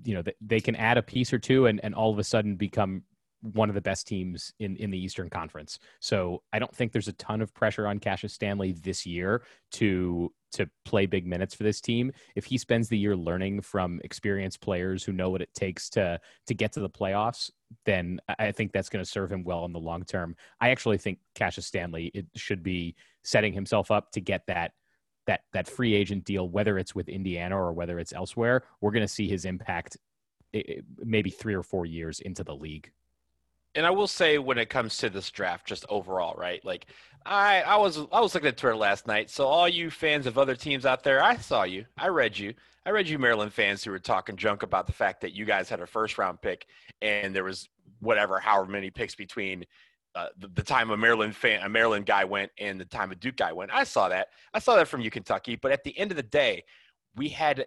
you 0.04 0.14
know 0.14 0.22
they, 0.22 0.34
they 0.40 0.60
can 0.60 0.76
add 0.76 0.98
a 0.98 1.02
piece 1.02 1.32
or 1.32 1.38
two 1.38 1.66
and 1.66 1.80
and 1.84 1.94
all 1.94 2.12
of 2.12 2.18
a 2.18 2.24
sudden 2.24 2.56
become 2.56 3.02
one 3.40 3.68
of 3.68 3.74
the 3.74 3.80
best 3.80 4.06
teams 4.06 4.52
in, 4.58 4.76
in 4.76 4.90
the 4.90 4.98
Eastern 4.98 5.30
Conference. 5.30 5.78
So 6.00 6.42
I 6.52 6.58
don't 6.58 6.74
think 6.74 6.92
there's 6.92 7.08
a 7.08 7.12
ton 7.14 7.40
of 7.40 7.54
pressure 7.54 7.86
on 7.86 7.98
Cassius 7.98 8.32
Stanley 8.32 8.72
this 8.72 9.06
year 9.06 9.42
to 9.72 10.32
to 10.50 10.68
play 10.86 11.04
big 11.04 11.26
minutes 11.26 11.54
for 11.54 11.62
this 11.62 11.80
team. 11.80 12.10
If 12.34 12.46
he 12.46 12.56
spends 12.56 12.88
the 12.88 12.96
year 12.96 13.14
learning 13.14 13.60
from 13.60 14.00
experienced 14.02 14.62
players 14.62 15.04
who 15.04 15.12
know 15.12 15.28
what 15.28 15.42
it 15.42 15.52
takes 15.54 15.90
to 15.90 16.18
to 16.46 16.54
get 16.54 16.72
to 16.72 16.80
the 16.80 16.90
playoffs, 16.90 17.50
then 17.84 18.20
I 18.38 18.52
think 18.52 18.72
that's 18.72 18.88
going 18.88 19.04
to 19.04 19.10
serve 19.10 19.30
him 19.30 19.44
well 19.44 19.64
in 19.66 19.72
the 19.72 19.78
long 19.78 20.04
term. 20.04 20.36
I 20.60 20.70
actually 20.70 20.98
think 20.98 21.18
Cassius 21.34 21.66
Stanley 21.66 22.10
it 22.14 22.26
should 22.34 22.62
be 22.62 22.96
setting 23.24 23.52
himself 23.52 23.90
up 23.90 24.10
to 24.12 24.20
get 24.20 24.46
that 24.46 24.72
that 25.26 25.42
that 25.52 25.68
free 25.68 25.94
agent 25.94 26.24
deal, 26.24 26.48
whether 26.48 26.78
it's 26.78 26.94
with 26.94 27.08
Indiana 27.08 27.56
or 27.56 27.72
whether 27.72 27.98
it's 27.98 28.12
elsewhere. 28.12 28.64
We're 28.80 28.92
going 28.92 29.06
to 29.06 29.12
see 29.12 29.28
his 29.28 29.44
impact 29.44 29.96
eh, 30.54 30.62
eh, 30.66 30.80
maybe 31.04 31.30
three 31.30 31.54
or 31.54 31.62
four 31.62 31.86
years 31.86 32.20
into 32.20 32.42
the 32.42 32.56
league 32.56 32.90
and 33.78 33.86
I 33.86 33.90
will 33.90 34.08
say 34.08 34.38
when 34.38 34.58
it 34.58 34.68
comes 34.68 34.96
to 34.98 35.08
this 35.08 35.30
draft, 35.30 35.64
just 35.64 35.86
overall, 35.88 36.34
right? 36.36 36.62
Like 36.64 36.86
I, 37.24 37.62
I 37.62 37.76
was 37.76 37.98
I 38.10 38.20
was 38.20 38.34
looking 38.34 38.48
at 38.48 38.56
Twitter 38.56 38.74
last 38.74 39.06
night. 39.06 39.30
So 39.30 39.46
all 39.46 39.68
you 39.68 39.88
fans 39.88 40.26
of 40.26 40.36
other 40.36 40.56
teams 40.56 40.84
out 40.84 41.04
there, 41.04 41.22
I 41.22 41.36
saw 41.36 41.62
you. 41.62 41.84
I 41.96 42.08
read 42.08 42.36
you. 42.36 42.54
I 42.84 42.90
read 42.90 43.08
you 43.08 43.20
Maryland 43.20 43.52
fans 43.52 43.84
who 43.84 43.92
were 43.92 44.00
talking 44.00 44.36
junk 44.36 44.64
about 44.64 44.88
the 44.88 44.92
fact 44.92 45.20
that 45.20 45.32
you 45.32 45.44
guys 45.44 45.68
had 45.68 45.80
a 45.80 45.86
first 45.86 46.18
round 46.18 46.42
pick 46.42 46.66
and 47.02 47.32
there 47.32 47.44
was 47.44 47.68
whatever, 48.00 48.40
however 48.40 48.68
many 48.68 48.90
picks 48.90 49.14
between 49.14 49.64
uh, 50.16 50.26
the, 50.38 50.48
the, 50.48 50.62
time 50.62 50.90
a 50.90 50.96
Maryland 50.96 51.36
fan, 51.36 51.62
a 51.62 51.68
Maryland 51.68 52.06
guy 52.06 52.24
went 52.24 52.50
and 52.58 52.80
the 52.80 52.84
time 52.84 53.12
a 53.12 53.14
Duke 53.14 53.36
guy 53.36 53.52
went. 53.52 53.70
I 53.72 53.84
saw 53.84 54.08
that. 54.08 54.28
I 54.52 54.58
saw 54.58 54.74
that 54.74 54.88
from 54.88 55.02
you, 55.02 55.10
Kentucky. 55.10 55.54
But 55.54 55.70
at 55.70 55.84
the 55.84 55.96
end 55.96 56.10
of 56.10 56.16
the 56.16 56.22
day, 56.24 56.64
we 57.14 57.28
had 57.28 57.66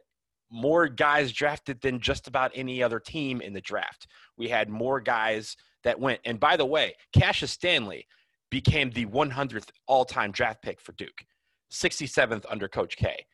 more 0.50 0.90
guys 0.90 1.32
drafted 1.32 1.80
than 1.80 2.02
just 2.02 2.28
about 2.28 2.52
any 2.54 2.84
other 2.84 3.00
team 3.00 3.40
in 3.40 3.54
the 3.54 3.62
draft. 3.62 4.08
We 4.36 4.50
had 4.50 4.68
more 4.68 5.00
guys– 5.00 5.56
that 5.84 6.00
went. 6.00 6.20
And 6.26 6.40
by 6.40 6.58
the 6.58 6.66
way, 6.66 6.96
Cassius 7.14 7.52
Stanley 7.52 8.08
became 8.50 8.92
the 8.92 9.06
100th 9.06 9.70
all-time 9.88 10.32
draft 10.32 10.62
pick 10.62 10.80
for 10.82 10.92
Duke, 10.94 11.26
67th 11.72 12.46
under 12.50 12.68
Coach 12.68 12.98
K. 12.98 13.26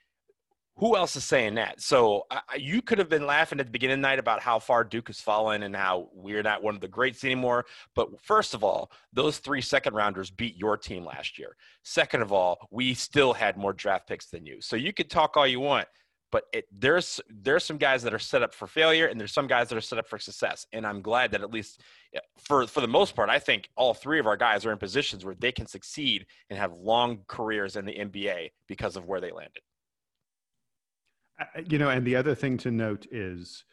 who 0.77 0.95
else 0.95 1.15
is 1.15 1.23
saying 1.23 1.55
that? 1.55 1.81
So 1.81 2.27
uh, 2.29 2.39
you 2.55 2.83
could 2.83 2.99
have 2.99 3.10
been 3.10 3.25
laughing 3.25 3.60
at 3.60 3.65
the 3.65 3.71
beginning 3.71 3.95
of 3.95 3.97
the 3.97 4.07
night 4.07 4.19
about 4.19 4.41
how 4.41 4.60
far 4.60 4.83
Duke 4.83 5.07
has 5.07 5.19
fallen 5.19 5.63
and 5.63 5.75
how 5.75 6.10
we're 6.13 6.43
not 6.43 6.62
one 6.62 6.75
of 6.75 6.81
the 6.81 6.88
greats 6.88 7.23
anymore. 7.23 7.65
But 7.95 8.10
first 8.21 8.53
of 8.53 8.63
all, 8.63 8.91
those 9.12 9.39
three 9.39 9.62
second 9.62 9.95
rounders 9.95 10.29
beat 10.29 10.55
your 10.55 10.77
team 10.77 11.03
last 11.03 11.39
year. 11.39 11.55
Second 11.83 12.21
of 12.21 12.31
all, 12.31 12.60
we 12.69 12.93
still 12.93 13.33
had 13.33 13.57
more 13.57 13.73
draft 13.73 14.07
picks 14.07 14.27
than 14.27 14.45
you. 14.45 14.62
So 14.62 14.75
you 14.75 14.93
could 14.93 15.10
talk 15.10 15.36
all 15.36 15.47
you 15.47 15.60
want, 15.60 15.88
but 16.31 16.43
it, 16.53 16.65
there's 16.71 17.19
there's 17.29 17.63
some 17.63 17.77
guys 17.77 18.03
that 18.03 18.13
are 18.13 18.19
set 18.19 18.43
up 18.43 18.53
for 18.53 18.67
failure 18.67 19.07
and 19.07 19.19
there's 19.19 19.33
some 19.33 19.47
guys 19.47 19.69
that 19.69 19.77
are 19.77 19.81
set 19.81 19.97
up 19.97 20.07
for 20.07 20.19
success. 20.19 20.67
And 20.73 20.86
I'm 20.86 21.01
glad 21.01 21.31
that 21.31 21.41
at 21.41 21.51
least 21.51 21.81
for 22.47 22.65
for 22.67 22.82
the 22.82 22.88
most 22.88 23.15
part, 23.15 23.30
I 23.30 23.39
think 23.39 23.69
all 23.75 23.93
three 23.93 24.19
of 24.19 24.27
our 24.27 24.38
guys 24.38 24.65
are 24.65 24.71
in 24.71 24.77
positions 24.77 25.25
where 25.25 25.36
they 25.36 25.51
can 25.51 25.67
succeed 25.67 26.25
and 26.49 26.58
have 26.58 26.73
long 26.73 27.19
careers 27.27 27.75
in 27.75 27.86
the 27.86 27.93
NBA 27.93 28.51
because 28.67 28.95
of 28.95 29.06
where 29.06 29.19
they 29.19 29.32
landed. 29.32 29.62
You 31.67 31.77
know, 31.77 31.89
and 31.89 32.06
the 32.06 32.15
other 32.15 32.34
thing 32.34 32.58
to 32.60 32.71
note 32.71 33.06
is, 33.12 33.63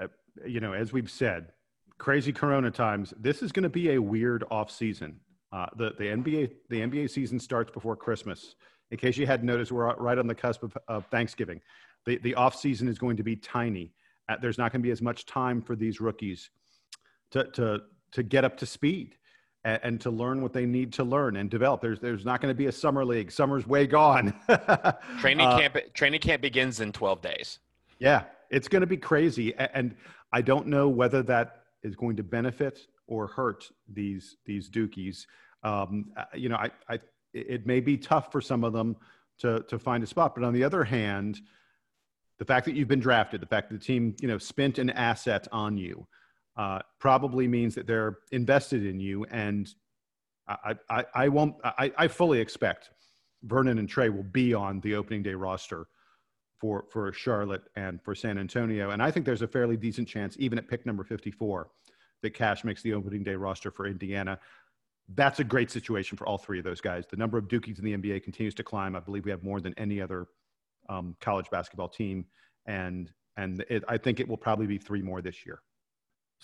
uh, 0.00 0.06
you 0.46 0.60
know, 0.60 0.72
as 0.72 0.92
we've 0.92 1.10
said, 1.10 1.52
crazy 1.98 2.32
Corona 2.32 2.70
times. 2.70 3.12
This 3.18 3.42
is 3.42 3.50
going 3.50 3.64
to 3.64 3.68
be 3.68 3.92
a 3.92 3.98
weird 4.02 4.44
off 4.50 4.70
season. 4.70 5.20
Uh, 5.52 5.66
the 5.76 5.92
the 5.98 6.04
NBA 6.04 6.50
the 6.68 6.80
NBA 6.80 7.10
season 7.10 7.40
starts 7.40 7.70
before 7.70 7.96
Christmas. 7.96 8.54
In 8.90 8.98
case 8.98 9.16
you 9.16 9.26
hadn't 9.26 9.46
noticed, 9.46 9.72
we're 9.72 9.94
right 9.96 10.18
on 10.18 10.26
the 10.26 10.34
cusp 10.34 10.62
of, 10.62 10.76
of 10.88 11.06
Thanksgiving. 11.06 11.60
The 12.06 12.18
the 12.18 12.34
off 12.34 12.54
season 12.54 12.88
is 12.88 12.98
going 12.98 13.16
to 13.16 13.22
be 13.22 13.36
tiny. 13.36 13.92
Uh, 14.28 14.36
there's 14.40 14.58
not 14.58 14.72
going 14.72 14.82
to 14.82 14.86
be 14.86 14.92
as 14.92 15.02
much 15.02 15.26
time 15.26 15.60
for 15.60 15.76
these 15.76 16.00
rookies 16.00 16.50
to 17.34 17.44
to 17.52 17.82
to 18.12 18.22
get 18.22 18.44
up 18.44 18.56
to 18.56 18.66
speed 18.66 19.16
and, 19.64 19.80
and, 19.82 20.00
to 20.00 20.10
learn 20.10 20.40
what 20.40 20.52
they 20.52 20.66
need 20.66 20.92
to 20.92 21.02
learn 21.02 21.36
and 21.36 21.50
develop. 21.50 21.80
There's 21.80 22.00
there's 22.00 22.24
not 22.24 22.40
going 22.40 22.50
to 22.50 22.56
be 22.56 22.66
a 22.66 22.72
summer 22.72 23.04
league. 23.04 23.30
Summer's 23.30 23.66
way 23.66 23.86
gone. 23.86 24.32
training 25.18 25.46
uh, 25.46 25.58
camp 25.58 25.76
training 25.94 26.20
camp 26.20 26.42
begins 26.42 26.80
in 26.80 26.92
12 26.92 27.20
days. 27.20 27.58
Yeah, 27.98 28.24
it's 28.50 28.68
going 28.68 28.80
to 28.80 28.86
be 28.86 28.96
crazy, 28.96 29.54
and 29.54 29.94
I 30.32 30.42
don't 30.42 30.68
know 30.68 30.88
whether 30.88 31.22
that 31.24 31.62
is 31.82 31.96
going 31.96 32.16
to 32.16 32.22
benefit 32.22 32.86
or 33.06 33.26
hurt 33.26 33.68
these 33.92 34.36
these 34.46 34.70
Dukies. 34.70 35.26
Um, 35.62 36.12
uh, 36.16 36.24
you 36.34 36.48
know, 36.48 36.56
I, 36.56 36.70
I 36.88 37.00
it 37.32 37.66
may 37.66 37.80
be 37.80 37.96
tough 37.96 38.30
for 38.30 38.40
some 38.40 38.62
of 38.64 38.72
them 38.72 38.96
to 39.38 39.64
to 39.68 39.78
find 39.78 40.04
a 40.04 40.06
spot, 40.06 40.34
but 40.34 40.44
on 40.44 40.52
the 40.52 40.62
other 40.62 40.84
hand, 40.84 41.40
the 42.38 42.44
fact 42.44 42.66
that 42.66 42.76
you've 42.76 42.88
been 42.88 43.00
drafted, 43.00 43.40
the 43.40 43.46
fact 43.46 43.70
that 43.70 43.80
the 43.80 43.84
team 43.84 44.14
you 44.20 44.28
know 44.28 44.38
spent 44.38 44.78
an 44.78 44.90
asset 44.90 45.48
on 45.50 45.76
you, 45.76 46.06
uh, 46.56 46.80
probably 46.98 47.48
means 47.48 47.74
that 47.74 47.86
they're 47.86 48.18
invested 48.32 48.86
in 48.86 49.00
you. 49.00 49.24
And 49.30 49.68
I, 50.46 50.74
I, 50.88 51.04
I 51.14 51.28
won't, 51.28 51.56
I, 51.64 51.92
I 51.96 52.08
fully 52.08 52.40
expect 52.40 52.90
Vernon 53.42 53.78
and 53.78 53.88
Tre 53.88 54.08
will 54.08 54.22
be 54.22 54.54
on 54.54 54.80
the 54.80 54.94
opening 54.94 55.22
day 55.22 55.34
roster 55.34 55.86
for, 56.58 56.84
for 56.90 57.12
Charlotte 57.12 57.62
and 57.76 58.00
for 58.02 58.14
San 58.14 58.38
Antonio. 58.38 58.90
And 58.90 59.02
I 59.02 59.10
think 59.10 59.26
there's 59.26 59.42
a 59.42 59.48
fairly 59.48 59.76
decent 59.76 60.08
chance, 60.08 60.36
even 60.38 60.58
at 60.58 60.68
pick 60.68 60.86
number 60.86 61.04
54, 61.04 61.68
that 62.22 62.30
Cash 62.30 62.64
makes 62.64 62.82
the 62.82 62.94
opening 62.94 63.22
day 63.22 63.34
roster 63.34 63.70
for 63.70 63.86
Indiana. 63.86 64.38
That's 65.14 65.40
a 65.40 65.44
great 65.44 65.70
situation 65.70 66.16
for 66.16 66.26
all 66.26 66.38
three 66.38 66.58
of 66.58 66.64
those 66.64 66.80
guys. 66.80 67.04
The 67.10 67.16
number 67.16 67.36
of 67.36 67.48
Dukies 67.48 67.78
in 67.78 67.84
the 67.84 67.96
NBA 67.96 68.22
continues 68.22 68.54
to 68.54 68.62
climb. 68.62 68.96
I 68.96 69.00
believe 69.00 69.24
we 69.24 69.30
have 69.30 69.42
more 69.42 69.60
than 69.60 69.74
any 69.76 70.00
other 70.00 70.26
um, 70.88 71.16
college 71.20 71.50
basketball 71.50 71.88
team. 71.88 72.24
And, 72.66 73.12
and 73.36 73.64
it, 73.68 73.84
I 73.88 73.98
think 73.98 74.20
it 74.20 74.28
will 74.28 74.38
probably 74.38 74.66
be 74.66 74.78
three 74.78 75.02
more 75.02 75.20
this 75.20 75.44
year. 75.44 75.60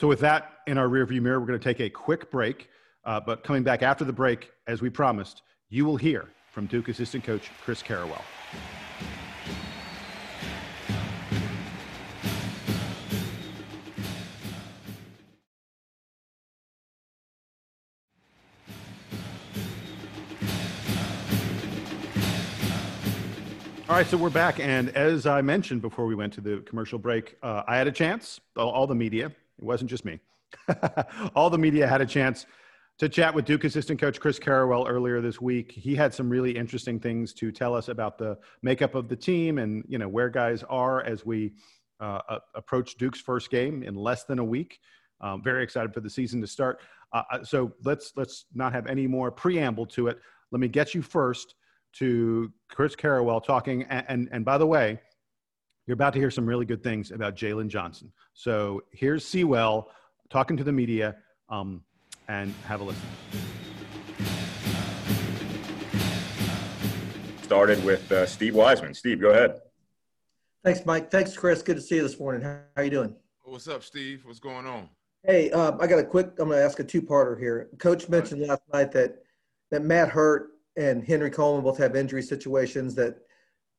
So, 0.00 0.08
with 0.08 0.20
that 0.20 0.60
in 0.66 0.78
our 0.78 0.88
rearview 0.88 1.20
mirror, 1.20 1.38
we're 1.38 1.46
going 1.46 1.60
to 1.60 1.62
take 1.62 1.78
a 1.78 1.90
quick 1.90 2.30
break. 2.30 2.70
Uh, 3.04 3.20
but 3.20 3.44
coming 3.44 3.62
back 3.62 3.82
after 3.82 4.02
the 4.02 4.14
break, 4.14 4.50
as 4.66 4.80
we 4.80 4.88
promised, 4.88 5.42
you 5.68 5.84
will 5.84 5.98
hear 5.98 6.30
from 6.50 6.64
Duke 6.64 6.88
assistant 6.88 7.22
coach 7.22 7.50
Chris 7.62 7.82
Carrawell. 7.82 8.22
All 23.86 23.96
right, 23.96 24.06
so 24.06 24.16
we're 24.16 24.30
back, 24.30 24.60
and 24.60 24.88
as 24.96 25.26
I 25.26 25.42
mentioned 25.42 25.82
before 25.82 26.06
we 26.06 26.14
went 26.14 26.32
to 26.34 26.40
the 26.40 26.60
commercial 26.60 26.98
break, 26.98 27.36
uh, 27.42 27.64
I 27.68 27.76
had 27.76 27.86
a 27.86 27.92
chance. 27.92 28.40
All, 28.56 28.70
all 28.70 28.86
the 28.86 28.94
media, 28.94 29.30
it 29.60 29.64
wasn't 29.64 29.90
just 29.90 30.04
me. 30.04 30.18
All 31.34 31.50
the 31.50 31.58
media 31.58 31.86
had 31.86 32.00
a 32.00 32.06
chance 32.06 32.46
to 32.98 33.08
chat 33.08 33.34
with 33.34 33.44
Duke 33.44 33.64
assistant 33.64 34.00
coach 34.00 34.20
Chris 34.20 34.38
Carrawell 34.38 34.88
earlier 34.88 35.20
this 35.20 35.40
week. 35.40 35.72
He 35.72 35.94
had 35.94 36.12
some 36.12 36.28
really 36.28 36.56
interesting 36.56 36.98
things 36.98 37.32
to 37.34 37.52
tell 37.52 37.74
us 37.74 37.88
about 37.88 38.18
the 38.18 38.38
makeup 38.62 38.94
of 38.94 39.08
the 39.08 39.16
team 39.16 39.58
and 39.58 39.84
you 39.88 39.98
know 39.98 40.08
where 40.08 40.28
guys 40.28 40.62
are 40.68 41.02
as 41.04 41.24
we 41.24 41.52
uh, 42.00 42.38
approach 42.54 42.96
Duke's 42.96 43.20
first 43.20 43.50
game 43.50 43.82
in 43.82 43.94
less 43.94 44.24
than 44.24 44.38
a 44.38 44.44
week. 44.44 44.80
Um, 45.20 45.42
very 45.42 45.62
excited 45.62 45.92
for 45.92 46.00
the 46.00 46.10
season 46.10 46.40
to 46.40 46.46
start. 46.46 46.80
Uh, 47.12 47.22
uh, 47.30 47.44
so 47.44 47.72
let's 47.84 48.12
let's 48.16 48.46
not 48.54 48.72
have 48.72 48.86
any 48.86 49.06
more 49.06 49.30
preamble 49.30 49.86
to 49.86 50.08
it. 50.08 50.18
Let 50.50 50.60
me 50.60 50.68
get 50.68 50.94
you 50.94 51.02
first 51.02 51.54
to 51.94 52.52
Chris 52.68 52.94
Carrawell 52.94 53.44
talking. 53.44 53.82
And, 53.84 54.04
and, 54.08 54.28
and 54.32 54.44
by 54.44 54.58
the 54.58 54.66
way, 54.66 55.00
you're 55.90 55.94
about 55.94 56.12
to 56.12 56.20
hear 56.20 56.30
some 56.30 56.46
really 56.46 56.64
good 56.64 56.84
things 56.84 57.10
about 57.10 57.34
Jalen 57.34 57.66
Johnson. 57.66 58.12
So 58.32 58.84
here's 58.92 59.24
Sewell 59.24 59.90
talking 60.28 60.56
to 60.56 60.62
the 60.62 60.70
media, 60.70 61.16
um, 61.48 61.82
and 62.28 62.54
have 62.64 62.80
a 62.80 62.84
listen. 62.84 63.02
Started 67.42 67.84
with 67.84 68.12
uh, 68.12 68.24
Steve 68.24 68.54
Wiseman. 68.54 68.94
Steve, 68.94 69.20
go 69.20 69.30
ahead. 69.30 69.62
Thanks, 70.62 70.86
Mike. 70.86 71.10
Thanks, 71.10 71.36
Chris. 71.36 71.60
Good 71.60 71.74
to 71.74 71.82
see 71.82 71.96
you 71.96 72.02
this 72.02 72.20
morning. 72.20 72.42
How 72.42 72.60
are 72.76 72.84
you 72.84 72.90
doing? 72.90 73.16
What's 73.42 73.66
up, 73.66 73.82
Steve? 73.82 74.22
What's 74.24 74.38
going 74.38 74.66
on? 74.66 74.88
Hey, 75.26 75.50
um, 75.50 75.76
I 75.80 75.88
got 75.88 75.98
a 75.98 76.04
quick. 76.04 76.28
I'm 76.38 76.50
going 76.50 76.58
to 76.60 76.64
ask 76.64 76.78
a 76.78 76.84
two-parter 76.84 77.36
here. 77.36 77.68
Coach 77.78 78.08
mentioned 78.08 78.46
last 78.46 78.62
night 78.72 78.92
that 78.92 79.24
that 79.72 79.82
Matt 79.82 80.10
Hurt 80.10 80.50
and 80.76 81.04
Henry 81.04 81.30
Coleman 81.30 81.64
both 81.64 81.78
have 81.78 81.96
injury 81.96 82.22
situations 82.22 82.94
that 82.94 83.16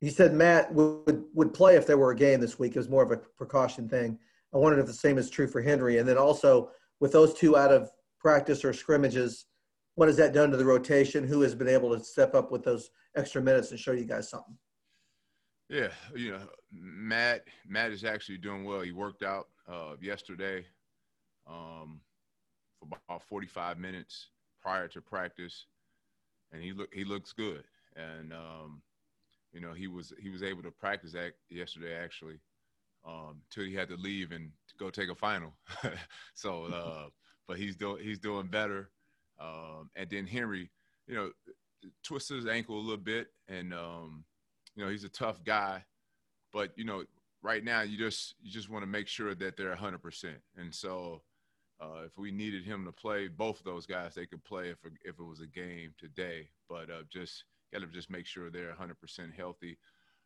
he 0.01 0.09
said 0.09 0.33
Matt 0.33 0.73
would 0.73 1.23
would 1.33 1.53
play 1.53 1.75
if 1.75 1.85
there 1.85 1.97
were 1.97 2.11
a 2.11 2.15
game 2.15 2.41
this 2.41 2.57
week. 2.57 2.75
It 2.75 2.79
was 2.79 2.89
more 2.89 3.03
of 3.03 3.11
a 3.11 3.17
precaution 3.17 3.87
thing. 3.87 4.17
I 4.53 4.57
wondered 4.57 4.79
if 4.79 4.87
the 4.87 4.93
same 4.93 5.17
is 5.17 5.29
true 5.29 5.47
for 5.47 5.61
Henry. 5.61 5.99
And 5.99 6.09
then 6.09 6.17
also 6.17 6.71
with 6.99 7.11
those 7.11 7.35
two 7.35 7.55
out 7.55 7.71
of 7.71 7.89
practice 8.19 8.65
or 8.65 8.73
scrimmages, 8.73 9.45
what 9.95 10.07
has 10.07 10.17
that 10.17 10.33
done 10.33 10.51
to 10.51 10.57
the 10.57 10.65
rotation? 10.65 11.25
Who 11.25 11.41
has 11.41 11.53
been 11.53 11.67
able 11.67 11.95
to 11.95 12.03
step 12.03 12.33
up 12.33 12.51
with 12.51 12.63
those 12.63 12.89
extra 13.15 13.41
minutes 13.41 13.69
and 13.71 13.79
show 13.79 13.91
you 13.91 14.05
guys 14.05 14.29
something? 14.29 14.57
Yeah, 15.69 15.89
you 16.15 16.31
know, 16.31 16.49
Matt 16.73 17.43
Matt 17.67 17.91
is 17.91 18.03
actually 18.03 18.39
doing 18.39 18.65
well. 18.65 18.81
He 18.81 18.91
worked 18.91 19.23
out 19.23 19.49
uh, 19.71 19.93
yesterday 20.01 20.65
um, 21.47 22.01
for 22.79 22.97
about 23.07 23.23
45 23.23 23.77
minutes 23.77 24.29
prior 24.61 24.87
to 24.89 24.99
practice, 24.99 25.67
and 26.51 26.61
he 26.61 26.73
look 26.73 26.91
he 26.91 27.05
looks 27.05 27.31
good. 27.31 27.63
And 27.95 28.33
um, 28.33 28.81
you 29.53 29.61
know, 29.61 29.73
he 29.73 29.87
was 29.87 30.13
he 30.19 30.29
was 30.29 30.43
able 30.43 30.63
to 30.63 30.71
practice 30.71 31.11
that 31.13 31.33
yesterday 31.49 31.95
actually, 31.95 32.39
um, 33.05 33.41
till 33.49 33.65
he 33.65 33.73
had 33.73 33.89
to 33.89 33.95
leave 33.95 34.31
and 34.31 34.51
to 34.67 34.75
go 34.77 34.89
take 34.89 35.09
a 35.09 35.15
final. 35.15 35.53
so, 36.33 36.65
uh, 36.65 37.05
but 37.47 37.57
he's 37.57 37.75
doing 37.75 38.03
he's 38.03 38.19
doing 38.19 38.47
better. 38.47 38.89
Um, 39.39 39.89
and 39.95 40.09
then 40.09 40.27
Henry, 40.27 40.69
you 41.07 41.15
know, 41.15 41.31
twisted 42.03 42.37
his 42.37 42.47
ankle 42.47 42.77
a 42.77 42.79
little 42.79 42.97
bit, 42.97 43.27
and 43.47 43.73
um, 43.73 44.23
you 44.75 44.83
know 44.83 44.89
he's 44.89 45.03
a 45.03 45.09
tough 45.09 45.43
guy, 45.43 45.83
but 46.53 46.71
you 46.75 46.85
know 46.85 47.03
right 47.43 47.63
now 47.63 47.81
you 47.81 47.97
just 47.97 48.35
you 48.41 48.51
just 48.51 48.69
want 48.69 48.83
to 48.83 48.87
make 48.87 49.07
sure 49.07 49.35
that 49.35 49.57
they're 49.57 49.75
100%. 49.75 50.25
And 50.57 50.73
so 50.73 51.21
uh, 51.81 52.03
if 52.05 52.17
we 52.17 52.31
needed 52.31 52.63
him 52.63 52.85
to 52.85 52.91
play, 52.91 53.27
both 53.27 53.59
of 53.59 53.65
those 53.65 53.85
guys 53.85 54.13
they 54.15 54.25
could 54.25 54.43
play 54.43 54.69
if 54.69 54.77
if 55.03 55.19
it 55.19 55.23
was 55.23 55.41
a 55.41 55.47
game 55.47 55.93
today. 55.97 56.49
But 56.69 56.89
uh, 56.89 57.03
just 57.09 57.45
got 57.71 57.79
to 57.79 57.87
just 57.87 58.09
make 58.09 58.25
sure 58.25 58.49
they're 58.49 58.75
100% 58.79 59.33
healthy. 59.35 59.77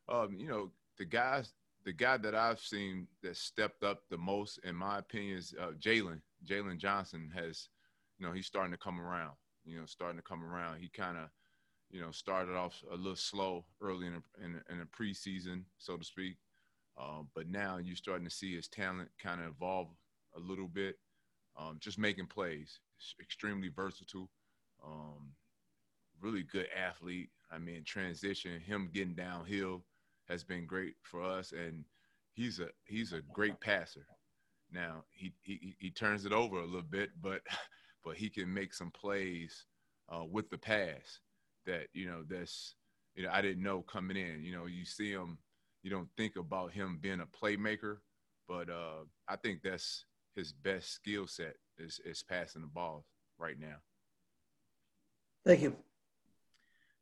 Um, 0.10 0.38
you 0.40 0.48
know, 0.48 0.72
the 0.98 1.06
guys, 1.06 1.54
the 1.84 1.94
guy 1.94 2.18
that 2.18 2.36
I've 2.36 2.60
seen 2.60 3.08
that 3.24 3.38
stepped 3.38 3.84
up 3.84 4.04
the 4.10 4.18
most, 4.18 4.60
in 4.64 4.76
my 4.76 5.00
opinion, 5.00 5.38
is 5.38 5.54
uh, 5.60 5.72
Jalen. 5.80 6.22
Jalen 6.46 6.78
Johnson 6.78 7.32
has, 7.36 7.70
you 8.18 8.26
know, 8.26 8.34
he's 8.34 8.48
starting 8.48 8.72
to 8.72 8.78
come 8.78 9.00
around. 9.00 9.34
You 9.66 9.80
know, 9.80 9.86
starting 9.86 10.18
to 10.18 10.24
come 10.24 10.44
around. 10.44 10.80
He 10.80 10.90
kind 10.90 11.18
of, 11.18 11.30
you 11.90 12.00
know, 12.02 12.12
started 12.12 12.56
off 12.56 12.84
a 12.92 12.96
little 12.96 13.16
slow 13.16 13.66
early 13.82 14.08
in 14.08 14.14
a, 14.14 14.44
in, 14.44 14.62
in 14.70 14.86
preseason, 14.88 15.64
so 15.78 15.98
to 15.98 16.04
speak. 16.04 16.38
Um, 16.98 17.28
but 17.36 17.50
now 17.50 17.78
you're 17.78 17.96
starting 17.96 18.26
to 18.26 18.34
see 18.34 18.56
his 18.56 18.68
talent 18.68 19.10
kind 19.22 19.42
of 19.42 19.48
evolve 19.48 19.88
a 20.36 20.40
little 20.40 20.68
bit. 20.68 20.98
Um, 21.58 21.78
just 21.80 21.98
making 21.98 22.28
plays, 22.28 22.80
extremely 23.20 23.70
versatile. 23.70 24.30
Um, 24.86 25.32
really 26.22 26.44
good 26.44 26.68
athlete. 26.76 27.30
I 27.52 27.58
mean, 27.58 27.84
transition, 27.84 28.60
him 28.60 28.90
getting 28.94 29.14
downhill 29.14 29.84
has 30.28 30.44
been 30.44 30.66
great 30.66 30.96
for 31.04 31.24
us, 31.24 31.52
and 31.52 31.86
he's 32.34 32.60
a 32.60 32.68
he's 32.86 33.14
a 33.14 33.22
great 33.34 33.60
passer. 33.60 34.06
Now 34.72 35.04
he 35.12 35.34
he, 35.42 35.76
he 35.80 35.92
turns 35.92 36.26
it 36.26 36.34
over 36.34 36.60
a 36.60 36.66
little 36.66 36.82
bit, 36.82 37.12
but 37.22 37.42
but 38.04 38.16
he 38.16 38.30
can 38.30 38.54
make 38.54 38.74
some 38.74 38.92
plays 38.92 39.66
uh, 40.10 40.24
with 40.24 40.50
the 40.50 40.58
pass 40.58 41.20
that 41.66 41.88
you 41.94 42.08
know 42.08 42.24
that's 42.28 42.76
you 43.16 43.24
know 43.24 43.30
I 43.32 43.42
didn't 43.42 43.64
know 43.64 43.82
coming 43.82 44.18
in. 44.18 44.44
You 44.44 44.56
know, 44.56 44.66
you 44.66 44.86
see 44.86 45.12
him, 45.12 45.38
you 45.84 45.90
don't 45.90 46.10
think 46.18 46.36
about 46.36 46.72
him 46.72 47.00
being 47.02 47.22
a 47.22 47.26
playmaker, 47.26 47.98
but 48.48 48.70
uh, 48.70 49.04
I 49.28 49.36
think 49.36 49.62
that's 49.64 50.06
his 50.36 50.52
best 50.52 50.92
skill 50.92 51.28
set 51.28 51.56
is 51.78 52.00
is 52.06 52.24
passing 52.24 52.62
the 52.62 52.68
ball 52.68 53.06
right 53.38 53.60
now. 53.60 53.78
Thank 55.46 55.62
you. 55.62 55.76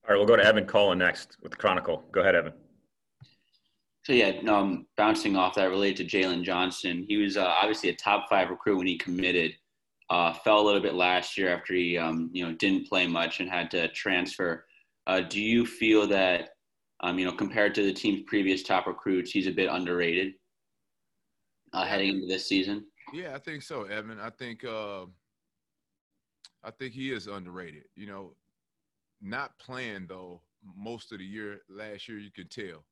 All 0.05 0.13
right, 0.13 0.17
we'll 0.17 0.27
go 0.27 0.35
to 0.35 0.43
Evan 0.43 0.65
Cullen 0.65 0.97
next 0.97 1.37
with 1.41 1.51
the 1.53 1.57
Chronicle. 1.57 2.03
Go 2.11 2.19
ahead, 2.19 2.35
Evan. 2.35 2.53
So 4.03 4.11
yeah, 4.11 4.33
um, 4.49 4.85
bouncing 4.97 5.37
off 5.37 5.55
that 5.55 5.69
related 5.69 6.09
to 6.09 6.17
Jalen 6.17 6.43
Johnson, 6.43 7.05
he 7.07 7.15
was 7.15 7.37
uh, 7.37 7.45
obviously 7.45 7.89
a 7.89 7.95
top 7.95 8.27
five 8.29 8.49
recruit 8.49 8.77
when 8.77 8.87
he 8.87 8.97
committed. 8.97 9.53
Uh, 10.09 10.33
fell 10.33 10.59
a 10.59 10.65
little 10.65 10.81
bit 10.81 10.93
last 10.93 11.37
year 11.37 11.55
after 11.55 11.73
he, 11.73 11.97
um, 11.97 12.29
you 12.33 12.45
know, 12.45 12.53
didn't 12.55 12.87
play 12.87 13.07
much 13.07 13.39
and 13.39 13.49
had 13.49 13.71
to 13.71 13.87
transfer. 13.89 14.65
Uh, 15.07 15.21
do 15.21 15.41
you 15.41 15.65
feel 15.65 16.05
that, 16.05 16.49
um, 16.99 17.17
you 17.17 17.25
know, 17.25 17.31
compared 17.31 17.73
to 17.75 17.83
the 17.83 17.93
team's 17.93 18.23
previous 18.27 18.61
top 18.61 18.87
recruits, 18.87 19.31
he's 19.31 19.47
a 19.47 19.51
bit 19.51 19.69
underrated 19.71 20.33
uh, 21.71 21.85
heading 21.85 22.09
into 22.09 22.27
this 22.27 22.45
season? 22.45 22.85
Yeah, 23.13 23.33
I 23.33 23.39
think 23.39 23.63
so, 23.63 23.83
Evan. 23.83 24.19
I 24.19 24.29
think 24.29 24.65
uh, 24.65 25.05
I 26.61 26.71
think 26.77 26.93
he 26.93 27.11
is 27.11 27.27
underrated. 27.27 27.83
You 27.95 28.07
know, 28.07 28.35
not 29.23 29.57
playing 29.57 30.05
though 30.07 30.41
most 30.77 31.11
of 31.11 31.19
the 31.19 31.25
year 31.25 31.61
last 31.69 32.07
year, 32.07 32.17
you 32.17 32.31
could 32.31 32.51
tell. 32.51 32.83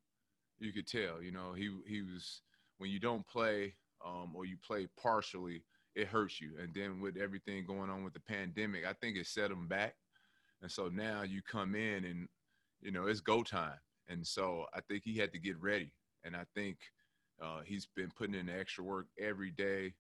You 0.60 0.72
could 0.72 0.88
tell. 0.88 1.22
You 1.22 1.32
know, 1.32 1.54
he 1.54 1.70
he 1.88 2.02
was 2.02 2.42
when 2.78 2.90
you 2.90 3.00
don't 3.00 3.28
play 3.28 3.76
um, 4.06 4.32
or 4.36 4.46
you 4.46 4.58
play 4.66 4.88
partially, 5.02 5.64
it 5.96 6.08
hurts 6.08 6.42
you. 6.42 6.54
And 6.62 6.74
then 6.74 7.00
with 7.02 7.18
everything 7.18 7.66
going 7.66 7.90
on 7.90 8.04
with 8.04 8.14
the 8.14 8.20
pandemic, 8.20 8.86
I 8.86 8.94
think 8.94 9.18
it 9.18 9.28
set 9.28 9.52
him 9.52 9.68
back. 9.68 9.96
And 10.62 10.72
so 10.72 10.88
now 10.88 11.24
you 11.24 11.42
come 11.42 11.76
in 11.76 12.06
and 12.06 12.28
you 12.82 12.92
know 12.92 13.08
it's 13.08 13.22
go 13.22 13.44
time. 13.44 13.80
And 14.08 14.26
so 14.26 14.66
I 14.74 14.82
think 14.82 15.04
he 15.04 15.18
had 15.18 15.32
to 15.34 15.40
get 15.40 15.62
ready. 15.62 15.94
And 16.24 16.36
I 16.36 16.46
think 16.54 16.78
uh, 17.42 17.62
he's 17.66 17.88
been 17.96 18.12
putting 18.16 18.36
in 18.36 18.50
extra 18.50 18.84
work 18.84 19.08
every 19.20 19.52
day. 19.52 19.94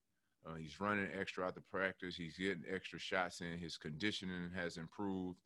Uh, 0.46 0.56
he's 0.56 0.80
running 0.80 1.08
extra 1.17 1.46
out 1.46 1.56
the 1.56 1.62
practice. 1.62 2.15
He's 2.15 2.38
getting 2.38 2.63
extra 2.72 3.00
shots 3.00 3.41
in. 3.41 3.60
His 3.60 3.78
conditioning 3.78 4.50
has 4.56 4.78
improved, 4.78 5.38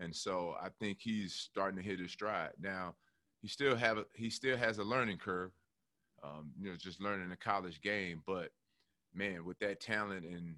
and 0.00 0.14
so 0.14 0.54
I 0.60 0.68
think 0.80 0.98
he's 1.00 1.34
starting 1.34 1.76
to 1.76 1.88
hit 1.88 2.00
his 2.00 2.10
stride. 2.10 2.52
Now, 2.60 2.94
he 3.42 3.48
still 3.48 3.76
have 3.76 3.98
a, 3.98 4.04
he 4.14 4.30
still 4.30 4.56
has 4.56 4.78
a 4.78 4.84
learning 4.84 5.18
curve, 5.18 5.52
um, 6.24 6.50
you 6.60 6.70
know, 6.70 6.76
just 6.76 7.00
learning 7.00 7.28
the 7.28 7.36
college 7.36 7.80
game. 7.80 8.22
But 8.26 8.48
man, 9.14 9.44
with 9.44 9.58
that 9.60 9.80
talent 9.80 10.24
and 10.24 10.56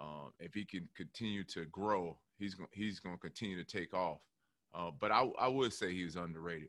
um, 0.00 0.30
if 0.38 0.54
he 0.54 0.64
can 0.64 0.88
continue 0.96 1.44
to 1.44 1.64
grow, 1.66 2.16
he's 2.38 2.54
going 2.54 2.68
he's 2.72 3.00
going 3.00 3.16
to 3.16 3.20
continue 3.20 3.62
to 3.62 3.64
take 3.64 3.92
off. 3.92 4.18
Uh, 4.74 4.90
but 5.00 5.10
I, 5.10 5.28
I 5.38 5.48
would 5.48 5.72
say 5.72 5.92
he 5.92 6.04
was 6.04 6.16
underrated. 6.16 6.68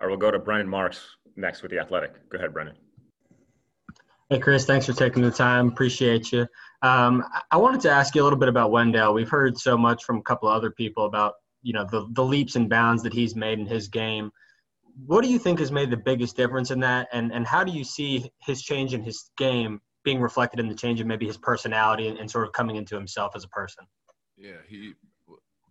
All 0.00 0.06
right, 0.06 0.10
we'll 0.10 0.18
go 0.18 0.30
to 0.30 0.38
Brendan 0.38 0.68
Marks 0.68 1.16
next 1.36 1.62
with 1.62 1.70
the 1.70 1.78
Athletic. 1.78 2.28
Go 2.30 2.38
ahead, 2.38 2.52
Brendan. 2.52 2.76
Hey, 4.32 4.38
Chris, 4.38 4.64
thanks 4.64 4.86
for 4.86 4.92
taking 4.92 5.24
the 5.24 5.30
time. 5.32 5.66
Appreciate 5.66 6.30
you. 6.30 6.46
Um, 6.82 7.24
I 7.50 7.56
wanted 7.56 7.80
to 7.80 7.90
ask 7.90 8.14
you 8.14 8.22
a 8.22 8.24
little 8.24 8.38
bit 8.38 8.48
about 8.48 8.70
Wendell. 8.70 9.12
We've 9.12 9.28
heard 9.28 9.58
so 9.58 9.76
much 9.76 10.04
from 10.04 10.18
a 10.18 10.22
couple 10.22 10.48
of 10.48 10.54
other 10.54 10.70
people 10.70 11.04
about, 11.04 11.34
you 11.62 11.72
know, 11.72 11.84
the, 11.90 12.06
the 12.12 12.22
leaps 12.22 12.54
and 12.54 12.70
bounds 12.70 13.02
that 13.02 13.12
he's 13.12 13.34
made 13.34 13.58
in 13.58 13.66
his 13.66 13.88
game. 13.88 14.30
What 15.04 15.24
do 15.24 15.28
you 15.28 15.40
think 15.40 15.58
has 15.58 15.72
made 15.72 15.90
the 15.90 15.96
biggest 15.96 16.36
difference 16.36 16.70
in 16.70 16.78
that? 16.78 17.08
And, 17.12 17.32
and 17.32 17.44
how 17.44 17.64
do 17.64 17.72
you 17.72 17.82
see 17.82 18.30
his 18.46 18.62
change 18.62 18.94
in 18.94 19.02
his 19.02 19.32
game 19.36 19.80
being 20.04 20.20
reflected 20.20 20.60
in 20.60 20.68
the 20.68 20.76
change 20.76 21.00
in 21.00 21.08
maybe 21.08 21.26
his 21.26 21.36
personality 21.36 22.06
and, 22.06 22.16
and 22.16 22.30
sort 22.30 22.46
of 22.46 22.52
coming 22.52 22.76
into 22.76 22.94
himself 22.94 23.32
as 23.34 23.42
a 23.42 23.48
person? 23.48 23.84
Yeah, 24.38 24.58
he, 24.68 24.92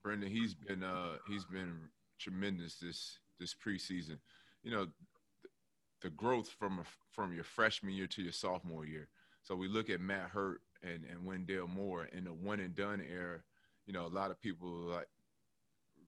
Brendan, 0.03 0.29
he's 0.29 0.53
been, 0.53 0.83
uh, 0.83 1.13
he's 1.29 1.45
been 1.45 1.77
tremendous 2.19 2.75
this, 2.75 3.19
this 3.39 3.55
preseason. 3.55 4.17
You 4.63 4.71
know, 4.71 4.87
the 6.01 6.09
growth 6.09 6.49
from 6.49 6.81
from 7.11 7.33
your 7.33 7.43
freshman 7.43 7.93
year 7.93 8.07
to 8.07 8.21
your 8.21 8.31
sophomore 8.31 8.85
year. 8.85 9.07
So 9.43 9.55
we 9.55 9.67
look 9.67 9.89
at 9.89 10.01
Matt 10.01 10.29
Hurt 10.29 10.61
and, 10.83 11.03
and 11.09 11.25
Wendell 11.25 11.67
Moore 11.67 12.07
in 12.13 12.25
the 12.25 12.33
one 12.33 12.59
and 12.59 12.75
done 12.75 13.01
era. 13.01 13.39
You 13.85 13.93
know, 13.93 14.05
a 14.05 14.07
lot 14.07 14.31
of 14.31 14.41
people 14.41 14.69
like 14.69 15.07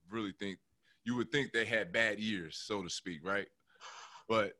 really 0.09 0.33
think 0.39 0.59
you 1.03 1.15
would 1.15 1.31
think 1.31 1.51
they 1.51 1.65
had 1.65 1.91
bad 1.91 2.19
years, 2.19 2.57
so 2.57 2.83
to 2.83 2.89
speak, 2.89 3.25
right? 3.25 3.47
But 4.27 4.53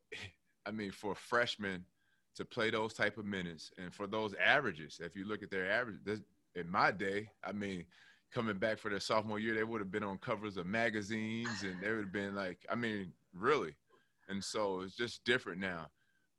I 0.65 0.72
mean, 0.72 0.91
for 0.91 1.15
freshmen 1.15 1.86
to 2.36 2.46
play 2.46 2.70
those 2.70 2.94
type 2.94 3.17
of 3.17 3.26
minutes 3.26 3.72
and 3.78 3.94
for 3.94 4.08
those 4.08 4.34
averages, 4.44 5.00
if 5.04 5.15
you 5.15 5.26
look 5.26 5.44
at 5.44 5.52
their 5.52 5.70
averages, 5.70 6.22
in 6.56 6.70
my 6.70 6.91
day, 6.91 7.30
I 7.44 7.52
mean, 7.52 7.86
coming 8.32 8.58
back 8.58 8.78
for 8.78 8.89
their 8.89 9.00
sophomore 9.00 9.39
year, 9.39 9.54
they 9.54 9.63
would 9.63 9.82
have 9.82 9.91
been 9.91 10.04
on 10.04 10.17
covers 10.17 10.58
of 10.58 10.65
magazines 10.65 11.63
and 11.63 11.80
they 11.82 11.89
would 11.89 12.06
have 12.06 12.12
been 12.12 12.36
like, 12.36 12.65
I 12.70 12.76
mean, 12.76 13.13
really, 13.34 13.76
and 14.30 14.44
so 14.44 14.82
it's 14.82 14.96
just 14.96 15.24
different 15.26 15.60
now. 15.60 15.88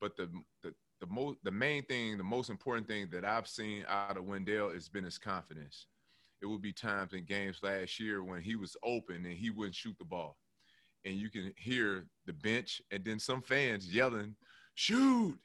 But 0.01 0.17
the 0.17 0.29
the 0.63 0.75
the 1.01 1.07
most 1.07 1.39
the 1.43 1.51
main 1.51 1.83
thing, 1.85 2.17
the 2.17 2.25
most 2.25 2.51
important 2.51 2.87
thing 2.87 3.09
that 3.11 3.25
I've 3.25 3.49
seen 3.49 3.85
out 3.89 4.17
of 4.17 4.25
Wendell 4.25 4.71
has 4.71 4.89
been 4.89 5.05
his 5.05 5.19
confidence. 5.19 5.87
It 6.41 6.47
would 6.47 6.63
be 6.63 6.73
times 6.73 7.13
in 7.13 7.25
games 7.25 7.61
last 7.63 8.01
year 8.01 8.25
when 8.25 8.43
he 8.43 8.57
was 8.57 8.77
open 8.85 9.25
and 9.25 9.37
he 9.37 9.51
wouldn't 9.51 9.77
shoot 9.77 9.97
the 9.99 10.05
ball, 10.05 10.37
and 11.05 11.15
you 11.15 11.31
can 11.31 11.53
hear 11.57 12.07
the 12.27 12.33
bench 12.33 12.81
and 12.91 13.05
then 13.05 13.19
some 13.19 13.43
fans 13.43 13.93
yelling, 13.93 14.35
"Shoot, 14.75 15.39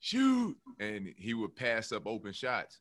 shoot!" 0.00 0.56
and 0.78 1.08
he 1.16 1.34
would 1.34 1.56
pass 1.56 1.92
up 1.92 2.06
open 2.06 2.32
shots. 2.32 2.80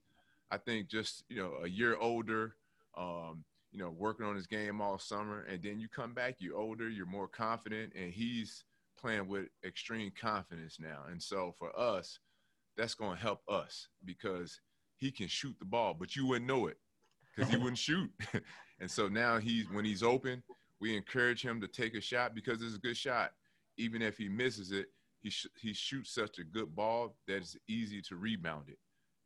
I 0.51 0.57
think 0.57 0.87
just 0.87 1.23
you 1.29 1.37
know 1.37 1.53
a 1.63 1.67
year 1.67 1.97
older, 1.97 2.55
um, 2.97 3.43
you 3.75 3.83
know, 3.83 3.89
working 3.89 4.25
on 4.25 4.35
his 4.35 4.47
game 4.47 4.79
all 4.79 4.97
summer, 4.97 5.45
and 5.49 5.61
then 5.61 5.81
you 5.81 5.89
come 5.89 6.13
back, 6.13 6.35
you're 6.39 6.55
older, 6.55 6.87
you're 6.89 7.05
more 7.05 7.27
confident, 7.27 7.91
and 7.93 8.13
he's 8.13 8.63
playing 8.97 9.27
with 9.27 9.47
extreme 9.65 10.13
confidence 10.17 10.77
now. 10.79 11.03
And 11.11 11.21
so 11.21 11.53
for 11.59 11.77
us, 11.77 12.19
that's 12.77 12.95
going 12.95 13.17
to 13.17 13.21
help 13.21 13.41
us 13.49 13.89
because 14.05 14.61
he 14.95 15.11
can 15.11 15.27
shoot 15.27 15.57
the 15.59 15.65
ball, 15.65 15.93
but 15.93 16.15
you 16.15 16.25
wouldn't 16.25 16.47
know 16.47 16.67
it 16.67 16.77
because 17.35 17.51
he 17.51 17.57
wouldn't 17.61 17.77
shoot. 17.77 18.09
and 18.79 18.89
so 18.89 19.09
now 19.09 19.39
he's 19.39 19.69
when 19.69 19.83
he's 19.83 20.03
open, 20.03 20.41
we 20.79 20.95
encourage 20.95 21.41
him 21.41 21.59
to 21.59 21.67
take 21.67 21.95
a 21.95 22.01
shot 22.01 22.33
because 22.33 22.61
it's 22.61 22.75
a 22.75 22.79
good 22.79 22.95
shot. 22.95 23.33
Even 23.77 24.01
if 24.01 24.17
he 24.17 24.29
misses 24.29 24.71
it, 24.71 24.85
he 25.21 25.29
sh- 25.29 25.47
he 25.59 25.73
shoots 25.73 26.15
such 26.15 26.39
a 26.39 26.45
good 26.45 26.73
ball 26.73 27.17
that 27.27 27.37
it's 27.37 27.57
easy 27.67 28.01
to 28.03 28.15
rebound 28.15 28.69
it. 28.69 28.79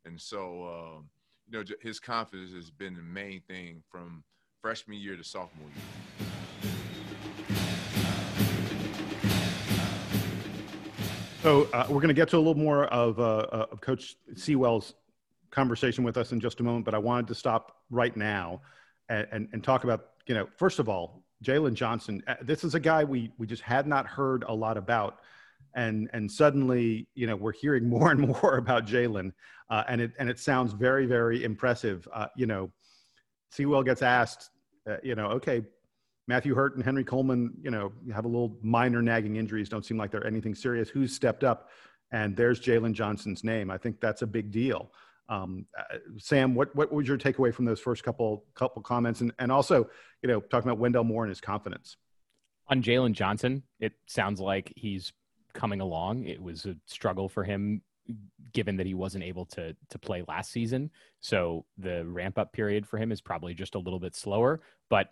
And 0.04 0.20
so, 0.20 0.96
um, 0.96 1.08
you 1.48 1.56
know, 1.56 1.64
his 1.80 2.00
confidence 2.00 2.52
has 2.52 2.68
been 2.68 2.94
the 2.94 3.02
main 3.02 3.42
thing 3.46 3.84
from 3.88 4.24
freshman 4.60 4.98
year 4.98 5.16
to 5.16 5.24
sophomore 5.24 5.68
year. 5.68 6.28
So 11.42 11.68
uh, 11.72 11.86
we're 11.88 11.94
going 11.94 12.08
to 12.08 12.14
get 12.14 12.28
to 12.28 12.36
a 12.36 12.38
little 12.38 12.54
more 12.54 12.84
of, 12.86 13.18
uh, 13.18 13.22
uh, 13.22 13.66
of 13.72 13.80
Coach 13.80 14.16
Sewell's 14.36 14.94
conversation 15.50 16.04
with 16.04 16.18
us 16.18 16.32
in 16.32 16.40
just 16.40 16.60
a 16.60 16.62
moment, 16.62 16.84
but 16.84 16.94
I 16.94 16.98
wanted 16.98 17.28
to 17.28 17.34
stop 17.34 17.78
right 17.88 18.14
now 18.14 18.60
and, 19.08 19.26
and, 19.32 19.48
and 19.54 19.64
talk 19.64 19.84
about, 19.84 20.10
you 20.26 20.34
know, 20.34 20.46
first 20.58 20.78
of 20.78 20.90
all, 20.90 21.24
Jalen 21.42 21.72
Johnson. 21.72 22.22
Uh, 22.26 22.34
this 22.42 22.62
is 22.62 22.74
a 22.74 22.80
guy 22.80 23.02
we, 23.02 23.32
we 23.38 23.46
just 23.46 23.62
had 23.62 23.86
not 23.86 24.06
heard 24.06 24.44
a 24.46 24.52
lot 24.52 24.76
about. 24.76 25.20
And, 25.74 26.10
and 26.12 26.30
suddenly, 26.30 27.08
you 27.14 27.26
know, 27.26 27.36
we're 27.36 27.52
hearing 27.52 27.88
more 27.88 28.10
and 28.10 28.20
more 28.20 28.58
about 28.58 28.86
Jalen, 28.86 29.32
uh, 29.70 29.84
and 29.88 30.00
it 30.00 30.12
and 30.18 30.28
it 30.28 30.38
sounds 30.38 30.72
very 30.72 31.06
very 31.06 31.44
impressive. 31.44 32.06
Uh, 32.12 32.26
you 32.36 32.46
know, 32.46 32.70
Sewell 33.50 33.82
gets 33.82 34.02
asked, 34.02 34.50
uh, 34.88 34.96
you 35.02 35.14
know, 35.14 35.26
okay, 35.26 35.62
Matthew 36.28 36.54
Hurt 36.54 36.76
and 36.76 36.84
Henry 36.84 37.04
Coleman, 37.04 37.52
you 37.60 37.70
know, 37.70 37.92
have 38.14 38.24
a 38.24 38.28
little 38.28 38.56
minor 38.62 39.02
nagging 39.02 39.36
injuries, 39.36 39.68
don't 39.68 39.84
seem 39.84 39.98
like 39.98 40.10
they're 40.10 40.26
anything 40.26 40.54
serious. 40.54 40.88
Who's 40.88 41.12
stepped 41.12 41.44
up? 41.44 41.68
And 42.12 42.36
there's 42.36 42.60
Jalen 42.60 42.92
Johnson's 42.92 43.44
name. 43.44 43.70
I 43.70 43.78
think 43.78 44.00
that's 44.00 44.22
a 44.22 44.26
big 44.26 44.50
deal. 44.50 44.92
Um, 45.28 45.66
uh, 45.78 45.98
Sam, 46.18 46.54
what, 46.54 46.74
what 46.74 46.92
was 46.92 47.06
your 47.06 47.18
takeaway 47.18 47.54
from 47.54 47.64
those 47.64 47.80
first 47.80 48.02
couple 48.02 48.44
couple 48.54 48.82
comments? 48.82 49.20
And, 49.20 49.32
and 49.38 49.52
also, 49.52 49.88
you 50.22 50.28
know, 50.28 50.40
talking 50.40 50.68
about 50.68 50.78
Wendell 50.78 51.04
Moore 51.04 51.22
and 51.22 51.30
his 51.30 51.40
confidence. 51.40 51.96
On 52.68 52.82
Jalen 52.82 53.12
Johnson, 53.12 53.62
it 53.78 53.92
sounds 54.06 54.40
like 54.40 54.72
he's 54.76 55.12
coming 55.52 55.80
along. 55.80 56.24
It 56.24 56.42
was 56.42 56.66
a 56.66 56.76
struggle 56.86 57.28
for 57.28 57.44
him 57.44 57.82
given 58.52 58.76
that 58.76 58.86
he 58.86 58.94
wasn't 58.94 59.24
able 59.24 59.46
to 59.46 59.74
to 59.88 59.98
play 59.98 60.24
last 60.28 60.52
season. 60.52 60.90
So 61.20 61.64
the 61.78 62.04
ramp 62.04 62.38
up 62.38 62.52
period 62.52 62.86
for 62.86 62.98
him 62.98 63.12
is 63.12 63.20
probably 63.20 63.54
just 63.54 63.74
a 63.74 63.78
little 63.78 64.00
bit 64.00 64.14
slower. 64.16 64.60
But 64.88 65.10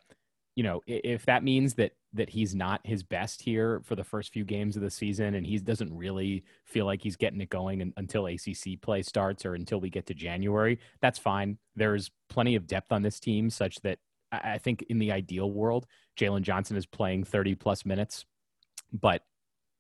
you 0.57 0.65
know, 0.65 0.81
if 0.87 1.25
that 1.27 1.45
means 1.45 1.75
that 1.75 1.93
that 2.15 2.31
he's 2.31 2.55
not 2.55 2.81
his 2.85 3.03
best 3.03 3.43
here 3.43 3.81
for 3.85 3.95
the 3.95 4.03
first 4.03 4.33
few 4.33 4.45
games 4.45 4.75
of 4.75 4.83
the 4.83 4.91
season, 4.91 5.35
and 5.35 5.47
he 5.47 5.59
doesn't 5.59 5.97
really 5.97 6.43
feel 6.65 6.85
like 6.85 7.03
he's 7.03 7.17
getting 7.17 7.41
it 7.41 7.51
going 7.51 7.93
until 7.97 8.27
ACC 8.27 8.81
play 8.83 9.03
starts 9.03 9.47
or 9.47 9.55
until 9.55 9.79
we 9.79 9.91
get 9.91 10.07
to 10.07 10.15
January, 10.15 10.81
that's 11.01 11.19
fine. 11.19 11.59
There's 11.77 12.11
plenty 12.29 12.57
of 12.57 12.67
depth 12.67 12.91
on 12.91 13.03
this 13.03 13.21
team, 13.21 13.51
such 13.51 13.77
that 13.83 13.99
I 14.33 14.59
think 14.59 14.85
in 14.89 14.99
the 14.99 15.13
ideal 15.13 15.51
world, 15.51 15.87
Jalen 16.19 16.43
Johnson 16.43 16.77
is 16.77 16.87
playing 16.87 17.25
30 17.25 17.55
plus 17.55 17.87
minutes, 17.87 18.27
but 18.93 19.23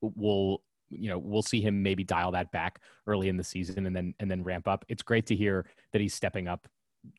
we'll 0.00 0.62
you 0.90 1.08
know 1.08 1.18
we'll 1.18 1.42
see 1.42 1.60
him 1.60 1.82
maybe 1.82 2.04
dial 2.04 2.30
that 2.32 2.50
back 2.52 2.80
early 3.06 3.28
in 3.28 3.36
the 3.36 3.44
season 3.44 3.86
and 3.86 3.94
then 3.94 4.14
and 4.20 4.30
then 4.30 4.42
ramp 4.42 4.68
up. 4.68 4.84
It's 4.88 5.02
great 5.02 5.26
to 5.26 5.36
hear 5.36 5.66
that 5.92 6.00
he's 6.00 6.14
stepping 6.14 6.48
up 6.48 6.68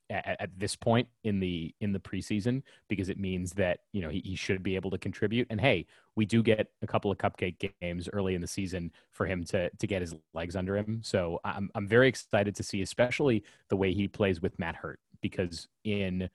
at, 0.10 0.38
at, 0.40 0.50
this 0.58 0.76
point 0.76 1.08
in 1.24 1.40
the 1.40 1.74
in 1.80 1.92
the 1.92 2.00
preseason 2.00 2.62
because 2.88 3.10
it 3.10 3.20
means 3.20 3.54
that 3.54 3.80
you 3.94 4.02
know 4.02 4.10
he, 4.10 4.22
he 4.26 4.36
should 4.36 4.64
be 4.64 4.76
able 4.76 4.92
to 4.92 4.98
contribute. 4.98 5.48
And 5.50 5.60
hey, 5.60 5.86
we 6.16 6.26
do 6.26 6.44
get 6.44 6.68
a 6.82 6.88
couple 6.88 7.12
of 7.12 7.18
cupcake 7.18 7.72
games 7.82 8.10
early 8.12 8.36
in 8.36 8.42
the 8.42 8.48
season 8.48 8.92
for 9.12 9.26
him 9.26 9.44
to 9.46 9.70
to 9.70 9.88
get 9.88 10.02
his 10.02 10.14
legs 10.34 10.56
under 10.56 10.78
him. 10.78 11.02
So 11.04 11.40
I'm 11.44 11.70
I'm 11.76 11.88
very 11.88 12.08
excited 12.08 12.56
to 12.56 12.64
see, 12.64 12.82
especially 12.82 13.44
the 13.70 13.78
way 13.78 13.94
he 13.94 14.08
plays 14.08 14.42
with 14.42 14.58
Matt 14.60 14.76
Hurt 14.76 15.00
because 15.22 15.68
in 15.84 16.30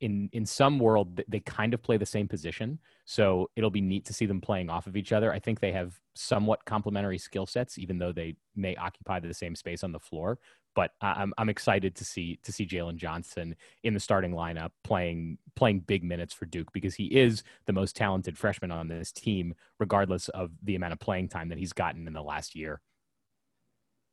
in 0.00 0.28
in 0.32 0.44
some 0.44 0.78
world 0.78 1.20
they 1.28 1.40
kind 1.40 1.74
of 1.74 1.82
play 1.82 1.96
the 1.96 2.06
same 2.06 2.28
position. 2.28 2.78
So 3.04 3.50
it'll 3.56 3.70
be 3.70 3.80
neat 3.80 4.04
to 4.06 4.12
see 4.12 4.26
them 4.26 4.40
playing 4.40 4.70
off 4.70 4.86
of 4.86 4.96
each 4.96 5.12
other. 5.12 5.32
I 5.32 5.38
think 5.38 5.60
they 5.60 5.72
have 5.72 5.98
somewhat 6.14 6.64
complementary 6.64 7.18
skill 7.18 7.46
sets 7.46 7.78
even 7.78 7.98
though 7.98 8.12
they 8.12 8.36
may 8.56 8.76
occupy 8.76 9.20
the 9.20 9.34
same 9.34 9.54
space 9.54 9.84
on 9.84 9.92
the 9.92 10.00
floor. 10.00 10.38
But 10.74 10.92
I'm 11.00 11.32
I'm 11.38 11.48
excited 11.48 11.94
to 11.96 12.04
see 12.04 12.38
to 12.42 12.52
see 12.52 12.66
Jalen 12.66 12.96
Johnson 12.96 13.54
in 13.84 13.94
the 13.94 14.00
starting 14.00 14.32
lineup 14.32 14.70
playing 14.84 15.38
playing 15.54 15.80
big 15.80 16.02
minutes 16.02 16.34
for 16.34 16.46
Duke 16.46 16.72
because 16.72 16.94
he 16.94 17.06
is 17.06 17.42
the 17.66 17.72
most 17.72 17.94
talented 17.94 18.38
freshman 18.38 18.72
on 18.72 18.88
this 18.88 19.12
team, 19.12 19.54
regardless 19.78 20.28
of 20.30 20.50
the 20.62 20.74
amount 20.74 20.94
of 20.94 20.98
playing 20.98 21.28
time 21.28 21.50
that 21.50 21.58
he's 21.58 21.72
gotten 21.72 22.06
in 22.06 22.14
the 22.14 22.22
last 22.22 22.54
year. 22.54 22.80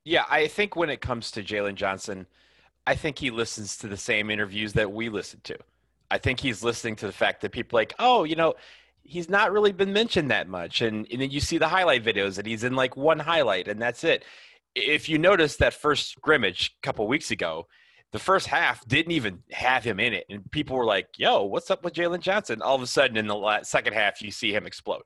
Yeah, 0.03 0.25
I 0.29 0.47
think 0.47 0.75
when 0.75 0.89
it 0.89 1.01
comes 1.01 1.31
to 1.31 1.43
Jalen 1.43 1.75
Johnson, 1.75 2.27
I 2.89 2.95
think 2.95 3.19
he 3.19 3.29
listens 3.29 3.77
to 3.77 3.87
the 3.87 3.97
same 3.97 4.29
interviews 4.29 4.73
that 4.73 4.91
we 4.91 5.09
listen 5.09 5.41
to. 5.43 5.57
I 6.11 6.17
think 6.17 6.39
he's 6.39 6.63
listening 6.63 6.95
to 6.97 7.05
the 7.05 7.13
fact 7.13 7.41
that 7.41 7.51
people 7.51 7.77
like, 7.77 7.93
oh, 7.99 8.23
you 8.23 8.35
know, 8.35 8.55
he's 9.03 9.29
not 9.29 9.51
really 9.51 9.71
been 9.71 9.93
mentioned 9.93 10.31
that 10.31 10.47
much, 10.47 10.81
and 10.81 11.07
and 11.11 11.21
then 11.21 11.29
you 11.29 11.39
see 11.39 11.57
the 11.57 11.67
highlight 11.67 12.03
videos 12.03 12.37
and 12.37 12.47
he's 12.47 12.63
in 12.63 12.75
like 12.75 12.97
one 12.97 13.19
highlight 13.19 13.67
and 13.67 13.81
that's 13.81 14.03
it 14.03 14.23
if 14.75 15.09
you 15.09 15.17
notice 15.17 15.57
that 15.57 15.73
first 15.73 16.09
scrimmage 16.09 16.75
a 16.81 16.85
couple 16.85 17.07
weeks 17.07 17.31
ago, 17.31 17.67
the 18.11 18.19
first 18.19 18.47
half 18.47 18.85
didn't 18.87 19.11
even 19.11 19.43
have 19.51 19.83
him 19.83 19.99
in 19.99 20.13
it, 20.13 20.25
and 20.29 20.49
people 20.51 20.75
were 20.75 20.85
like, 20.85 21.07
"Yo, 21.17 21.43
what's 21.43 21.69
up 21.69 21.83
with 21.83 21.93
Jalen 21.93 22.21
Johnson?" 22.21 22.61
All 22.61 22.75
of 22.75 22.81
a 22.81 22.87
sudden, 22.87 23.17
in 23.17 23.27
the 23.27 23.63
second 23.63 23.93
half, 23.93 24.21
you 24.21 24.31
see 24.31 24.53
him 24.53 24.65
explode. 24.65 25.03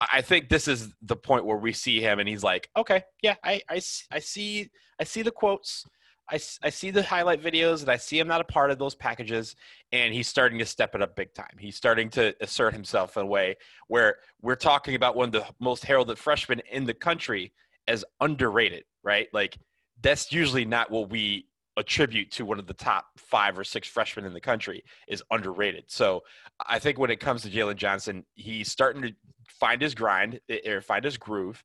I 0.00 0.22
think 0.22 0.48
this 0.48 0.68
is 0.68 0.92
the 1.02 1.16
point 1.16 1.46
where 1.46 1.56
we 1.56 1.72
see 1.72 2.00
him, 2.00 2.20
and 2.20 2.28
he's 2.28 2.44
like, 2.44 2.70
"Okay, 2.76 3.02
yeah, 3.22 3.34
I, 3.42 3.62
I, 3.68 3.80
I 4.10 4.18
see, 4.20 4.70
I 5.00 5.04
see 5.04 5.22
the 5.22 5.32
quotes." 5.32 5.84
I, 6.30 6.40
I 6.62 6.70
see 6.70 6.90
the 6.90 7.02
highlight 7.02 7.42
videos 7.42 7.82
and 7.82 7.90
I 7.90 7.96
see 7.96 8.18
him 8.18 8.26
not 8.26 8.40
a 8.40 8.44
part 8.44 8.70
of 8.70 8.78
those 8.78 8.94
packages, 8.94 9.56
and 9.92 10.14
he's 10.14 10.28
starting 10.28 10.58
to 10.58 10.66
step 10.66 10.94
it 10.94 11.02
up 11.02 11.16
big 11.16 11.34
time. 11.34 11.56
He's 11.58 11.76
starting 11.76 12.08
to 12.10 12.34
assert 12.40 12.72
himself 12.72 13.16
in 13.16 13.24
a 13.24 13.26
way 13.26 13.56
where 13.88 14.16
we're 14.40 14.54
talking 14.54 14.94
about 14.94 15.16
one 15.16 15.26
of 15.26 15.32
the 15.32 15.44
most 15.60 15.84
heralded 15.84 16.18
freshmen 16.18 16.62
in 16.70 16.84
the 16.84 16.94
country 16.94 17.52
as 17.86 18.04
underrated 18.20 18.84
right? 19.04 19.28
Like 19.32 19.56
that's 20.02 20.32
usually 20.32 20.64
not 20.64 20.90
what 20.90 21.10
we 21.10 21.46
attribute 21.76 22.30
to 22.32 22.44
one 22.44 22.58
of 22.58 22.66
the 22.66 22.74
top 22.74 23.06
five 23.16 23.58
or 23.58 23.64
six 23.64 23.86
freshmen 23.86 24.24
in 24.24 24.32
the 24.32 24.40
country 24.40 24.82
is 25.08 25.22
underrated. 25.30 25.84
So 25.88 26.22
I 26.66 26.78
think 26.78 26.98
when 26.98 27.10
it 27.10 27.20
comes 27.20 27.42
to 27.42 27.50
Jalen 27.50 27.76
Johnson, 27.76 28.24
he's 28.34 28.70
starting 28.70 29.02
to 29.02 29.12
find 29.48 29.82
his 29.82 29.94
grind 29.94 30.40
eh, 30.48 30.68
or 30.68 30.80
find 30.80 31.04
his 31.04 31.16
groove. 31.16 31.62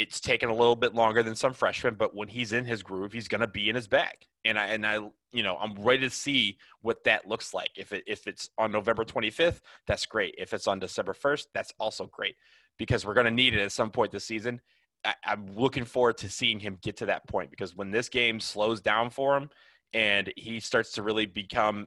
It's 0.00 0.20
taken 0.20 0.48
a 0.48 0.54
little 0.54 0.76
bit 0.76 0.94
longer 0.94 1.22
than 1.22 1.34
some 1.34 1.52
freshmen, 1.52 1.94
but 1.94 2.14
when 2.14 2.28
he's 2.28 2.52
in 2.52 2.64
his 2.64 2.82
groove, 2.82 3.12
he's 3.12 3.28
going 3.28 3.42
to 3.42 3.46
be 3.46 3.68
in 3.68 3.76
his 3.76 3.86
bag. 3.86 4.14
And 4.44 4.58
I 4.58 4.66
and 4.68 4.86
I, 4.86 4.94
you 5.32 5.42
know, 5.42 5.56
I'm 5.60 5.74
ready 5.74 6.02
to 6.02 6.10
see 6.10 6.56
what 6.80 7.04
that 7.04 7.28
looks 7.28 7.52
like. 7.52 7.70
If 7.76 7.92
it 7.92 8.04
if 8.06 8.26
it's 8.26 8.48
on 8.56 8.72
November 8.72 9.04
25th, 9.04 9.60
that's 9.86 10.06
great. 10.06 10.34
If 10.38 10.54
it's 10.54 10.66
on 10.66 10.78
December 10.78 11.12
1st, 11.12 11.46
that's 11.52 11.72
also 11.78 12.06
great 12.06 12.36
because 12.78 13.04
we're 13.04 13.14
going 13.14 13.26
to 13.26 13.30
need 13.30 13.54
it 13.54 13.60
at 13.60 13.72
some 13.72 13.90
point 13.90 14.10
this 14.10 14.24
season. 14.24 14.60
I, 15.04 15.14
am 15.26 15.54
looking 15.54 15.84
forward 15.84 16.16
to 16.18 16.30
seeing 16.30 16.58
him 16.58 16.78
get 16.82 16.96
to 16.98 17.06
that 17.06 17.28
point 17.28 17.50
because 17.50 17.76
when 17.76 17.90
this 17.90 18.08
game 18.08 18.40
slows 18.40 18.80
down 18.80 19.10
for 19.10 19.36
him 19.36 19.50
and 19.92 20.32
he 20.36 20.60
starts 20.60 20.92
to 20.92 21.02
really 21.02 21.26
become 21.26 21.86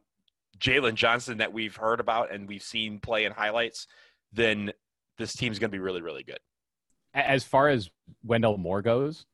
Jalen 0.60 0.96
Johnson 0.96 1.40
that 1.40 1.54
we've 1.54 1.76
heard 1.76 2.00
about 2.00 2.32
and 2.32 2.48
we've 2.48 2.64
seen 2.64 3.00
play 3.00 3.26
in 3.26 3.32
highlights, 3.32 3.88
then 4.32 4.72
this 5.18 5.34
team's 5.34 5.60
going 5.60 5.70
to 5.70 5.76
be 5.76 5.80
really, 5.80 6.02
really 6.02 6.24
good. 6.24 6.40
As 7.14 7.44
far 7.44 7.70
as 7.70 7.90
Wendell 8.24 8.58
Moore 8.58 8.82
goes, 8.82 9.26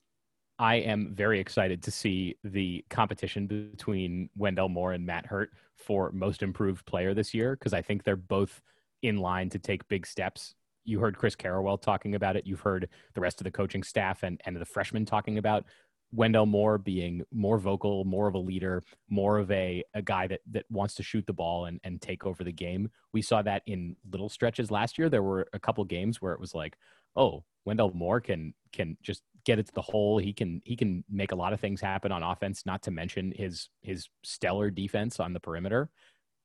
I 0.58 0.76
am 0.76 1.14
very 1.14 1.40
excited 1.40 1.82
to 1.84 1.92
see 1.92 2.36
the 2.44 2.84
competition 2.90 3.48
between 3.48 4.30
Wendell 4.36 4.70
Moore 4.70 4.92
and 4.92 5.06
Matt 5.06 5.26
Hurt 5.26 5.52
for 5.76 6.12
most 6.12 6.44
improved 6.44 6.86
player 6.86 7.14
this 7.14 7.34
year 7.34 7.56
because 7.56 7.74
I 7.74 7.82
think 7.82 8.04
they're 8.04 8.18
both 8.18 8.62
in 9.02 9.18
line 9.18 9.50
to 9.52 9.60
take 9.60 9.88
big 9.88 10.06
steps 10.06 10.56
you 10.90 11.00
heard 11.00 11.18
Chris 11.18 11.36
Carrawell 11.36 11.82
talking 11.82 12.16
about 12.16 12.36
it. 12.36 12.48
You've 12.48 12.62
heard 12.62 12.90
the 13.14 13.22
rest 13.22 13.40
of 13.40 13.46
the 13.46 13.52
coaching 13.52 13.84
staff 13.84 14.24
and, 14.24 14.42
and 14.46 14.56
the 14.58 14.66
freshmen 14.66 15.06
talking 15.06 15.38
about 15.38 15.66
Wendell 16.12 16.48
Moore 16.48 16.80
being 16.80 17.22
more 17.32 17.60
vocal, 17.60 18.04
more 18.04 18.28
of 18.28 18.34
a 18.34 18.40
leader, 18.40 18.84
more 19.10 19.38
of 19.38 19.52
a, 19.52 19.84
a 19.94 20.02
guy 20.02 20.26
that, 20.28 20.42
that 20.52 20.66
wants 20.72 20.96
to 20.96 21.04
shoot 21.04 21.26
the 21.28 21.34
ball 21.34 21.66
and, 21.66 21.80
and 21.84 22.02
take 22.02 22.26
over 22.26 22.44
the 22.44 22.52
game. 22.52 22.90
We 23.14 23.22
saw 23.22 23.44
that 23.44 23.62
in 23.68 23.96
little 24.12 24.30
stretches 24.30 24.72
last 24.72 24.98
year. 24.98 25.10
There 25.10 25.22
were 25.22 25.48
a 25.54 25.60
couple 25.60 25.84
games 25.86 26.20
where 26.20 26.34
it 26.34 26.40
was 26.40 26.56
like, 26.56 26.76
oh, 27.16 27.44
Wendell 27.70 27.92
Moore 27.94 28.20
can 28.20 28.56
can 28.72 28.98
just 29.04 29.22
get 29.46 29.60
it 29.60 29.68
to 29.68 29.74
the 29.76 29.82
hole. 29.82 30.18
He 30.18 30.34
can 30.34 30.60
he 30.66 30.76
can 30.76 31.04
make 31.08 31.32
a 31.32 31.36
lot 31.36 31.54
of 31.54 31.60
things 31.60 31.80
happen 31.80 32.12
on 32.12 32.24
offense, 32.24 32.66
not 32.66 32.82
to 32.84 32.92
mention 32.92 33.32
his 33.36 33.70
his 33.82 34.10
stellar 34.24 34.72
defense 34.72 35.20
on 35.20 35.34
the 35.34 35.40
perimeter. 35.40 35.92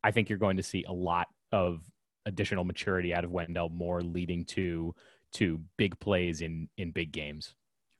I 0.03 0.11
think 0.11 0.29
you're 0.29 0.39
going 0.39 0.59
to 0.59 0.63
see 0.63 0.85
a 0.87 0.93
lot 0.93 1.29
of 1.51 1.81
additional 2.27 2.65
maturity 2.65 3.15
out 3.15 3.25
of 3.25 3.31
Wendell 3.31 3.71
Moore, 3.71 4.03
leading 4.03 4.45
to 4.47 4.95
to 5.33 5.61
big 5.79 5.99
plays 5.99 6.43
in 6.43 6.69
in 6.77 6.91
big 6.91 7.11
games. 7.11 7.55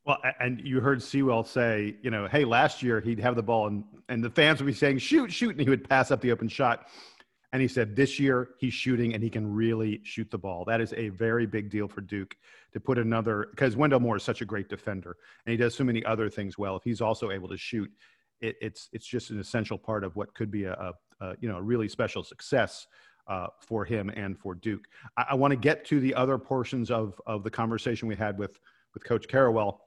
Well, 0.05 0.19
and 0.39 0.61
you 0.61 0.81
heard 0.81 1.03
Sewell 1.03 1.45
say, 1.45 1.97
you 2.03 2.11
know, 2.11 2.29
hey, 2.29 2.45
last 2.45 2.83
year 2.83 3.01
he'd 3.01 3.21
have 3.21 3.37
the 3.37 3.43
ball 3.43 3.69
and 3.69 3.85
and 4.11 4.23
the 4.23 4.29
fans 4.29 4.61
would 4.61 4.67
be 4.67 4.75
saying, 4.75 4.99
shoot, 4.99 5.33
shoot, 5.33 5.53
and 5.53 5.61
he 5.63 5.71
would 5.71 5.89
pass 5.89 6.11
up 6.11 6.21
the 6.21 6.31
open 6.31 6.49
shot. 6.49 6.89
And 7.55 7.63
he 7.63 7.69
said, 7.69 7.95
this 7.95 8.19
year 8.19 8.51
he's 8.59 8.75
shooting 8.75 9.15
and 9.15 9.23
he 9.23 9.31
can 9.31 9.51
really 9.55 10.01
shoot 10.03 10.31
the 10.31 10.37
ball. 10.37 10.65
That 10.67 10.81
is 10.81 10.93
a 10.95 11.09
very 11.11 11.47
big 11.47 11.71
deal 11.71 11.89
for 11.89 12.01
Duke 12.01 12.37
to 12.75 12.81
put 12.81 12.99
another 12.99 13.49
because 13.51 13.77
Wendell 13.77 14.01
Moore 14.01 14.17
is 14.17 14.23
such 14.23 14.43
a 14.43 14.45
great 14.45 14.69
defender 14.69 15.17
and 15.47 15.53
he 15.53 15.57
does 15.57 15.75
so 15.75 15.85
many 15.85 16.05
other 16.05 16.29
things 16.29 16.59
well. 16.59 16.77
If 16.77 16.83
he's 16.85 17.01
also 17.01 17.31
able 17.31 17.49
to 17.49 17.57
shoot, 17.57 17.91
it, 18.41 18.57
it's 18.61 18.89
it's 18.93 19.07
just 19.07 19.31
an 19.31 19.41
essential 19.41 19.79
part 19.79 20.05
of 20.05 20.15
what 20.17 20.35
could 20.35 20.51
be 20.51 20.65
a, 20.65 20.75
a, 20.75 20.93
a 21.25 21.35
you 21.41 21.49
know 21.49 21.57
a 21.57 21.63
really 21.63 21.89
special 21.89 22.23
success 22.23 22.87
uh, 23.27 23.47
for 23.61 23.85
him 23.85 24.11
and 24.11 24.39
for 24.39 24.55
Duke. 24.55 24.87
I, 25.17 25.27
I 25.31 25.35
want 25.35 25.53
to 25.53 25.57
get 25.57 25.85
to 25.87 26.01
the 26.01 26.15
other 26.15 26.39
portions 26.39 26.91
of, 26.91 27.21
of 27.27 27.43
the 27.43 27.51
conversation 27.51 28.09
we 28.09 28.17
had 28.17 28.39
with, 28.39 28.59
with 28.93 29.05
Coach 29.05 29.29
Carrawell. 29.29 29.79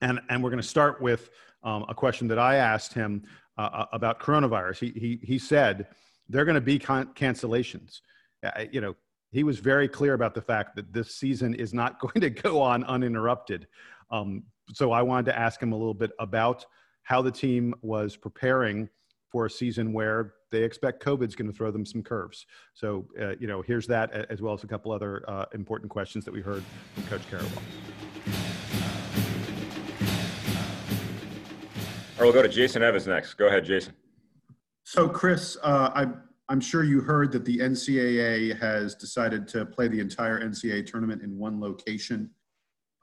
And, 0.00 0.20
and 0.30 0.42
we're 0.42 0.50
going 0.50 0.62
to 0.62 0.68
start 0.68 1.00
with 1.00 1.30
um, 1.62 1.84
a 1.88 1.94
question 1.94 2.28
that 2.28 2.38
I 2.38 2.56
asked 2.56 2.92
him 2.92 3.22
uh, 3.58 3.68
uh 3.72 3.86
about 3.92 4.18
coronavirus. 4.18 4.78
He, 4.78 4.98
he, 4.98 5.20
he 5.22 5.38
said 5.38 5.86
there 6.28 6.42
are 6.42 6.44
going 6.44 6.54
to 6.54 6.60
be 6.60 6.78
con- 6.78 7.12
cancellations. 7.14 8.00
Uh, 8.44 8.64
you 8.72 8.80
know, 8.80 8.94
he 9.32 9.44
was 9.44 9.58
very 9.58 9.88
clear 9.88 10.12
about 10.12 10.34
the 10.34 10.42
fact 10.42 10.76
that 10.76 10.92
this 10.92 11.14
season 11.16 11.54
is 11.54 11.72
not 11.74 11.98
going 12.00 12.20
to 12.20 12.30
go 12.30 12.60
on 12.60 12.84
uninterrupted. 12.84 13.66
Um, 14.10 14.44
so 14.72 14.92
I 14.92 15.02
wanted 15.02 15.26
to 15.26 15.38
ask 15.38 15.60
him 15.60 15.72
a 15.72 15.76
little 15.76 15.94
bit 15.94 16.12
about 16.18 16.64
how 17.02 17.22
the 17.22 17.32
team 17.32 17.74
was 17.82 18.16
preparing 18.16 18.88
for 19.30 19.46
a 19.46 19.50
season 19.50 19.92
where 19.94 20.34
they 20.50 20.62
expect 20.62 21.02
COVID's 21.02 21.34
going 21.34 21.50
to 21.50 21.56
throw 21.56 21.70
them 21.70 21.86
some 21.86 22.02
curves. 22.02 22.44
So, 22.74 23.06
uh, 23.20 23.34
you 23.40 23.46
know, 23.46 23.62
here's 23.62 23.86
that 23.86 24.12
as 24.12 24.42
well 24.42 24.52
as 24.52 24.62
a 24.62 24.66
couple 24.66 24.92
other 24.92 25.24
uh, 25.26 25.46
important 25.54 25.90
questions 25.90 26.26
that 26.26 26.32
we 26.32 26.42
heard 26.42 26.62
from 26.94 27.04
Coach 27.04 27.22
Carrawell. 27.30 27.62
All 32.18 32.28
right, 32.28 32.32
we'll 32.32 32.32
go 32.32 32.42
to 32.42 32.48
Jason 32.48 32.82
Evans 32.82 33.06
next. 33.06 33.34
Go 33.34 33.48
ahead, 33.48 33.64
Jason. 33.64 33.94
So, 34.84 35.08
Chris, 35.08 35.56
uh, 35.62 35.90
I'm, 35.94 36.22
I'm 36.52 36.60
sure 36.60 36.84
you 36.84 37.00
heard 37.00 37.32
that 37.32 37.44
the 37.44 37.58
NCAA 37.58 38.60
has 38.60 38.94
decided 38.94 39.48
to 39.48 39.66
play 39.66 39.88
the 39.88 39.98
entire 39.98 40.40
NCAA 40.40 40.86
tournament 40.86 41.22
in 41.22 41.36
one 41.38 41.60
location. 41.60 42.30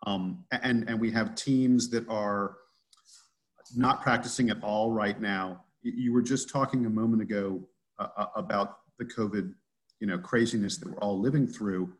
Um, 0.05 0.45
and, 0.51 0.87
and 0.87 0.99
we 0.99 1.11
have 1.11 1.35
teams 1.35 1.89
that 1.89 2.07
are 2.07 2.55
not 3.75 4.01
practicing 4.01 4.49
at 4.49 4.63
all 4.63 4.91
right 4.91 5.19
now 5.19 5.65
you 5.81 6.13
were 6.13 6.21
just 6.21 6.49
talking 6.49 6.85
a 6.85 6.89
moment 6.89 7.21
ago 7.21 7.61
uh, 7.99 8.07
uh, 8.17 8.25
about 8.35 8.79
the 8.97 9.05
COVID, 9.05 9.53
you 9.99 10.07
know, 10.07 10.17
craziness 10.17 10.77
that 10.77 10.89
we're 10.89 10.99
all 10.99 11.19
living 11.19 11.47
through. 11.47 11.93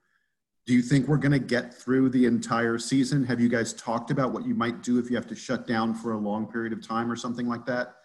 Do 0.65 0.73
you 0.73 0.81
think 0.81 1.07
we're 1.07 1.17
going 1.17 1.31
to 1.31 1.39
get 1.39 1.73
through 1.73 2.09
the 2.09 2.25
entire 2.25 2.77
season? 2.77 3.25
Have 3.25 3.39
you 3.39 3.49
guys 3.49 3.73
talked 3.73 4.11
about 4.11 4.33
what 4.33 4.45
you 4.45 4.53
might 4.53 4.83
do 4.83 4.99
if 4.99 5.09
you 5.09 5.15
have 5.15 5.27
to 5.27 5.35
shut 5.35 5.65
down 5.65 5.95
for 5.95 6.13
a 6.13 6.17
long 6.17 6.51
period 6.51 6.73
of 6.73 6.85
time 6.85 7.11
or 7.11 7.15
something 7.15 7.47
like 7.47 7.65
that? 7.65 7.95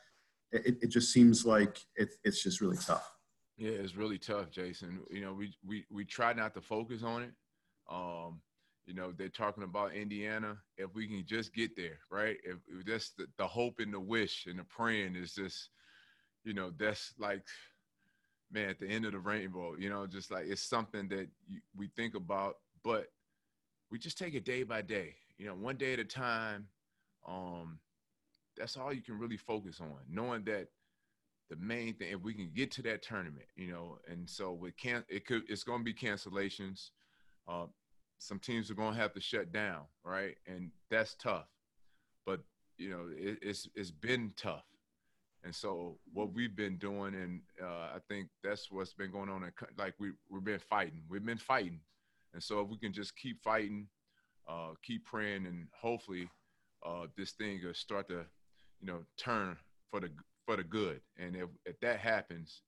It, 0.52 0.78
it 0.82 0.88
just 0.88 1.12
seems 1.12 1.44
like 1.44 1.78
it, 1.96 2.14
it's 2.22 2.42
just 2.42 2.60
really 2.60 2.76
tough. 2.76 3.13
Yeah, 3.56 3.70
it's 3.70 3.94
really 3.96 4.18
tough, 4.18 4.50
Jason. 4.50 5.00
You 5.10 5.20
know, 5.20 5.32
we 5.32 5.54
we 5.64 5.84
we 5.90 6.04
try 6.04 6.32
not 6.32 6.54
to 6.54 6.60
focus 6.60 7.02
on 7.02 7.22
it. 7.22 7.32
Um, 7.88 8.40
you 8.86 8.94
know, 8.94 9.12
they're 9.12 9.28
talking 9.28 9.62
about 9.62 9.94
Indiana. 9.94 10.58
If 10.76 10.94
we 10.94 11.06
can 11.06 11.24
just 11.24 11.54
get 11.54 11.76
there, 11.76 11.98
right? 12.10 12.36
If, 12.44 12.56
if 12.68 12.84
that's 12.84 13.10
the, 13.12 13.26
the 13.38 13.46
hope 13.46 13.78
and 13.78 13.94
the 13.94 14.00
wish 14.00 14.46
and 14.46 14.58
the 14.58 14.64
praying 14.64 15.16
is 15.16 15.34
just, 15.34 15.70
you 16.44 16.52
know, 16.52 16.70
that's 16.76 17.14
like, 17.18 17.44
man, 18.50 18.68
at 18.70 18.78
the 18.80 18.86
end 18.88 19.04
of 19.06 19.12
the 19.12 19.18
rainbow, 19.18 19.76
you 19.78 19.88
know, 19.88 20.06
just 20.06 20.30
like 20.30 20.46
it's 20.46 20.62
something 20.62 21.08
that 21.08 21.28
you, 21.48 21.60
we 21.76 21.88
think 21.88 22.14
about, 22.14 22.56
but 22.82 23.08
we 23.90 23.98
just 23.98 24.18
take 24.18 24.34
it 24.34 24.44
day 24.44 24.62
by 24.62 24.82
day, 24.82 25.16
you 25.38 25.46
know, 25.46 25.54
one 25.54 25.76
day 25.76 25.92
at 25.94 25.98
a 26.00 26.04
time. 26.04 26.68
Um, 27.26 27.80
that's 28.56 28.76
all 28.76 28.92
you 28.92 29.02
can 29.02 29.18
really 29.18 29.36
focus 29.36 29.80
on, 29.80 29.96
knowing 30.08 30.44
that 30.44 30.68
the 31.50 31.56
main 31.56 31.94
thing 31.94 32.08
if 32.12 32.20
we 32.20 32.34
can 32.34 32.50
get 32.54 32.70
to 32.72 32.82
that 32.82 33.02
tournament, 33.02 33.46
you 33.56 33.70
know, 33.70 33.98
and 34.08 34.28
so 34.28 34.52
with 34.52 34.76
can 34.76 35.04
it 35.08 35.26
could 35.26 35.42
it's 35.48 35.64
going 35.64 35.80
to 35.80 35.84
be 35.84 35.94
cancellations. 35.94 36.90
Uh, 37.46 37.66
some 38.18 38.38
teams 38.38 38.70
are 38.70 38.74
going 38.74 38.94
to 38.94 39.00
have 39.00 39.12
to 39.12 39.20
shut 39.20 39.52
down, 39.52 39.82
right? 40.04 40.36
And 40.46 40.70
that's 40.90 41.14
tough. 41.14 41.46
But 42.24 42.40
you 42.78 42.90
know, 42.90 43.06
it, 43.14 43.38
it's 43.42 43.68
it's 43.74 43.90
been 43.90 44.32
tough. 44.36 44.64
And 45.44 45.54
so 45.54 45.98
what 46.12 46.32
we've 46.32 46.56
been 46.56 46.78
doing, 46.78 47.14
and 47.14 47.42
uh, 47.62 47.94
I 47.94 47.98
think 48.08 48.28
that's 48.42 48.70
what's 48.70 48.94
been 48.94 49.12
going 49.12 49.28
on. 49.28 49.44
In, 49.44 49.52
like 49.78 49.94
we 49.98 50.12
we've 50.30 50.44
been 50.44 50.58
fighting, 50.58 51.02
we've 51.08 51.24
been 51.24 51.36
fighting, 51.36 51.80
and 52.32 52.42
so 52.42 52.60
if 52.60 52.68
we 52.68 52.78
can 52.78 52.94
just 52.94 53.14
keep 53.16 53.42
fighting, 53.42 53.88
uh, 54.48 54.70
keep 54.82 55.04
praying, 55.04 55.46
and 55.46 55.66
hopefully 55.78 56.30
uh, 56.84 57.06
this 57.16 57.32
thing 57.32 57.60
will 57.62 57.74
start 57.74 58.08
to, 58.08 58.24
you 58.80 58.86
know, 58.86 59.00
turn 59.18 59.56
for 59.90 60.00
the 60.00 60.10
for 60.44 60.56
the 60.56 60.64
good. 60.64 61.00
And 61.18 61.36
if 61.36 61.48
if 61.64 61.78
that 61.80 61.98
happens, 61.98 62.62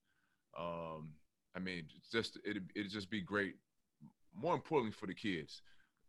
um, 0.59 1.11
I 1.55 1.59
mean, 1.59 1.85
just 2.12 2.39
it 2.45 2.59
it'd 2.74 2.91
just 2.91 3.11
be 3.11 3.20
great. 3.20 3.55
More 4.35 4.55
importantly 4.55 4.93
for 4.93 5.07
the 5.07 5.14
kids, 5.14 5.62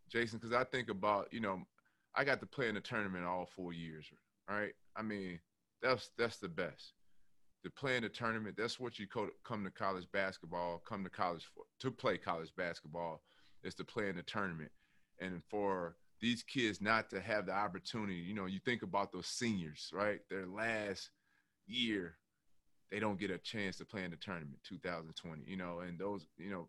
Jason, 0.10 0.40
because 0.40 0.56
I 0.56 0.64
think 0.64 0.90
about 0.90 1.28
you 1.32 1.40
know, 1.40 1.62
I 2.16 2.24
got 2.24 2.40
to 2.42 2.46
play 2.46 2.70
in 2.70 2.76
the 2.76 2.82
tournament 2.82 3.26
all 3.26 3.50
four 3.56 3.74
years, 3.74 4.06
right? 4.50 4.74
I 4.96 5.02
mean 5.02 5.40
that's 5.82 6.10
that's 6.18 6.38
the 6.38 6.50
best. 6.50 6.94
To 7.64 7.72
play 7.72 7.98
in 7.98 8.04
the 8.04 8.10
tournament, 8.10 8.56
that's 8.58 8.80
what 8.80 9.00
you 9.00 9.08
come 9.08 9.64
to 9.64 9.72
college 9.72 10.06
basketball, 10.14 10.82
come 10.88 11.04
to 11.04 11.10
college 11.10 11.44
for 11.54 11.64
to 11.80 11.92
play 11.92 12.18
college 12.18 12.52
basketball 12.56 13.22
is 13.64 13.76
to 13.76 13.84
play 13.84 14.10
in 14.10 14.16
the 14.16 14.24
tournament. 14.24 14.72
And 15.20 15.42
for 15.50 15.96
these 16.22 16.44
kids 16.44 16.82
not 16.82 17.10
to 17.10 17.20
have 17.20 17.48
the 17.48 17.54
opportunity, 17.54 18.16
you 18.16 18.34
know, 18.34 18.46
you 18.46 18.60
think 18.64 18.84
about 18.84 19.12
those 19.12 19.28
seniors, 19.28 19.90
right? 19.94 20.20
Their 20.30 20.46
last 20.48 21.10
year, 21.68 22.16
they 22.92 23.00
don't 23.00 23.20
get 23.20 23.32
a 23.32 23.38
chance 23.38 23.78
to 23.78 23.86
play 23.86 24.04
in 24.04 24.12
the 24.12 24.18
tournament 24.18 24.60
2020, 24.68 25.44
you 25.46 25.58
know, 25.58 25.80
and 25.80 26.00
those, 26.00 26.26
you 26.38 26.50
know, 26.50 26.68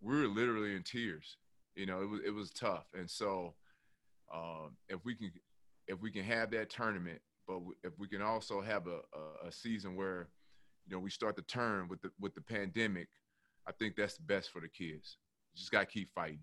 we 0.00 0.16
were 0.16 0.28
literally 0.28 0.74
in 0.74 0.82
tears. 0.82 1.36
You 1.74 1.86
know, 1.86 2.02
it 2.02 2.08
was 2.08 2.20
it 2.26 2.34
was 2.34 2.50
tough. 2.50 2.86
And 2.94 3.08
so 3.08 3.54
um, 4.34 4.76
if 4.88 5.04
we 5.04 5.14
can 5.14 5.30
if 5.86 6.00
we 6.00 6.10
can 6.10 6.24
have 6.24 6.50
that 6.50 6.70
tournament 6.70 7.20
but 7.48 7.60
if 7.82 7.98
we 7.98 8.06
can 8.06 8.20
also 8.20 8.60
have 8.60 8.86
a, 8.86 9.00
a, 9.16 9.48
a 9.48 9.52
season 9.52 9.96
where, 9.96 10.28
you 10.86 10.94
know, 10.94 11.00
we 11.00 11.10
start 11.10 11.34
to 11.36 11.42
turn 11.42 11.88
with 11.88 12.02
the 12.02 12.10
with 12.20 12.34
the 12.34 12.42
pandemic, 12.42 13.08
I 13.66 13.72
think 13.72 13.96
that's 13.96 14.16
the 14.16 14.22
best 14.22 14.50
for 14.50 14.60
the 14.60 14.68
kids. 14.68 15.16
You 15.52 15.58
just 15.58 15.72
got 15.72 15.80
to 15.80 15.86
keep 15.86 16.12
fighting. 16.14 16.40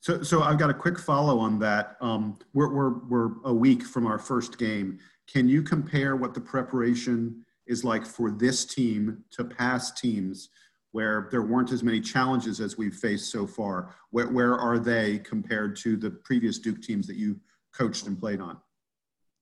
So, 0.00 0.22
so 0.22 0.42
I've 0.42 0.58
got 0.58 0.70
a 0.70 0.74
quick 0.74 0.98
follow 0.98 1.38
on 1.38 1.58
that. 1.60 1.96
Um, 2.00 2.38
we're, 2.54 2.72
we're, 2.72 2.98
we're 3.08 3.30
a 3.44 3.52
week 3.52 3.82
from 3.82 4.06
our 4.06 4.18
first 4.18 4.58
game. 4.58 4.98
Can 5.26 5.48
you 5.48 5.62
compare 5.62 6.16
what 6.16 6.34
the 6.34 6.40
preparation 6.40 7.44
is 7.66 7.82
like 7.84 8.06
for 8.06 8.30
this 8.30 8.64
team 8.64 9.24
to 9.32 9.44
past 9.44 9.96
teams 9.96 10.50
where 10.92 11.28
there 11.30 11.42
weren't 11.42 11.72
as 11.72 11.82
many 11.82 12.00
challenges 12.00 12.60
as 12.60 12.78
we've 12.78 12.94
faced 12.94 13.30
so 13.30 13.46
far? 13.46 13.94
Where, 14.10 14.28
where 14.28 14.54
are 14.54 14.78
they 14.78 15.18
compared 15.18 15.76
to 15.78 15.96
the 15.96 16.10
previous 16.10 16.58
Duke 16.58 16.80
teams 16.82 17.06
that 17.06 17.16
you 17.16 17.40
coached 17.74 18.06
and 18.06 18.18
played 18.18 18.40
on? 18.40 18.58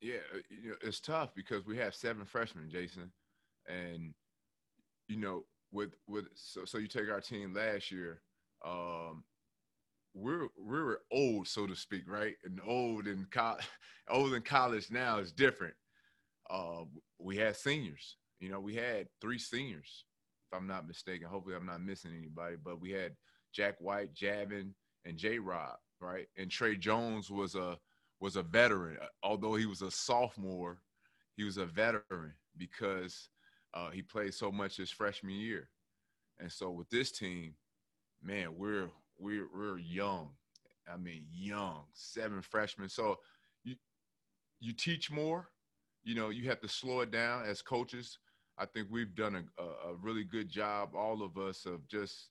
Yeah, 0.01 0.17
uh, 0.35 0.39
you 0.51 0.71
know, 0.71 0.77
it's 0.83 1.01
tough 1.01 1.35
because 1.35 1.65
we 1.65 1.79
have 1.79 1.95
seven 1.95 2.25
freshmen, 2.25 2.69
Jason, 2.69 3.11
and 3.67 4.13
you 5.09 5.17
know, 5.17 5.45
with 5.73 5.95
with 6.07 6.27
so 6.35 6.65
so 6.65 6.77
you 6.77 6.89
take 6.89 7.11
our 7.11 7.21
team 7.21 7.55
last 7.55 7.91
year, 7.91 8.21
um, 8.67 9.25
we're 10.15 10.49
we're 10.57 10.99
old, 11.11 11.49
so 11.49 11.67
to 11.67 11.75
speak, 11.75 12.05
right? 12.07 12.35
And 12.45 12.61
old 12.67 13.07
in 13.07 13.27
co- 13.31 13.59
old 14.09 14.35
in 14.35 14.43
college 14.43 14.91
now 14.91 15.19
is 15.19 15.33
different. 15.33 15.75
Uh, 16.49 16.85
we 17.19 17.37
had 17.37 17.57
seniors, 17.57 18.17
you 18.41 18.49
know, 18.51 18.61
we 18.61 18.75
had 18.75 19.09
three 19.21 19.39
seniors, 19.39 20.05
if 20.51 20.59
I'm 20.59 20.67
not 20.67 20.87
mistaken. 20.87 21.27
Hopefully, 21.27 21.57
I'm 21.57 21.67
not 21.67 21.83
missing 21.83 22.13
anybody, 22.17 22.57
but 22.63 22.81
we 22.81 22.91
had 22.91 23.13
Jack 23.53 23.77
White, 23.81 24.15
Javin, 24.15 24.71
and 25.05 25.17
J. 25.17 25.39
Rob, 25.39 25.77
right? 26.01 26.27
And 26.37 26.51
Tre 26.51 26.77
Jones 26.77 27.31
was 27.31 27.55
a 27.55 27.79
was 28.21 28.37
a 28.37 28.43
veteran. 28.43 28.99
Uh, 29.03 29.07
although 29.23 29.55
he 29.55 29.67
was 29.67 29.83
a 29.83 29.91
sophomore, 29.91 30.79
he 31.37 31.45
was 31.45 31.57
a 31.57 31.67
veteran 31.67 32.35
because 32.57 33.31
uh, 33.75 33.91
he 33.91 34.03
played 34.03 34.35
so 34.35 34.53
much 34.53 34.77
his 34.77 34.91
freshman 34.91 35.35
year. 35.35 35.69
And 36.39 36.51
so 36.51 36.71
with 36.71 36.89
this 36.91 37.11
team, 37.11 37.55
man, 38.23 38.57
we're 38.57 38.89
we're 39.19 39.49
we're 39.55 39.79
young. 39.79 40.31
I 40.93 40.97
mean, 40.97 41.25
young, 41.33 41.85
seven 41.93 42.43
freshmen. 42.43 42.89
So 42.89 43.19
you 43.63 43.77
you 44.61 44.73
teach 44.73 45.11
more. 45.11 45.49
You 46.03 46.15
know, 46.15 46.29
you 46.29 46.49
have 46.51 46.61
to 46.61 46.69
slow 46.69 47.01
it 47.01 47.11
down 47.11 47.47
as 47.47 47.63
coaches. 47.63 48.19
I 48.59 48.67
think 48.67 48.89
we've 48.91 49.15
done 49.15 49.49
a, 49.59 49.63
a 49.63 49.95
really 50.01 50.25
good 50.25 50.49
job, 50.49 50.95
all 50.95 51.23
of 51.23 51.39
us, 51.39 51.65
of 51.67 51.87
just 51.89 52.31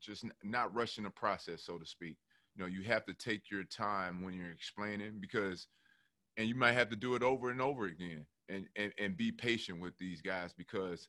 just 0.00 0.24
not 0.42 0.74
rushing 0.74 1.04
the 1.04 1.10
process, 1.10 1.62
so 1.62 1.78
to 1.78 1.84
speak 1.84 2.16
you 2.54 2.62
know 2.62 2.68
you 2.68 2.82
have 2.82 3.04
to 3.04 3.14
take 3.14 3.50
your 3.50 3.64
time 3.64 4.22
when 4.22 4.34
you're 4.34 4.50
explaining 4.50 5.18
because 5.20 5.66
and 6.36 6.48
you 6.48 6.54
might 6.54 6.72
have 6.72 6.90
to 6.90 6.96
do 6.96 7.14
it 7.14 7.22
over 7.22 7.50
and 7.50 7.60
over 7.60 7.86
again 7.86 8.26
and 8.48 8.66
and, 8.76 8.92
and 8.98 9.16
be 9.16 9.30
patient 9.30 9.80
with 9.80 9.96
these 9.98 10.20
guys 10.20 10.52
because 10.56 11.08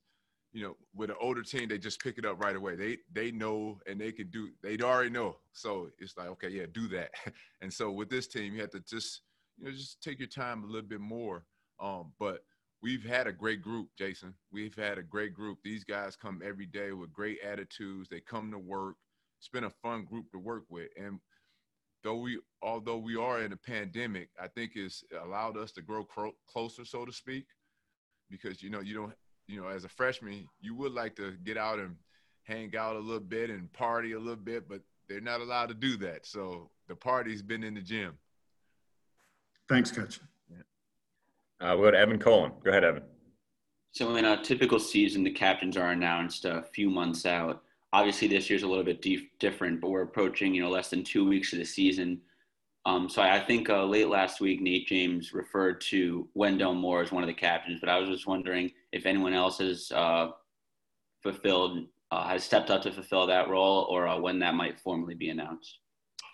you 0.54 0.64
know 0.64 0.76
with 0.96 1.10
an 1.10 1.16
older 1.22 1.44
team 1.44 1.70
they 1.70 1.78
just 1.78 2.02
pick 2.02 2.18
it 2.18 2.26
up 2.26 2.44
right 2.44 2.56
away. 2.56 2.76
They 2.76 2.98
they 3.12 3.32
know 3.32 3.80
and 3.88 4.00
they 4.00 4.12
can 4.12 4.30
do 4.30 4.50
they 4.62 4.78
already 4.78 5.10
know. 5.10 5.38
So 5.54 5.90
it's 6.00 6.18
like 6.18 6.28
okay 6.30 6.50
yeah 6.50 6.66
do 6.72 6.88
that. 6.90 7.12
And 7.62 7.72
so 7.72 7.92
with 7.92 8.10
this 8.10 8.28
team 8.28 8.54
you 8.56 8.62
have 8.62 8.72
to 8.72 8.80
just 8.82 9.22
you 9.58 9.66
know 9.66 9.72
just 9.72 10.02
take 10.02 10.20
your 10.20 10.28
time 10.28 10.64
a 10.64 10.68
little 10.68 10.88
bit 10.88 11.02
more. 11.02 11.46
Um 11.80 12.12
but 12.20 12.44
we've 12.82 13.04
had 13.04 13.28
a 13.28 13.32
great 13.34 13.62
group 13.62 13.90
jason. 13.98 14.34
We've 14.52 14.76
had 14.76 14.98
a 14.98 15.04
great 15.04 15.34
group. 15.34 15.60
These 15.64 15.84
guys 15.84 16.16
come 16.16 16.42
every 16.44 16.66
day 16.66 16.92
with 16.92 17.14
great 17.14 17.40
attitudes. 17.44 18.10
They 18.10 18.20
come 18.20 18.52
to 18.52 18.60
work. 18.60 18.96
It's 19.40 19.50
been 19.50 19.64
a 19.64 19.70
fun 19.70 20.06
group 20.06 20.32
to 20.32 20.40
work 20.40 20.64
with. 20.70 20.90
And 20.98 21.20
though 22.04 22.18
we 22.18 22.40
although 22.62 22.98
we 22.98 23.16
are 23.16 23.42
in 23.42 23.54
a 23.54 23.58
pandemic, 23.58 24.30
I 24.42 24.48
think 24.48 24.72
it's 24.76 25.04
allowed 25.24 25.58
us 25.58 25.72
to 25.74 25.82
grow 25.82 26.04
cro- 26.04 26.36
closer, 26.48 26.86
so 26.86 27.06
to 27.06 27.14
speak, 27.14 27.46
because 28.30 28.62
you 28.62 28.70
know 28.70 28.82
you 28.82 28.94
don't 28.94 29.14
you 29.52 29.62
know 29.62 29.68
as 29.68 29.84
a 29.84 29.90
freshman 29.90 30.48
you 30.62 30.76
would 30.76 30.94
like 30.94 31.16
to 31.16 31.34
get 31.44 31.58
out 31.58 31.80
and 31.80 31.96
hang 32.44 32.76
out 32.76 32.96
a 32.96 33.00
little 33.00 33.20
bit 33.20 33.50
and 33.50 33.72
party 33.74 34.14
a 34.14 34.20
little 34.20 34.36
bit, 34.36 34.68
but 34.68 34.82
they're 35.08 35.22
not 35.22 35.42
allowed 35.42 35.68
to 35.68 35.76
do 35.76 35.96
that. 35.98 36.26
So 36.26 36.70
the 36.88 36.96
party's 36.96 37.42
been 37.42 37.64
in 37.64 37.76
the 37.76 37.82
gym. 37.82 38.18
Thanks, 39.70 39.92
Coach. 39.92 40.20
Uh, 41.62 41.76
we'll 41.78 41.88
go 41.88 41.92
to 41.92 41.98
Evan 41.98 42.18
Cohen. 42.18 42.52
Go 42.64 42.72
ahead, 42.72 42.84
Evan. 42.84 43.04
So 43.92 44.16
in 44.16 44.26
a 44.26 44.42
typical 44.42 44.80
season, 44.80 45.24
the 45.24 45.32
captains 45.32 45.78
are 45.78 45.92
announced 45.92 46.46
a 46.46 46.64
few 46.74 46.90
months 46.90 47.26
out 47.26 47.62
obviously 47.94 48.28
this 48.28 48.50
year's 48.50 48.64
a 48.64 48.68
little 48.68 48.84
bit 48.84 49.06
different, 49.40 49.82
but 49.82 49.90
we're 49.90 50.04
approaching 50.04 50.54
you 50.54 50.62
know 50.62 50.70
less 50.70 50.90
than 50.90 51.04
two 51.04 51.28
weeks 51.28 51.54
of 51.54 51.60
the 51.60 51.66
season. 51.66 52.20
Um, 52.86 53.10
so 53.10 53.22
I 53.22 53.40
think 53.40 53.70
uh, 53.70 53.86
late 53.86 54.08
last 54.08 54.42
week, 54.42 54.60
Nate 54.62 54.88
James 54.88 55.34
referred 55.34 55.82
to 55.82 56.28
Wendell 56.34 56.74
Moore 56.74 57.04
as 57.04 57.12
one 57.12 57.22
of 57.22 57.28
the 57.28 57.34
captains, 57.34 57.80
but 57.80 57.90
I 57.90 58.00
was 58.00 58.10
just 58.10 58.26
wondering 58.26 58.72
if 58.92 59.06
anyone 59.06 59.34
else 59.34 59.60
has 59.60 59.92
uh, 59.92 60.30
fulfilled, 61.24 61.86
uh, 62.12 62.28
has 62.28 62.44
stepped 62.44 62.70
up 62.70 62.82
to 62.84 62.92
fulfill 62.92 63.28
that 63.28 63.50
role, 63.50 63.88
or 63.90 64.08
uh, 64.08 64.20
when 64.20 64.40
that 64.40 64.56
might 64.56 64.80
formally 64.80 65.16
be 65.16 65.30
announced. 65.30 65.80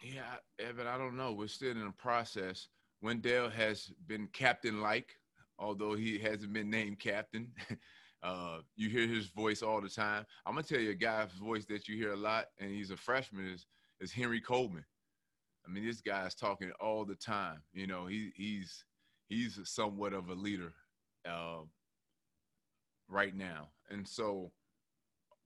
Yeah, 0.03 0.35
Evan, 0.59 0.87
I 0.87 0.97
don't 0.97 1.17
know. 1.17 1.33
We're 1.33 1.47
still 1.47 1.71
in 1.71 1.85
the 1.85 1.91
process. 1.97 2.67
Wendell 3.01 3.49
has 3.49 3.91
been 4.07 4.27
captain-like, 4.33 5.13
although 5.59 5.95
he 5.95 6.17
hasn't 6.17 6.53
been 6.53 6.69
named 6.69 6.99
captain. 6.99 7.51
Uh, 8.23 8.57
you 8.75 8.89
hear 8.89 9.07
his 9.07 9.27
voice 9.27 9.61
all 9.61 9.79
the 9.79 9.87
time. 9.87 10.25
I'm 10.45 10.55
gonna 10.55 10.63
tell 10.63 10.79
you 10.79 10.89
a 10.89 10.95
guy's 10.95 11.31
voice 11.33 11.65
that 11.65 11.87
you 11.87 11.95
hear 11.95 12.13
a 12.13 12.17
lot, 12.17 12.45
and 12.59 12.71
he's 12.71 12.89
a 12.89 12.97
freshman 12.97 13.47
is 13.47 13.67
is 13.99 14.11
Henry 14.11 14.41
Coleman. 14.41 14.83
I 15.65 15.71
mean, 15.71 15.85
this 15.85 16.01
guy's 16.01 16.33
talking 16.33 16.71
all 16.79 17.05
the 17.05 17.15
time. 17.15 17.61
You 17.73 17.85
know, 17.85 18.07
he 18.07 18.31
he's 18.35 18.83
he's 19.29 19.59
somewhat 19.65 20.13
of 20.13 20.29
a 20.29 20.33
leader 20.33 20.73
uh, 21.29 21.61
right 23.17 23.35
now, 23.35 23.69
and 23.89 24.07
so 24.07 24.51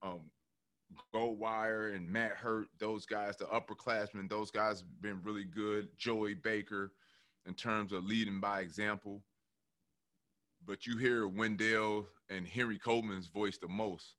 um, 0.02 0.20
Goldwire 1.14 1.96
and 1.96 2.08
Matt 2.08 2.32
Hurt, 2.32 2.68
those 2.78 3.06
guys, 3.06 3.36
the 3.36 3.46
upperclassmen, 3.46 4.28
those 4.28 4.50
guys 4.50 4.80
have 4.80 5.02
been 5.02 5.20
really 5.22 5.44
good. 5.44 5.88
Joey 5.96 6.34
Baker, 6.34 6.92
in 7.46 7.54
terms 7.54 7.92
of 7.92 8.04
leading 8.04 8.40
by 8.40 8.60
example 8.60 9.22
but 10.66 10.86
you 10.86 10.96
hear 10.96 11.26
Wendell 11.26 12.06
and 12.30 12.46
Henry 12.46 12.78
Coleman's 12.78 13.28
voice 13.28 13.58
the 13.58 13.68
most. 13.68 14.16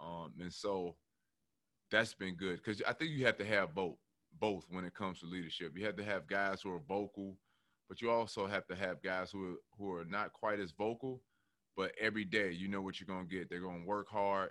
Um, 0.00 0.32
and 0.40 0.52
so 0.52 0.96
that's 1.90 2.14
been 2.14 2.34
good 2.34 2.60
because 2.62 2.82
I 2.86 2.92
think 2.92 3.12
you 3.12 3.24
have 3.26 3.38
to 3.38 3.44
have 3.46 3.74
both 3.74 3.96
both 4.38 4.66
when 4.68 4.84
it 4.84 4.94
comes 4.94 5.20
to 5.20 5.26
leadership. 5.26 5.72
You 5.76 5.86
have 5.86 5.96
to 5.96 6.04
have 6.04 6.26
guys 6.26 6.60
who 6.60 6.70
are 6.72 6.82
vocal, 6.86 7.38
but 7.88 8.02
you 8.02 8.10
also 8.10 8.46
have 8.46 8.66
to 8.66 8.74
have 8.74 9.02
guys 9.02 9.30
who 9.30 9.52
are, 9.52 9.56
who 9.78 9.92
are 9.92 10.04
not 10.04 10.34
quite 10.34 10.60
as 10.60 10.72
vocal, 10.72 11.22
but 11.76 11.92
every 12.00 12.24
day 12.24 12.52
you 12.52 12.68
know 12.68 12.82
what 12.82 13.00
you're 13.00 13.08
to 13.28 13.36
get. 13.36 13.50
They're 13.50 13.60
to 13.82 13.88
work 13.88 14.08
hard. 14.10 14.50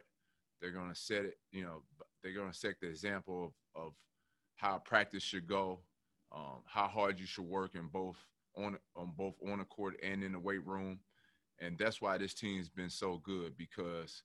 They're 0.62 0.72
to 0.90 0.96
set 0.96 1.26
it, 1.26 1.40
you 1.52 1.64
know, 1.64 1.84
they're 2.24 2.34
to 2.52 2.58
set 2.58 2.76
the 2.82 2.88
example 2.90 3.54
of, 3.76 3.84
of 3.88 3.94
how 4.56 4.80
practice 4.80 5.24
should 5.24 5.48
go, 5.48 5.82
um, 6.36 6.62
how 6.68 6.88
hard 6.88 7.20
you 7.20 7.26
should 7.28 7.46
work 7.46 7.76
in 7.76 7.88
both 7.88 8.18
on 8.58 8.78
on 8.96 9.14
both 9.18 9.36
on 9.52 9.60
the 9.60 9.66
court 9.66 9.96
and 10.04 10.24
in 10.24 10.34
the 10.34 10.40
weight 10.40 10.66
room 10.66 11.00
And 11.60 11.78
that's 11.78 12.02
why 12.02 12.18
this 12.18 12.34
team's 12.34 12.70
been 12.70 12.90
so 12.90 13.20
good 13.24 13.58
because 13.58 14.24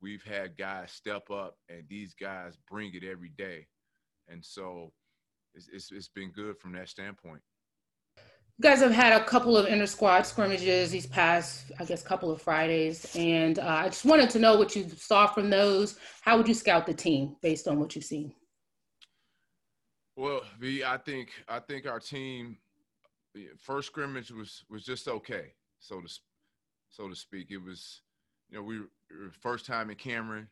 we've 0.00 0.22
had 0.24 0.56
guys 0.58 0.92
step 0.92 1.30
up 1.30 1.58
and 1.68 1.84
these 1.88 2.14
guys 2.14 2.58
bring 2.70 2.94
it 2.94 3.04
every 3.04 3.30
day. 3.30 3.68
And 4.28 4.44
so 4.44 4.92
it's, 5.54 5.68
it's, 5.72 5.92
it's 5.92 6.08
been 6.08 6.30
good 6.32 6.58
from 6.58 6.72
that 6.74 6.88
standpoint. 6.88 7.42
You 8.58 8.68
guys 8.68 8.80
have 8.80 8.92
had 8.92 9.20
a 9.20 9.24
couple 9.24 9.56
of 9.56 9.66
inter 9.66 9.86
squad 9.86 10.26
scrimmages 10.26 10.90
these 10.90 11.06
past, 11.06 11.72
I 11.80 11.84
guess, 11.84 12.02
couple 12.02 12.30
of 12.30 12.40
Fridays, 12.40 13.16
and 13.16 13.58
uh, 13.58 13.66
I 13.66 13.88
just 13.88 14.04
wanted 14.04 14.30
to 14.30 14.38
know 14.38 14.56
what 14.56 14.76
you 14.76 14.88
saw 14.90 15.26
from 15.26 15.50
those. 15.50 15.98
How 16.20 16.36
would 16.36 16.46
you 16.46 16.54
scout 16.54 16.86
the 16.86 16.94
team 16.94 17.36
based 17.40 17.66
on 17.66 17.80
what 17.80 17.96
you've 17.96 18.04
seen? 18.04 18.34
Well, 20.16 20.42
V, 20.60 20.84
I 20.84 20.98
think 20.98 21.30
I 21.48 21.58
think 21.58 21.86
our 21.86 21.98
team 21.98 22.58
first 23.58 23.88
scrimmage 23.88 24.30
was 24.30 24.64
was 24.68 24.84
just 24.84 25.08
okay, 25.08 25.54
so 25.80 26.00
to 26.00 26.18
so 26.90 27.08
to 27.08 27.16
speak. 27.16 27.50
It 27.50 27.56
was, 27.56 28.02
you 28.50 28.58
know, 28.58 28.62
we 28.62 28.80
were 28.80 29.32
first 29.40 29.64
time 29.64 29.88
in 29.88 29.96
Cameron, 29.96 30.46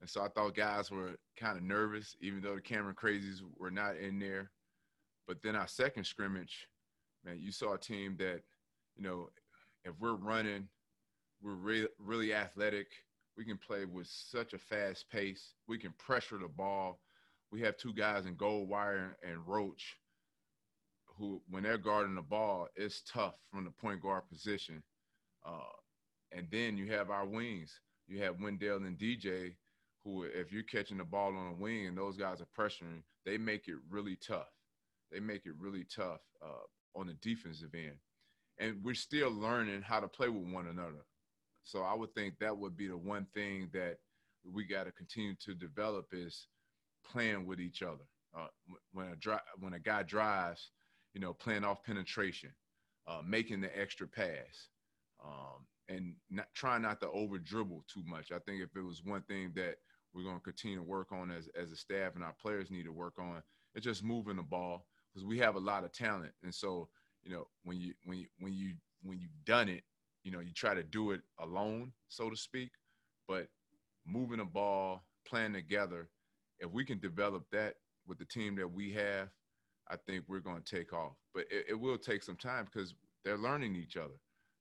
and 0.00 0.08
so 0.08 0.22
I 0.22 0.28
thought 0.28 0.54
guys 0.54 0.92
were 0.92 1.16
kind 1.36 1.58
of 1.58 1.64
nervous, 1.64 2.16
even 2.20 2.40
though 2.40 2.54
the 2.54 2.60
Cameron 2.60 2.94
crazies 2.94 3.40
were 3.58 3.72
not 3.72 3.96
in 3.96 4.20
there. 4.20 4.52
But 5.26 5.42
then 5.42 5.56
our 5.56 5.68
second 5.68 6.04
scrimmage, 6.04 6.68
man, 7.24 7.38
you 7.40 7.52
saw 7.52 7.74
a 7.74 7.78
team 7.78 8.16
that, 8.18 8.42
you 8.96 9.02
know, 9.02 9.28
if 9.84 9.92
we're 10.00 10.14
running, 10.14 10.68
we're 11.42 11.54
really 11.54 11.88
really 11.98 12.34
athletic. 12.34 12.86
We 13.36 13.44
can 13.44 13.58
play 13.58 13.84
with 13.84 14.06
such 14.06 14.52
a 14.52 14.58
fast 14.58 15.08
pace. 15.10 15.54
We 15.66 15.78
can 15.78 15.92
pressure 15.98 16.38
the 16.38 16.48
ball. 16.48 17.00
We 17.50 17.60
have 17.62 17.76
two 17.76 17.94
guys 17.94 18.26
in 18.26 18.36
Goldwire 18.36 19.14
and 19.22 19.46
Roach 19.46 19.96
who, 21.18 21.40
when 21.48 21.62
they're 21.62 21.78
guarding 21.78 22.14
the 22.14 22.22
ball, 22.22 22.68
it's 22.76 23.02
tough 23.02 23.36
from 23.50 23.64
the 23.64 23.70
point 23.70 24.02
guard 24.02 24.28
position. 24.28 24.82
Uh, 25.46 25.72
and 26.32 26.46
then 26.50 26.76
you 26.76 26.90
have 26.92 27.10
our 27.10 27.26
wings. 27.26 27.80
You 28.08 28.22
have 28.22 28.40
Wendell 28.40 28.84
and 28.84 28.98
DJ, 28.98 29.54
who, 30.04 30.24
if 30.24 30.52
you're 30.52 30.62
catching 30.62 30.98
the 30.98 31.04
ball 31.04 31.36
on 31.36 31.52
a 31.52 31.54
wing 31.54 31.86
and 31.86 31.96
those 31.96 32.16
guys 32.16 32.40
are 32.40 32.48
pressuring, 32.58 33.02
they 33.24 33.38
make 33.38 33.68
it 33.68 33.76
really 33.90 34.16
tough. 34.16 34.50
They 35.10 35.20
make 35.20 35.46
it 35.46 35.52
really 35.58 35.84
tough 35.84 36.20
uh, 36.44 36.66
on 36.94 37.06
the 37.06 37.14
defensive 37.14 37.74
end. 37.74 37.96
And 38.58 38.82
we're 38.82 38.94
still 38.94 39.30
learning 39.30 39.82
how 39.82 40.00
to 40.00 40.08
play 40.08 40.28
with 40.28 40.52
one 40.52 40.66
another. 40.66 41.04
So 41.64 41.82
I 41.82 41.94
would 41.94 42.14
think 42.14 42.34
that 42.38 42.56
would 42.56 42.76
be 42.76 42.88
the 42.88 42.96
one 42.96 43.26
thing 43.34 43.70
that 43.72 43.98
we 44.44 44.64
got 44.64 44.84
to 44.84 44.92
continue 44.92 45.34
to 45.44 45.54
develop 45.54 46.06
is 46.12 46.48
playing 47.04 47.46
with 47.46 47.60
each 47.60 47.82
other. 47.82 48.04
Uh, 48.36 48.46
when 48.92 49.08
a 49.08 49.16
dri- 49.16 49.36
when 49.58 49.74
a 49.74 49.78
guy 49.78 50.02
drives, 50.02 50.70
you 51.12 51.20
know, 51.20 51.34
playing 51.34 51.64
off 51.64 51.84
penetration, 51.84 52.50
uh, 53.06 53.20
making 53.24 53.60
the 53.60 53.78
extra 53.78 54.06
pass, 54.06 54.68
um, 55.22 55.66
and 55.88 56.14
not 56.30 56.46
trying 56.54 56.82
not 56.82 57.00
to 57.00 57.10
over 57.10 57.38
dribble 57.38 57.84
too 57.92 58.02
much. 58.06 58.32
I 58.32 58.38
think 58.38 58.62
if 58.62 58.74
it 58.74 58.82
was 58.82 59.02
one 59.04 59.22
thing 59.22 59.52
that 59.56 59.76
we're 60.14 60.24
going 60.24 60.38
to 60.38 60.42
continue 60.42 60.78
to 60.78 60.82
work 60.82 61.12
on 61.12 61.30
as 61.30 61.48
as 61.60 61.72
a 61.72 61.76
staff 61.76 62.14
and 62.14 62.24
our 62.24 62.34
players 62.40 62.70
need 62.70 62.84
to 62.84 62.92
work 62.92 63.18
on, 63.18 63.42
it's 63.74 63.84
just 63.84 64.02
moving 64.02 64.36
the 64.36 64.42
ball 64.42 64.86
because 65.12 65.26
we 65.26 65.38
have 65.38 65.56
a 65.56 65.60
lot 65.60 65.84
of 65.84 65.92
talent. 65.92 66.32
And 66.42 66.54
so, 66.54 66.88
you 67.22 67.32
know, 67.32 67.46
when 67.64 67.80
you 67.80 67.94
when 68.04 68.18
you 68.18 68.26
when 68.38 68.52
you 68.52 68.72
when 69.02 69.18
you've 69.18 69.44
done 69.44 69.68
it, 69.68 69.82
you 70.24 70.30
know, 70.30 70.40
you 70.40 70.52
try 70.52 70.74
to 70.74 70.82
do 70.82 71.10
it 71.12 71.20
alone, 71.40 71.92
so 72.08 72.30
to 72.30 72.36
speak. 72.36 72.70
But 73.28 73.48
moving 74.06 74.38
the 74.38 74.44
ball, 74.44 75.04
playing 75.26 75.52
together, 75.52 76.08
if 76.60 76.70
we 76.70 76.84
can 76.84 76.98
develop 76.98 77.44
that 77.52 77.74
with 78.06 78.18
the 78.18 78.24
team 78.24 78.56
that 78.56 78.68
we 78.70 78.92
have, 78.92 79.28
I 79.90 79.96
think 79.96 80.24
we're 80.28 80.40
going 80.40 80.62
to 80.62 80.76
take 80.76 80.92
off. 80.92 81.12
But 81.34 81.44
it, 81.50 81.66
it 81.70 81.80
will 81.80 81.98
take 81.98 82.22
some 82.22 82.36
time 82.36 82.66
because 82.66 82.94
they're 83.24 83.38
learning 83.38 83.76
each 83.76 83.96
other. 83.96 84.14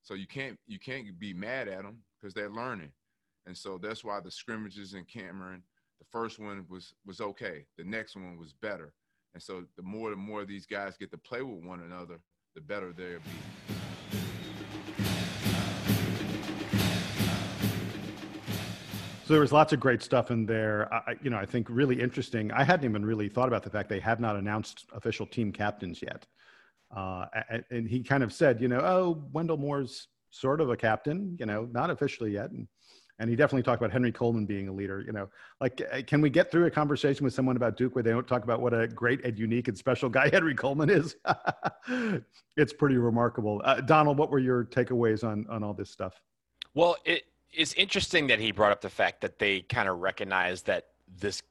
So 0.03 0.13
you 0.15 0.27
can't 0.27 0.57
you 0.67 0.79
can't 0.79 1.17
be 1.19 1.33
mad 1.33 1.67
at 1.67 1.83
them 1.83 1.99
because 2.19 2.33
they're 2.33 2.49
learning. 2.49 2.91
And 3.45 3.57
so 3.57 3.77
that's 3.77 4.03
why 4.03 4.19
the 4.19 4.31
scrimmages 4.31 4.93
in 4.93 5.05
Cameron, 5.05 5.63
the 5.99 6.05
first 6.11 6.39
one 6.39 6.65
was 6.69 6.93
was 7.05 7.21
okay. 7.21 7.65
The 7.77 7.83
next 7.83 8.15
one 8.15 8.37
was 8.37 8.53
better. 8.53 8.93
And 9.33 9.41
so 9.41 9.63
the 9.77 9.83
more 9.83 10.11
and 10.11 10.19
more 10.19 10.45
these 10.45 10.65
guys 10.65 10.97
get 10.97 11.11
to 11.11 11.17
play 11.17 11.41
with 11.41 11.63
one 11.63 11.81
another, 11.81 12.19
the 12.55 12.61
better 12.61 12.91
they'll 12.91 13.19
be. 13.19 13.75
So 19.25 19.35
there 19.35 19.41
was 19.41 19.53
lots 19.53 19.71
of 19.71 19.79
great 19.79 20.01
stuff 20.01 20.29
in 20.29 20.45
there. 20.45 20.93
I, 20.93 21.15
you 21.21 21.29
know, 21.29 21.37
I 21.37 21.45
think 21.45 21.69
really 21.69 22.01
interesting. 22.01 22.51
I 22.51 22.65
hadn't 22.65 22.89
even 22.89 23.05
really 23.05 23.29
thought 23.29 23.47
about 23.47 23.63
the 23.63 23.69
fact 23.69 23.87
they 23.87 24.01
had 24.01 24.19
not 24.19 24.35
announced 24.35 24.87
official 24.91 25.25
team 25.25 25.53
captains 25.53 26.01
yet. 26.01 26.27
Uh, 26.93 27.27
and, 27.69 27.87
he 27.87 28.03
kind 28.03 28.23
of 28.23 28.33
said, 28.33 28.59
you 28.59 28.67
know, 28.67 28.81
oh, 28.81 29.23
Wendell 29.31 29.55
Moore's 29.55 30.09
sort 30.31 30.59
of 30.59 30.69
a 30.69 30.75
captain, 30.75 31.37
you 31.39 31.45
know, 31.45 31.69
not 31.71 31.89
officially 31.89 32.31
yet. 32.31 32.51
And, 32.51 32.67
and 33.21 33.29
he 33.29 33.35
definitely 33.35 33.61
talked 33.61 33.79
about 33.79 33.91
Henry 33.91 34.11
Coleman 34.11 34.47
being 34.47 34.67
a 34.67 34.73
leader. 34.73 35.03
You 35.05 35.11
know, 35.11 35.29
like, 35.59 35.79
uh, 35.93 36.01
can 36.07 36.21
we 36.21 36.31
get 36.31 36.49
through 36.49 36.65
a 36.65 36.71
conversation 36.71 37.23
with 37.23 37.35
someone 37.35 37.55
about 37.55 37.77
Duke 37.77 37.93
where 37.93 38.03
they 38.03 38.09
don't 38.09 38.27
talk 38.27 38.43
about 38.43 38.61
what 38.61 38.73
a 38.73 38.87
great 38.87 39.23
and 39.23 39.37
unique 39.37 39.67
and 39.67 39.77
special 39.77 40.09
guy 40.09 40.27
Henry 40.33 40.55
Coleman 40.55 40.89
is? 40.89 41.15
it's 42.57 42.73
pretty 42.73 42.97
remarkable. 42.97 43.61
Uh, 43.63 43.79
Donald, 43.79 44.17
what 44.17 44.31
were 44.31 44.39
your 44.39 44.65
takeaways 44.65 45.23
on 45.23 45.45
on 45.49 45.63
all 45.63 45.73
this 45.73 45.91
stuff? 45.91 46.19
Well, 46.73 46.97
it's 47.53 47.73
interesting 47.73 48.25
that 48.27 48.39
he 48.39 48.51
brought 48.51 48.71
up 48.71 48.81
the 48.81 48.89
fact 48.89 49.21
that 49.21 49.37
they 49.37 49.61
kind 49.61 49.87
of 49.87 49.99
recognize 49.99 50.63
that 50.63 50.87
this 51.19 51.43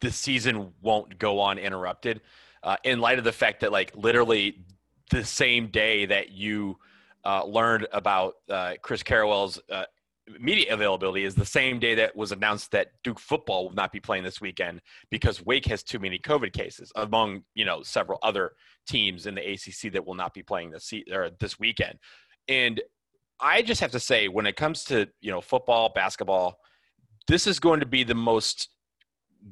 this 0.00 0.16
season 0.16 0.72
won't 0.80 1.18
go 1.18 1.40
on 1.40 1.58
interrupted, 1.58 2.22
uh, 2.62 2.76
in 2.84 3.00
light 3.00 3.18
of 3.18 3.24
the 3.24 3.32
fact 3.32 3.60
that 3.60 3.70
like 3.70 3.94
literally 3.94 4.64
the 5.10 5.24
same 5.26 5.66
day 5.66 6.06
that 6.06 6.30
you 6.30 6.78
uh, 7.26 7.44
learned 7.44 7.86
about 7.92 8.36
uh, 8.48 8.74
Chris 8.80 9.02
Carrawell's 9.02 9.60
uh, 9.70 9.84
media 10.38 10.72
availability 10.72 11.24
is 11.24 11.34
the 11.34 11.44
same 11.44 11.78
day 11.78 11.94
that 11.94 12.16
was 12.16 12.32
announced 12.32 12.70
that 12.72 12.88
Duke 13.02 13.20
football 13.20 13.64
will 13.64 13.74
not 13.74 13.92
be 13.92 14.00
playing 14.00 14.24
this 14.24 14.40
weekend 14.40 14.80
because 15.10 15.44
Wake 15.44 15.66
has 15.66 15.82
too 15.82 15.98
many 15.98 16.18
COVID 16.18 16.52
cases, 16.52 16.92
among 16.96 17.42
you 17.54 17.64
know 17.64 17.82
several 17.82 18.18
other 18.22 18.52
teams 18.88 19.26
in 19.26 19.34
the 19.34 19.52
ACC 19.52 19.92
that 19.92 20.06
will 20.06 20.14
not 20.14 20.34
be 20.34 20.42
playing 20.42 20.70
this 20.70 20.92
or 21.12 21.30
this 21.40 21.58
weekend. 21.58 21.98
And 22.48 22.80
I 23.40 23.62
just 23.62 23.80
have 23.80 23.92
to 23.92 24.00
say, 24.00 24.28
when 24.28 24.46
it 24.46 24.56
comes 24.56 24.84
to 24.84 25.08
you 25.20 25.30
know 25.30 25.40
football, 25.40 25.90
basketball, 25.94 26.58
this 27.26 27.46
is 27.46 27.60
going 27.60 27.80
to 27.80 27.86
be 27.86 28.04
the 28.04 28.14
most 28.14 28.68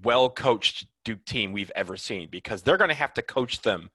well 0.03 0.29
coached 0.29 0.87
Duke 1.05 1.24
team 1.24 1.53
we've 1.53 1.72
ever 1.77 1.97
seen 1.97 2.29
because 2.31 2.62
they're 2.62 2.77
going 2.77 2.89
to 2.91 2.95
have 2.95 3.14
to 3.14 3.22
coach 3.22 3.62
them 3.62 3.91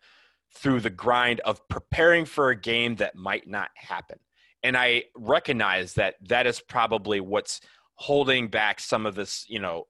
through 0.54 0.82
the 0.82 0.90
grind 0.90 1.40
of 1.42 1.68
preparing 1.70 2.26
for 2.26 2.50
a 2.50 2.56
game 2.56 2.96
that 2.98 3.16
might 3.16 3.48
not 3.48 3.70
happen. 3.76 4.20
And 4.64 4.78
I 4.78 5.06
recognize 5.16 5.94
that 5.94 6.16
that 6.28 6.46
is 6.48 6.60
probably 6.60 7.20
what's 7.20 7.62
holding 7.96 8.48
back 8.48 8.80
some 8.80 9.06
of 9.06 9.16
this, 9.16 9.46
you 9.48 9.60
know, 9.60 9.86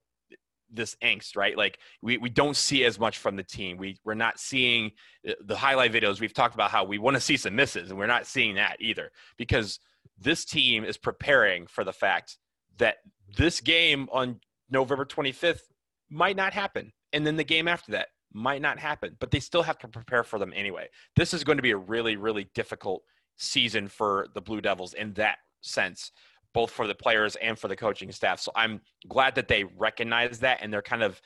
this 0.73 0.95
angst, 1.03 1.35
right? 1.35 1.57
Like 1.57 1.79
we, 2.01 2.17
we 2.17 2.29
don't 2.29 2.55
see 2.55 2.85
as 2.85 2.99
much 2.99 3.17
from 3.17 3.35
the 3.35 3.43
team. 3.43 3.77
We 3.77 3.97
we're 4.05 4.13
not 4.13 4.39
seeing 4.39 4.91
uh, 5.27 5.33
the 5.43 5.57
highlight 5.57 5.91
videos. 5.91 6.21
We've 6.21 6.33
talked 6.33 6.55
about 6.55 6.71
how 6.71 6.85
we 6.85 6.97
want 6.97 7.15
to 7.15 7.21
see 7.21 7.37
some 7.37 7.55
misses, 7.55 7.89
and 7.89 7.99
we're 7.99 8.07
not 8.07 8.25
seeing 8.25 8.55
that 8.55 8.77
either 8.79 9.11
because 9.37 9.79
this 10.17 10.45
team 10.45 10.83
is 10.83 10.97
preparing 10.97 11.67
for 11.67 11.83
the 11.83 11.93
fact 11.93 12.37
that 12.77 12.97
this 13.37 13.59
game 13.59 14.07
on 14.11 14.39
November 14.69 15.05
25th 15.05 15.61
might 16.09 16.35
not 16.35 16.53
happen. 16.53 16.91
And 17.13 17.25
then 17.25 17.35
the 17.35 17.43
game 17.43 17.67
after 17.67 17.91
that 17.91 18.07
might 18.33 18.61
not 18.61 18.79
happen, 18.79 19.17
but 19.19 19.31
they 19.31 19.39
still 19.39 19.63
have 19.63 19.77
to 19.79 19.87
prepare 19.87 20.23
for 20.23 20.39
them 20.39 20.53
anyway. 20.55 20.87
This 21.15 21.33
is 21.33 21.43
going 21.43 21.57
to 21.57 21.61
be 21.61 21.71
a 21.71 21.77
really, 21.77 22.15
really 22.15 22.49
difficult 22.55 23.03
season 23.41 23.87
for 23.87 24.27
the 24.33 24.41
Blue 24.41 24.61
Devils 24.61 24.93
in 24.93 25.13
that 25.13 25.37
sense, 25.61 26.11
both 26.53 26.71
for 26.71 26.87
the 26.87 26.95
players 26.95 27.35
and 27.37 27.57
for 27.57 27.67
the 27.67 27.75
coaching 27.75 28.11
staff. 28.11 28.39
So 28.39 28.51
I'm 28.55 28.81
glad 29.07 29.35
that 29.35 29.47
they 29.47 29.63
recognize 29.63 30.39
that 30.39 30.59
and 30.61 30.71
they're 30.71 30.81
kind 30.81 31.03
of 31.03 31.21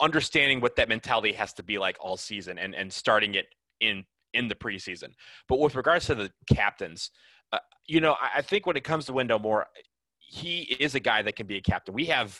understanding 0.00 0.60
what 0.60 0.76
that 0.76 0.88
mentality 0.88 1.32
has 1.32 1.52
to 1.54 1.62
be 1.62 1.78
like 1.78 1.96
all 2.00 2.16
season 2.16 2.58
and, 2.58 2.74
and 2.74 2.92
starting 2.92 3.34
it 3.34 3.46
in 3.80 4.04
in 4.34 4.46
the 4.46 4.54
preseason. 4.54 5.08
But 5.48 5.58
with 5.58 5.74
regards 5.74 6.06
to 6.06 6.14
the 6.14 6.30
captains, 6.52 7.10
uh, 7.50 7.58
you 7.86 8.00
know, 8.00 8.12
I, 8.20 8.38
I 8.38 8.42
think 8.42 8.66
when 8.66 8.76
it 8.76 8.84
comes 8.84 9.06
to 9.06 9.14
Wendell 9.14 9.38
Moore, 9.38 9.66
he 10.18 10.76
is 10.78 10.94
a 10.94 11.00
guy 11.00 11.22
that 11.22 11.34
can 11.34 11.46
be 11.46 11.56
a 11.56 11.62
captain. 11.62 11.94
We 11.94 12.04
have 12.06 12.38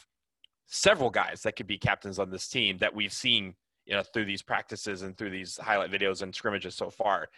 several 0.67 1.09
guys 1.09 1.43
that 1.43 1.57
could 1.57 1.67
be 1.67 1.79
captains 1.79 2.19
on 2.19 2.31
this 2.31 2.47
team 2.47 2.77
that 2.79 2.95
we've 2.95 3.13
seen, 3.13 3.55
you 3.87 3.95
know, 3.95 4.03
through 4.03 4.27
these 4.27 4.43
practices 4.43 5.01
and 5.01 5.17
through 5.17 5.31
these 5.31 5.57
highlight 5.57 5.91
videos 5.91 6.21
and 6.21 6.35
scrimmages 6.35 6.75
so 6.75 6.91
far. 6.91 7.29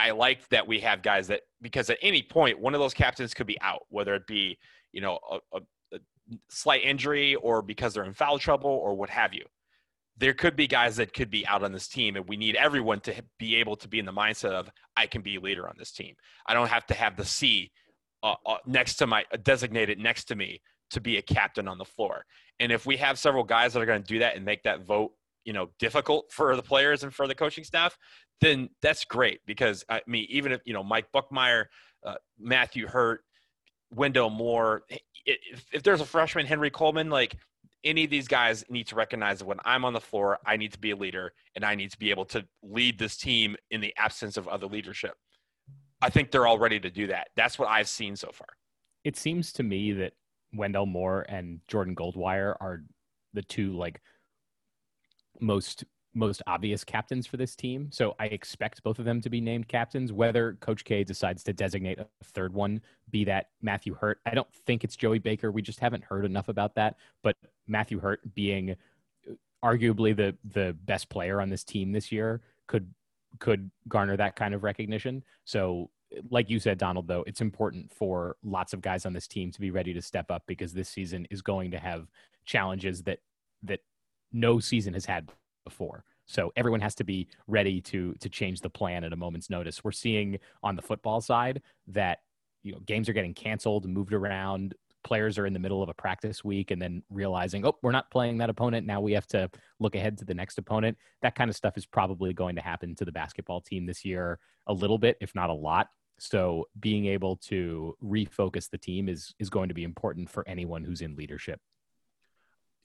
I 0.00 0.12
like 0.12 0.48
that 0.48 0.66
we 0.66 0.80
have 0.80 1.02
guys 1.02 1.28
that 1.28 1.42
because 1.60 1.90
at 1.90 1.98
any 2.00 2.22
point 2.22 2.58
one 2.58 2.74
of 2.74 2.80
those 2.80 2.94
captains 2.94 3.34
could 3.34 3.46
be 3.46 3.60
out, 3.60 3.82
whether 3.88 4.14
it 4.14 4.26
be 4.26 4.58
you 4.92 5.00
know 5.00 5.18
a, 5.30 5.38
a, 5.56 5.60
a 5.94 5.98
slight 6.48 6.82
injury 6.84 7.34
or 7.34 7.62
because 7.62 7.94
they're 7.94 8.04
in 8.04 8.14
foul 8.14 8.38
trouble 8.38 8.70
or 8.70 8.94
what 8.94 9.10
have 9.10 9.34
you. 9.34 9.44
There 10.16 10.34
could 10.34 10.56
be 10.56 10.66
guys 10.66 10.96
that 10.96 11.14
could 11.14 11.30
be 11.30 11.46
out 11.46 11.62
on 11.62 11.72
this 11.72 11.88
team, 11.88 12.16
and 12.16 12.28
we 12.28 12.36
need 12.36 12.56
everyone 12.56 13.00
to 13.00 13.14
be 13.38 13.56
able 13.56 13.76
to 13.76 13.88
be 13.88 13.98
in 13.98 14.04
the 14.04 14.12
mindset 14.12 14.52
of 14.52 14.70
I 14.96 15.06
can 15.06 15.22
be 15.22 15.36
a 15.36 15.40
leader 15.40 15.68
on 15.68 15.74
this 15.78 15.92
team. 15.92 16.14
I 16.46 16.54
don't 16.54 16.68
have 16.68 16.86
to 16.86 16.94
have 16.94 17.16
the 17.16 17.24
C 17.24 17.70
uh, 18.22 18.34
uh, 18.46 18.56
next 18.66 18.96
to 18.96 19.06
my 19.06 19.24
uh, 19.32 19.38
designated 19.42 19.98
next 19.98 20.24
to 20.24 20.34
me 20.34 20.60
to 20.90 21.00
be 21.00 21.18
a 21.18 21.22
captain 21.22 21.68
on 21.68 21.78
the 21.78 21.84
floor. 21.84 22.24
And 22.58 22.72
if 22.72 22.84
we 22.84 22.96
have 22.98 23.18
several 23.18 23.44
guys 23.44 23.72
that 23.72 23.80
are 23.80 23.86
going 23.86 24.02
to 24.02 24.08
do 24.08 24.18
that 24.18 24.36
and 24.36 24.44
make 24.44 24.62
that 24.64 24.84
vote, 24.84 25.12
you 25.44 25.52
know, 25.52 25.70
difficult 25.78 26.30
for 26.30 26.56
the 26.56 26.62
players 26.62 27.02
and 27.02 27.14
for 27.14 27.26
the 27.26 27.34
coaching 27.34 27.64
staff, 27.64 27.96
then 28.40 28.68
that's 28.82 29.04
great 29.04 29.40
because 29.46 29.84
I 29.88 30.02
mean, 30.06 30.26
even 30.28 30.52
if 30.52 30.60
you 30.64 30.72
know 30.72 30.82
Mike 30.82 31.08
Buckmeyer, 31.12 31.66
uh, 32.04 32.14
Matthew 32.38 32.86
Hurt, 32.86 33.22
Wendell 33.90 34.30
Moore. 34.30 34.82
If, 35.26 35.66
if 35.72 35.82
there's 35.82 36.00
a 36.00 36.06
freshman, 36.06 36.46
Henry 36.46 36.70
Coleman, 36.70 37.10
like 37.10 37.36
any 37.84 38.04
of 38.04 38.10
these 38.10 38.28
guys 38.28 38.64
need 38.68 38.86
to 38.88 38.94
recognize 38.94 39.38
that 39.38 39.46
when 39.46 39.60
I'm 39.64 39.84
on 39.84 39.92
the 39.92 40.00
floor, 40.00 40.38
I 40.46 40.56
need 40.56 40.72
to 40.72 40.78
be 40.78 40.90
a 40.90 40.96
leader 40.96 41.32
and 41.54 41.64
I 41.64 41.74
need 41.74 41.90
to 41.92 41.98
be 41.98 42.10
able 42.10 42.24
to 42.26 42.44
lead 42.62 42.98
this 42.98 43.16
team 43.16 43.56
in 43.70 43.80
the 43.80 43.94
absence 43.96 44.36
of 44.36 44.48
other 44.48 44.66
leadership. 44.66 45.14
I 46.02 46.10
think 46.10 46.30
they're 46.30 46.46
all 46.46 46.58
ready 46.58 46.80
to 46.80 46.90
do 46.90 47.06
that. 47.08 47.28
That's 47.36 47.58
what 47.58 47.68
I've 47.68 47.88
seen 47.88 48.16
so 48.16 48.30
far. 48.32 48.48
It 49.04 49.16
seems 49.16 49.52
to 49.54 49.62
me 49.62 49.92
that 49.92 50.12
Wendell 50.54 50.86
Moore 50.86 51.24
and 51.28 51.60
Jordan 51.68 51.94
Goldwire 51.94 52.54
are 52.60 52.82
the 53.32 53.42
two 53.42 53.76
like 53.76 54.00
most 55.40 55.84
most 56.12 56.42
obvious 56.48 56.82
captains 56.82 57.24
for 57.26 57.36
this 57.36 57.54
team. 57.54 57.88
So 57.92 58.16
I 58.18 58.26
expect 58.26 58.82
both 58.82 58.98
of 58.98 59.04
them 59.04 59.20
to 59.20 59.30
be 59.30 59.40
named 59.40 59.68
captains. 59.68 60.12
Whether 60.12 60.54
Coach 60.54 60.84
K 60.84 61.04
decides 61.04 61.44
to 61.44 61.52
designate 61.52 62.00
a 62.00 62.06
third 62.24 62.52
one, 62.52 62.80
be 63.10 63.24
that 63.26 63.50
Matthew 63.62 63.94
Hurt, 63.94 64.18
I 64.26 64.34
don't 64.34 64.52
think 64.66 64.82
it's 64.82 64.96
Joey 64.96 65.20
Baker. 65.20 65.52
We 65.52 65.62
just 65.62 65.78
haven't 65.78 66.02
heard 66.02 66.24
enough 66.24 66.48
about 66.48 66.74
that. 66.74 66.96
But 67.22 67.36
Matthew 67.68 68.00
Hurt 68.00 68.34
being 68.34 68.74
arguably 69.64 70.16
the 70.16 70.36
the 70.44 70.76
best 70.84 71.08
player 71.10 71.40
on 71.40 71.50
this 71.50 71.64
team 71.64 71.92
this 71.92 72.10
year 72.10 72.40
could 72.66 72.92
could 73.38 73.70
garner 73.88 74.16
that 74.16 74.34
kind 74.34 74.54
of 74.54 74.64
recognition. 74.64 75.22
So 75.44 75.90
like 76.30 76.50
you 76.50 76.58
said, 76.58 76.78
Donald, 76.78 77.06
though, 77.06 77.22
it's 77.26 77.40
important 77.40 77.92
for 77.92 78.36
lots 78.42 78.72
of 78.72 78.80
guys 78.80 79.06
on 79.06 79.12
this 79.12 79.28
team 79.28 79.52
to 79.52 79.60
be 79.60 79.70
ready 79.70 79.92
to 79.94 80.02
step 80.02 80.30
up 80.30 80.42
because 80.46 80.72
this 80.72 80.88
season 80.88 81.26
is 81.30 81.40
going 81.40 81.70
to 81.70 81.78
have 81.78 82.08
challenges 82.44 83.02
that 83.04 83.20
that 83.62 83.80
no 84.32 84.60
season 84.60 84.94
has 84.94 85.04
had 85.04 85.30
before. 85.64 86.04
So 86.26 86.52
everyone 86.56 86.80
has 86.80 86.94
to 86.96 87.04
be 87.04 87.26
ready 87.48 87.80
to 87.82 88.14
to 88.20 88.28
change 88.28 88.60
the 88.60 88.70
plan 88.70 89.02
at 89.02 89.12
a 89.12 89.16
moment's 89.16 89.50
notice. 89.50 89.82
We're 89.82 89.92
seeing 89.92 90.38
on 90.62 90.76
the 90.76 90.82
football 90.82 91.20
side 91.20 91.62
that 91.88 92.18
you 92.62 92.72
know 92.72 92.78
games 92.80 93.08
are 93.08 93.12
getting 93.12 93.34
canceled, 93.34 93.88
moved 93.88 94.12
around. 94.12 94.74
Players 95.02 95.38
are 95.38 95.46
in 95.46 95.54
the 95.54 95.58
middle 95.58 95.82
of 95.82 95.88
a 95.88 95.94
practice 95.94 96.44
week 96.44 96.70
and 96.70 96.80
then 96.80 97.02
realizing, 97.10 97.66
oh, 97.66 97.76
we're 97.82 97.90
not 97.90 98.10
playing 98.10 98.38
that 98.38 98.50
opponent. 98.50 98.86
Now 98.86 99.00
we 99.00 99.12
have 99.12 99.26
to 99.28 99.50
look 99.80 99.94
ahead 99.94 100.18
to 100.18 100.24
the 100.24 100.34
next 100.34 100.58
opponent. 100.58 100.98
That 101.22 101.34
kind 101.34 101.48
of 101.48 101.56
stuff 101.56 101.76
is 101.76 101.86
probably 101.86 102.34
going 102.34 102.54
to 102.56 102.62
happen 102.62 102.94
to 102.96 103.04
the 103.04 103.12
basketball 103.12 103.62
team 103.62 103.86
this 103.86 104.04
year 104.04 104.38
a 104.66 104.72
little 104.72 104.98
bit, 104.98 105.16
if 105.20 105.34
not 105.34 105.50
a 105.50 105.54
lot. 105.54 105.88
So 106.18 106.68
being 106.78 107.06
able 107.06 107.36
to 107.48 107.96
refocus 108.04 108.70
the 108.70 108.78
team 108.78 109.08
is 109.08 109.34
is 109.38 109.50
going 109.50 109.68
to 109.68 109.74
be 109.74 109.84
important 109.84 110.30
for 110.30 110.46
anyone 110.46 110.84
who's 110.84 111.00
in 111.00 111.16
leadership. 111.16 111.60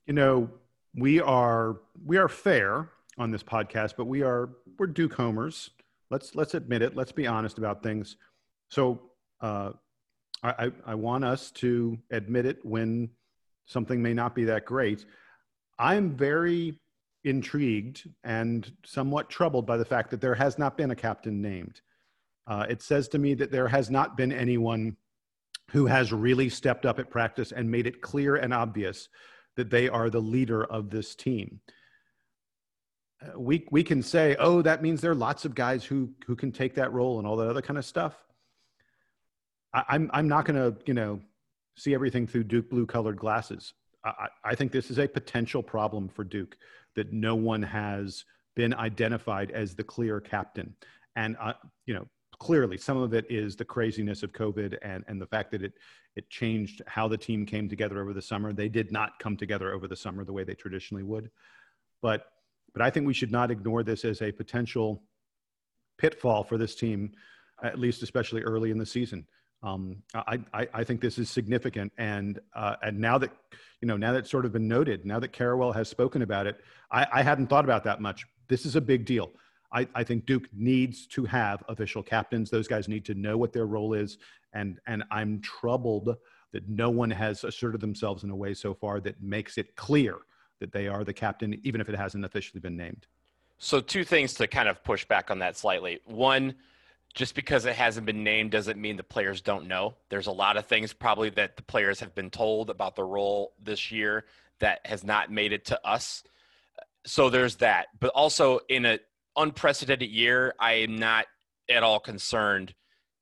You 0.08 0.14
know, 0.14 0.50
we 0.96 1.20
are 1.20 1.78
we 2.06 2.18
are 2.18 2.30
fair 2.30 2.90
on 3.18 3.32
this 3.32 3.44
podcast, 3.44 3.94
but 3.98 4.06
we 4.06 4.24
are 4.24 4.50
we're 4.78 4.88
Duke 4.88 5.14
homers. 5.14 5.72
Let's 6.10 6.36
let's 6.36 6.54
admit 6.54 6.82
it. 6.82 6.96
Let's 6.96 7.12
be 7.12 7.28
honest 7.28 7.58
about 7.58 7.84
things. 7.84 8.18
So 8.70 9.02
uh, 9.42 9.72
I, 10.44 10.72
I 10.86 10.96
want 10.96 11.24
us 11.24 11.52
to 11.52 11.98
admit 12.12 12.46
it 12.46 12.64
when 12.64 13.10
something 13.66 14.02
may 14.02 14.14
not 14.14 14.36
be 14.36 14.46
that 14.46 14.66
great. 14.66 15.06
I'm 15.78 16.16
very 16.16 16.80
intrigued 17.24 18.08
and 18.24 18.72
somewhat 18.86 19.30
troubled 19.30 19.66
by 19.66 19.78
the 19.78 19.86
fact 19.86 20.12
that 20.12 20.22
there 20.22 20.36
has 20.36 20.58
not 20.58 20.78
been 20.78 20.92
a 20.92 20.96
captain 20.96 21.42
named. 21.42 21.82
Uh, 22.48 22.66
it 22.70 22.82
says 22.82 23.08
to 23.10 23.18
me 23.18 23.34
that 23.34 23.52
there 23.52 23.68
has 23.68 23.90
not 23.90 24.16
been 24.16 24.32
anyone 24.32 24.96
who 25.72 25.88
has 25.88 26.14
really 26.14 26.48
stepped 26.48 26.86
up 26.86 27.00
at 27.00 27.10
practice 27.10 27.52
and 27.52 27.70
made 27.70 27.88
it 27.88 28.02
clear 28.02 28.36
and 28.36 28.54
obvious 28.54 29.10
that 29.56 29.70
they 29.70 29.90
are 29.90 30.10
the 30.10 30.22
leader 30.22 30.64
of 30.64 30.90
this 30.90 31.16
team. 31.16 31.60
Uh, 33.22 33.40
we, 33.40 33.66
we 33.72 33.84
can 33.84 34.04
say, 34.04 34.36
oh, 34.40 34.62
that 34.62 34.82
means 34.82 35.02
there 35.02 35.12
are 35.12 35.16
lots 35.16 35.46
of 35.46 35.56
guys 35.56 35.84
who, 35.84 36.10
who 36.26 36.36
can 36.36 36.52
take 36.52 36.76
that 36.76 36.92
role 36.92 37.18
and 37.20 37.28
all 37.28 37.38
that 37.38 37.50
other 37.50 37.62
kind 37.62 37.78
of 37.78 37.86
stuff. 37.86 38.16
I, 39.74 39.84
I'm, 39.90 40.10
I'm 40.14 40.28
not 40.28 40.46
going 40.46 40.56
to, 40.56 40.78
you 40.86 40.94
know, 40.94 41.20
see 41.78 41.94
everything 41.94 42.28
through 42.28 42.46
Duke 42.46 42.70
blue 42.70 42.86
colored 42.86 43.18
glasses. 43.18 43.74
I, 44.04 44.28
I 44.44 44.56
think 44.56 44.72
this 44.72 44.92
is 44.92 45.00
a 45.00 45.08
potential 45.08 45.64
problem 45.64 46.08
for 46.10 46.24
Duke 46.24 46.58
that 46.96 47.12
no 47.12 47.36
one 47.36 47.64
has 47.64 48.26
been 48.56 48.74
identified 48.74 49.52
as 49.52 49.76
the 49.76 49.84
clear 49.84 50.22
captain. 50.22 50.76
And, 51.16 51.36
uh, 51.42 51.54
you 51.86 51.94
know, 51.94 52.08
clearly 52.40 52.78
some 52.78 52.98
of 52.98 53.14
it 53.14 53.26
is 53.30 53.56
the 53.56 53.66
craziness 53.66 54.24
of 54.24 54.32
COVID 54.32 54.78
and, 54.82 55.04
and 55.08 55.22
the 55.22 55.26
fact 55.26 55.52
that 55.52 55.64
it, 55.64 55.74
it 56.16 56.30
changed 56.30 56.82
how 56.88 57.08
the 57.08 57.18
team 57.18 57.46
came 57.46 57.68
together 57.68 58.02
over 58.02 58.14
the 58.14 58.22
summer. 58.22 58.54
They 58.54 58.70
did 58.70 58.92
not 58.92 59.20
come 59.20 59.38
together 59.38 59.74
over 59.74 59.88
the 59.88 59.96
summer 59.96 60.24
the 60.24 60.34
way 60.34 60.44
they 60.44 60.54
traditionally 60.54 61.04
would. 61.04 61.30
But, 62.02 62.28
but 62.74 62.82
I 62.82 62.90
think 62.90 63.06
we 63.06 63.14
should 63.14 63.32
not 63.32 63.52
ignore 63.52 63.84
this 63.84 64.06
as 64.06 64.22
a 64.22 64.32
potential 64.32 65.04
pitfall 65.98 66.44
for 66.44 66.58
this 66.58 66.76
team, 66.76 67.12
at 67.64 67.80
least 67.80 68.04
especially 68.04 68.42
early 68.42 68.72
in 68.72 68.78
the 68.78 68.86
season. 68.86 69.26
Um, 69.64 70.04
I, 70.14 70.40
I, 70.54 70.68
I, 70.74 70.84
think 70.84 71.02
this 71.02 71.18
is 71.18 71.30
significant. 71.30 71.92
And, 71.98 72.40
uh, 72.56 72.76
and 72.84 73.00
now 73.00 73.18
that, 73.18 73.32
you 73.82 73.88
know, 73.88 73.98
now 73.98 74.14
that 74.14 74.28
sort 74.28 74.46
of 74.46 74.52
been 74.52 74.68
noted, 74.68 75.06
now 75.06 75.20
that 75.20 75.32
Carrawell 75.34 75.74
has 75.74 75.90
spoken 75.90 76.22
about 76.22 76.46
it, 76.46 76.60
I, 76.92 77.08
I 77.12 77.24
hadn't 77.24 77.48
thought 77.48 77.64
about 77.64 77.84
that 77.86 78.00
much. 78.00 78.26
This 78.48 78.66
is 78.66 78.76
a 78.76 78.82
big 78.82 79.06
deal. 79.06 79.32
I, 79.76 79.88
I 79.94 80.04
think 80.04 80.26
Duke 80.26 80.48
needs 80.54 81.06
to 81.08 81.26
have 81.26 81.62
official 81.68 82.02
captains. 82.02 82.50
Those 82.50 82.68
guys 82.68 82.88
need 82.88 83.04
to 83.06 83.14
know 83.14 83.38
what 83.38 83.52
their 83.52 83.66
role 83.66 83.94
is. 83.94 84.18
And, 84.54 84.80
and 84.88 85.04
I'm 85.12 85.42
troubled 85.42 86.16
that 86.54 86.70
no 86.70 86.90
one 86.90 87.12
has 87.12 87.44
asserted 87.44 87.82
themselves 87.82 88.24
in 88.24 88.30
a 88.30 88.36
way 88.36 88.54
so 88.54 88.74
far 88.74 89.02
that 89.02 89.22
makes 89.22 89.58
it 89.58 89.76
clear 89.76 90.16
that 90.62 90.72
they 90.72 90.88
are 90.88 91.04
the 91.04 91.14
captain, 91.14 91.60
even 91.64 91.82
if 91.82 91.90
it 91.90 91.96
hasn't 91.96 92.24
officially 92.24 92.62
been 92.62 92.78
named. 92.78 93.06
So, 93.58 93.82
two 93.82 94.04
things 94.04 94.34
to 94.36 94.48
kind 94.48 94.70
of 94.70 94.84
push 94.84 95.06
back 95.06 95.30
on 95.30 95.40
that 95.40 95.58
slightly. 95.58 96.00
One, 96.06 96.56
just 97.14 97.36
because 97.36 97.66
it 97.66 97.76
hasn't 97.76 98.06
been 98.06 98.24
named 98.24 98.52
doesn't 98.52 98.80
mean 98.80 98.96
the 98.98 99.04
players 99.04 99.42
don't 99.42 99.68
know. 99.68 99.96
There's 100.10 100.28
a 100.28 100.32
lot 100.32 100.58
of 100.58 100.66
things 100.66 100.94
probably 100.94 101.30
that 101.32 101.56
the 101.58 101.64
players 101.64 102.00
have 102.00 102.16
been 102.16 102.30
told 102.30 102.70
about 102.70 102.96
the 102.96 103.04
role 103.04 103.54
this 103.62 103.92
year 103.92 104.26
that 104.60 104.86
has 104.86 105.04
not 105.04 105.32
made 105.32 105.54
it 105.54 105.66
to 105.66 105.88
us. 105.88 106.24
So 107.06 107.30
there's 107.30 107.56
that. 107.58 107.88
But 108.00 108.10
also 108.10 108.60
in 108.70 108.86
a 108.86 109.00
unprecedented 109.38 110.10
year, 110.10 110.54
I 110.60 110.74
am 110.74 110.96
not 110.96 111.26
at 111.70 111.84
all 111.84 112.00
concerned 112.00 112.74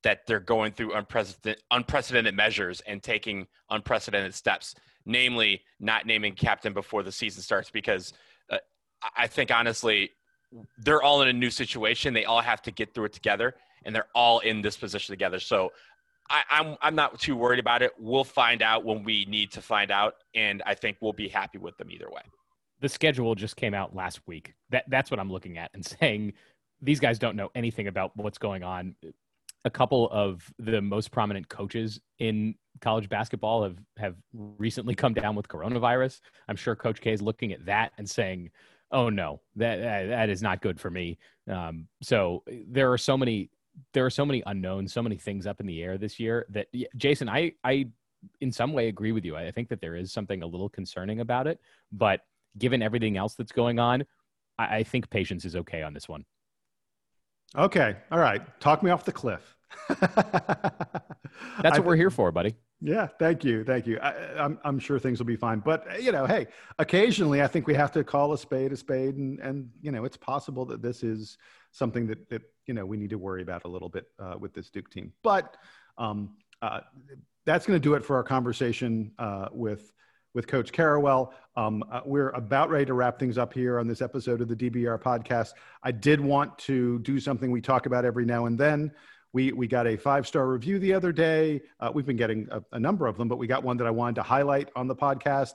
that 0.03 0.27
they're 0.27 0.39
going 0.39 0.73
through 0.73 0.93
unprecedented, 0.93 1.63
unprecedented 1.71 2.35
measures 2.35 2.81
and 2.81 3.01
taking 3.01 3.47
unprecedented 3.69 4.35
steps, 4.35 4.75
namely 5.05 5.61
not 5.79 6.05
naming 6.05 6.35
captain 6.35 6.73
before 6.73 7.03
the 7.03 7.11
season 7.11 7.41
starts, 7.41 7.69
because 7.69 8.13
uh, 8.49 8.57
I 9.15 9.27
think 9.27 9.51
honestly, 9.51 10.11
they're 10.77 11.01
all 11.01 11.21
in 11.21 11.29
a 11.29 11.33
new 11.33 11.49
situation. 11.49 12.13
They 12.13 12.25
all 12.25 12.41
have 12.41 12.61
to 12.63 12.71
get 12.71 12.93
through 12.93 13.05
it 13.05 13.13
together, 13.13 13.55
and 13.85 13.95
they're 13.95 14.09
all 14.13 14.39
in 14.39 14.61
this 14.61 14.77
position 14.77 15.13
together. 15.13 15.39
So 15.39 15.71
I, 16.29 16.43
I'm 16.49 16.77
I'm 16.81 16.95
not 16.95 17.19
too 17.19 17.35
worried 17.35 17.59
about 17.59 17.81
it. 17.81 17.91
We'll 17.97 18.23
find 18.23 18.61
out 18.61 18.85
when 18.85 19.03
we 19.03 19.25
need 19.25 19.51
to 19.53 19.61
find 19.61 19.89
out, 19.89 20.15
and 20.35 20.61
I 20.65 20.75
think 20.75 20.97
we'll 21.01 21.13
be 21.13 21.27
happy 21.27 21.57
with 21.57 21.77
them 21.77 21.89
either 21.89 22.09
way 22.09 22.21
the 22.83 22.89
schedule 22.89 23.33
just 23.33 23.55
came 23.55 23.73
out 23.73 23.95
last 23.95 24.19
week. 24.27 24.53
That 24.69 24.83
that's 24.89 25.09
what 25.09 25.19
I'm 25.19 25.31
looking 25.31 25.57
at 25.57 25.71
and 25.73 25.83
saying 25.99 26.33
these 26.81 26.99
guys 26.99 27.17
don't 27.17 27.37
know 27.37 27.49
anything 27.55 27.87
about 27.87 28.11
what's 28.15 28.37
going 28.37 28.61
on. 28.61 28.93
A 29.65 29.69
couple 29.69 30.09
of 30.11 30.43
the 30.59 30.81
most 30.81 31.09
prominent 31.09 31.47
coaches 31.47 32.01
in 32.19 32.55
college 32.81 33.07
basketball 33.07 33.63
have 33.63 33.77
have 33.97 34.15
recently 34.33 34.93
come 34.93 35.13
down 35.13 35.33
with 35.33 35.47
coronavirus. 35.47 36.19
I'm 36.49 36.57
sure 36.57 36.75
Coach 36.75 36.99
K 36.99 37.13
is 37.13 37.21
looking 37.21 37.53
at 37.53 37.65
that 37.65 37.93
and 37.97 38.07
saying, 38.07 38.51
"Oh 38.91 39.07
no, 39.07 39.39
that 39.55 39.77
that 40.09 40.29
is 40.29 40.41
not 40.43 40.61
good 40.61 40.77
for 40.77 40.89
me." 40.89 41.17
Um, 41.49 41.87
so 42.01 42.43
there 42.67 42.91
are 42.91 42.97
so 42.97 43.17
many 43.17 43.49
there 43.93 44.05
are 44.05 44.09
so 44.09 44.25
many 44.25 44.43
unknowns, 44.45 44.91
so 44.91 45.01
many 45.01 45.15
things 45.15 45.47
up 45.47 45.61
in 45.61 45.65
the 45.65 45.81
air 45.81 45.97
this 45.97 46.19
year 46.19 46.45
that 46.49 46.67
Jason, 46.97 47.29
I 47.29 47.53
I 47.63 47.87
in 48.41 48.51
some 48.51 48.73
way 48.73 48.89
agree 48.89 49.13
with 49.13 49.23
you. 49.23 49.37
I 49.37 49.51
think 49.51 49.69
that 49.69 49.79
there 49.79 49.95
is 49.95 50.11
something 50.11 50.43
a 50.43 50.45
little 50.45 50.69
concerning 50.69 51.21
about 51.21 51.47
it, 51.47 51.61
but 51.93 52.21
given 52.57 52.81
everything 52.81 53.17
else 53.17 53.35
that's 53.35 53.51
going 53.51 53.79
on, 53.79 54.05
I, 54.57 54.77
I 54.77 54.83
think 54.83 55.09
patience 55.09 55.45
is 55.45 55.55
okay 55.55 55.83
on 55.83 55.93
this 55.93 56.07
one. 56.07 56.25
Okay. 57.55 57.97
All 58.11 58.19
right. 58.19 58.41
Talk 58.59 58.83
me 58.83 58.91
off 58.91 59.05
the 59.05 59.11
cliff. 59.11 59.55
That's 59.89 61.77
what 61.77 61.85
we're 61.85 61.95
here 61.95 62.09
for, 62.09 62.31
buddy. 62.31 62.55
Yeah, 62.85 63.07
thank 63.07 63.45
you, 63.45 63.63
thank 63.63 63.87
you. 63.87 63.97
I, 63.99 64.11
am 64.11 64.37
I'm, 64.37 64.59
I'm 64.65 64.79
sure 64.79 64.99
things 64.99 65.17
will 65.17 65.25
be 65.25 65.37
fine, 65.37 65.59
but 65.59 66.03
you 66.03 66.11
know, 66.11 66.25
hey, 66.25 66.47
occasionally 66.79 67.41
I 67.41 67.47
think 67.47 67.65
we 67.65 67.73
have 67.75 67.93
to 67.93 68.03
call 68.03 68.33
a 68.33 68.37
spade 68.37 68.73
a 68.73 68.75
spade, 68.75 69.15
and 69.15 69.39
and 69.39 69.69
you 69.81 69.89
know, 69.89 70.03
it's 70.03 70.17
possible 70.17 70.65
that 70.65 70.81
this 70.81 71.01
is 71.01 71.37
something 71.71 72.07
that 72.07 72.29
that 72.29 72.41
you 72.65 72.73
know 72.73 72.85
we 72.85 72.97
need 72.97 73.09
to 73.11 73.17
worry 73.17 73.41
about 73.41 73.63
a 73.63 73.69
little 73.69 73.87
bit 73.87 74.07
uh, 74.19 74.35
with 74.37 74.53
this 74.53 74.69
Duke 74.69 74.89
team. 74.89 75.13
But 75.23 75.55
um, 75.97 76.35
uh, 76.61 76.81
that's 77.45 77.65
going 77.65 77.77
to 77.77 77.83
do 77.83 77.93
it 77.93 78.03
for 78.03 78.17
our 78.17 78.23
conversation 78.23 79.13
uh, 79.17 79.47
with 79.53 79.93
with 80.33 80.47
Coach 80.47 80.71
Carrawell. 80.71 81.31
Um, 81.55 81.83
uh, 81.91 82.01
we're 82.05 82.29
about 82.31 82.69
ready 82.69 82.85
to 82.85 82.93
wrap 82.93 83.19
things 83.19 83.37
up 83.37 83.53
here 83.53 83.79
on 83.79 83.87
this 83.87 84.01
episode 84.01 84.41
of 84.41 84.47
the 84.47 84.55
DBR 84.55 85.01
podcast. 85.01 85.51
I 85.83 85.91
did 85.91 86.19
want 86.19 86.57
to 86.59 86.99
do 86.99 87.19
something 87.19 87.51
we 87.51 87.61
talk 87.61 87.85
about 87.85 88.05
every 88.05 88.25
now 88.25 88.45
and 88.45 88.57
then. 88.57 88.91
We, 89.33 89.51
we 89.51 89.67
got 89.67 89.87
a 89.87 89.97
five 89.97 90.27
star 90.27 90.47
review 90.47 90.79
the 90.79 90.93
other 90.93 91.11
day. 91.11 91.61
Uh, 91.79 91.91
we've 91.93 92.05
been 92.05 92.17
getting 92.17 92.47
a, 92.51 92.61
a, 92.71 92.79
number 92.79 93.07
of 93.07 93.17
them, 93.17 93.27
but 93.27 93.37
we 93.37 93.47
got 93.47 93.63
one 93.63 93.77
that 93.77 93.87
I 93.87 93.91
wanted 93.91 94.15
to 94.15 94.23
highlight 94.23 94.69
on 94.75 94.87
the 94.87 94.95
podcast. 94.95 95.53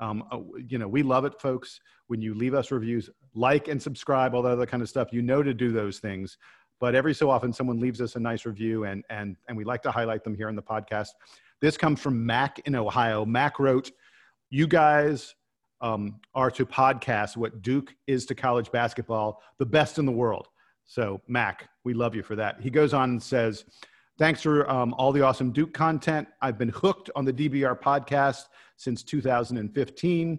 Um, 0.00 0.24
uh, 0.30 0.40
you 0.68 0.78
know, 0.78 0.88
we 0.88 1.02
love 1.02 1.24
it, 1.24 1.40
folks. 1.40 1.80
When 2.08 2.20
you 2.20 2.34
leave 2.34 2.52
us 2.52 2.70
reviews, 2.70 3.08
like 3.34 3.68
and 3.68 3.80
subscribe, 3.80 4.34
all 4.34 4.42
that 4.42 4.52
other 4.52 4.66
kind 4.66 4.82
of 4.82 4.90
stuff, 4.90 5.08
you 5.10 5.22
know 5.22 5.42
to 5.42 5.54
do 5.54 5.72
those 5.72 5.98
things. 5.98 6.36
but 6.80 6.94
every 6.94 7.14
so 7.14 7.30
often 7.30 7.52
someone 7.52 7.80
leaves 7.80 8.00
us 8.02 8.16
a 8.16 8.20
nice 8.20 8.44
review, 8.44 8.84
and 8.84 9.04
and 9.08 9.36
and 9.48 9.56
we 9.56 9.64
like 9.64 9.82
to 9.82 9.90
highlight 9.90 10.22
them 10.22 10.34
here 10.34 10.50
in 10.50 10.56
the 10.56 10.62
podcast. 10.62 11.10
This 11.62 11.78
comes 11.78 11.98
from 12.00 12.26
Mac 12.26 12.60
in 12.66 12.74
Ohio. 12.74 13.24
Mac 13.24 13.58
wrote, 13.58 13.90
"You 14.54 14.66
guys." 14.66 15.34
Um, 15.80 16.20
are 16.34 16.50
to 16.52 16.64
podcast 16.64 17.36
what 17.36 17.60
Duke 17.60 17.94
is 18.06 18.24
to 18.26 18.34
college 18.34 18.72
basketball, 18.72 19.42
the 19.58 19.66
best 19.66 19.98
in 19.98 20.06
the 20.06 20.12
world. 20.12 20.48
So, 20.86 21.20
Mac, 21.28 21.68
we 21.84 21.92
love 21.92 22.14
you 22.14 22.22
for 22.22 22.36
that. 22.36 22.58
He 22.62 22.70
goes 22.70 22.94
on 22.94 23.10
and 23.10 23.22
says, 23.22 23.66
Thanks 24.16 24.42
for 24.42 24.70
um, 24.70 24.94
all 24.94 25.10
the 25.10 25.22
awesome 25.22 25.50
Duke 25.50 25.74
content. 25.74 26.28
I've 26.40 26.56
been 26.56 26.68
hooked 26.68 27.10
on 27.16 27.24
the 27.24 27.32
DBR 27.32 27.80
podcast 27.80 28.44
since 28.76 29.02
2015. 29.02 30.38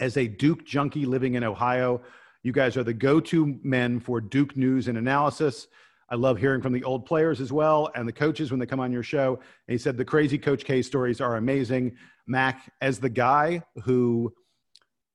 As 0.00 0.16
a 0.16 0.26
Duke 0.26 0.64
junkie 0.64 1.04
living 1.04 1.34
in 1.34 1.44
Ohio, 1.44 2.00
you 2.42 2.52
guys 2.52 2.78
are 2.78 2.84
the 2.84 2.94
go 2.94 3.20
to 3.20 3.58
men 3.62 4.00
for 4.00 4.18
Duke 4.18 4.56
news 4.56 4.88
and 4.88 4.96
analysis. 4.96 5.66
I 6.10 6.16
love 6.16 6.38
hearing 6.38 6.60
from 6.60 6.72
the 6.72 6.82
old 6.82 7.06
players 7.06 7.40
as 7.40 7.52
well 7.52 7.90
and 7.94 8.06
the 8.06 8.12
coaches 8.12 8.50
when 8.50 8.58
they 8.58 8.66
come 8.66 8.80
on 8.80 8.90
your 8.90 9.02
show. 9.02 9.34
And 9.36 9.72
he 9.72 9.78
said 9.78 9.96
the 9.96 10.04
crazy 10.04 10.38
Coach 10.38 10.64
K 10.64 10.82
stories 10.82 11.20
are 11.20 11.36
amazing. 11.36 11.96
Mac, 12.26 12.72
as 12.80 12.98
the 12.98 13.08
guy 13.08 13.62
who 13.84 14.32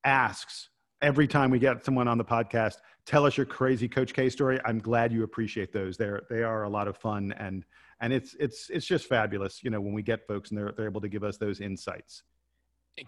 asks 0.04 0.70
every 1.02 1.28
time 1.28 1.52
we 1.52 1.60
get 1.60 1.84
someone 1.84 2.08
on 2.08 2.18
the 2.18 2.24
podcast, 2.24 2.76
tell 3.06 3.26
us 3.26 3.36
your 3.36 3.46
crazy 3.46 3.90
Coach 3.90 4.14
K 4.14 4.30
story. 4.30 4.60
I'm 4.64 4.80
glad 4.80 5.12
you 5.12 5.24
appreciate 5.24 5.74
those. 5.74 5.98
They're 5.98 6.22
they 6.30 6.44
are 6.44 6.64
a 6.64 6.70
lot 6.70 6.88
of 6.88 6.98
fun 6.98 7.34
and 7.38 7.66
and 8.00 8.14
it's 8.14 8.36
it's 8.40 8.70
it's 8.70 8.86
just 8.86 9.08
fabulous, 9.08 9.64
you 9.64 9.70
know, 9.70 9.82
when 9.82 9.94
we 9.94 10.02
get 10.02 10.26
folks 10.28 10.50
and 10.50 10.58
they're 10.58 10.74
they're 10.78 10.88
able 10.88 11.02
to 11.02 11.10
give 11.10 11.24
us 11.24 11.38
those 11.38 11.60
insights. 11.60 12.24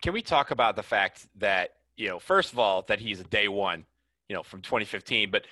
Can 0.01 0.11
we 0.11 0.21
talk 0.21 0.51
about 0.51 0.75
the 0.75 0.83
fact 0.83 1.27
that 1.37 1.71
you 1.95 2.09
know, 2.09 2.19
first 2.19 2.53
of 2.53 2.59
all, 2.59 2.83
that 2.83 2.99
he's 2.99 3.19
a 3.19 3.23
day 3.23 3.47
one, 3.47 3.85
you 4.29 4.35
know, 4.35 4.43
from 4.43 4.61
2015, 4.61 5.31
but 5.31 5.45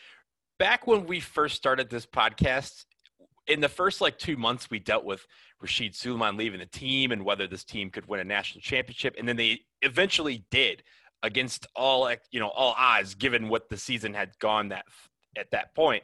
back 0.58 0.88
when 0.88 1.06
we 1.06 1.20
first 1.20 1.56
started 1.56 1.90
this 1.90 2.06
podcast, 2.06 2.86
in 3.48 3.62
the 3.62 3.70
first 3.70 4.02
like 4.02 4.18
two 4.18 4.38
months, 4.38 4.70
we 4.70 4.80
dealt 4.80 5.06
with 5.06 5.26
Rasheed 5.64 5.96
Sulaimon 5.96 6.38
leaving 6.38 6.60
the 6.60 6.66
team 6.66 7.12
and 7.12 7.24
whether 7.24 7.48
this 7.48 7.64
team 7.64 7.90
could 7.90 8.08
win 8.08 8.20
a 8.20 8.24
national 8.24 8.62
championship, 8.62 9.16
and 9.18 9.28
then 9.28 9.38
they 9.38 9.62
eventually 9.82 10.46
did 10.50 10.84
against 11.24 11.68
all 11.76 12.12
you 12.32 12.40
know 12.40 12.50
all 12.50 12.76
odds, 12.78 13.16
given 13.16 13.50
what 13.50 13.70
the 13.70 13.78
season 13.78 14.14
had 14.14 14.32
gone 14.40 14.70
that 14.70 14.86
at 15.38 15.52
that 15.52 15.76
point. 15.76 16.04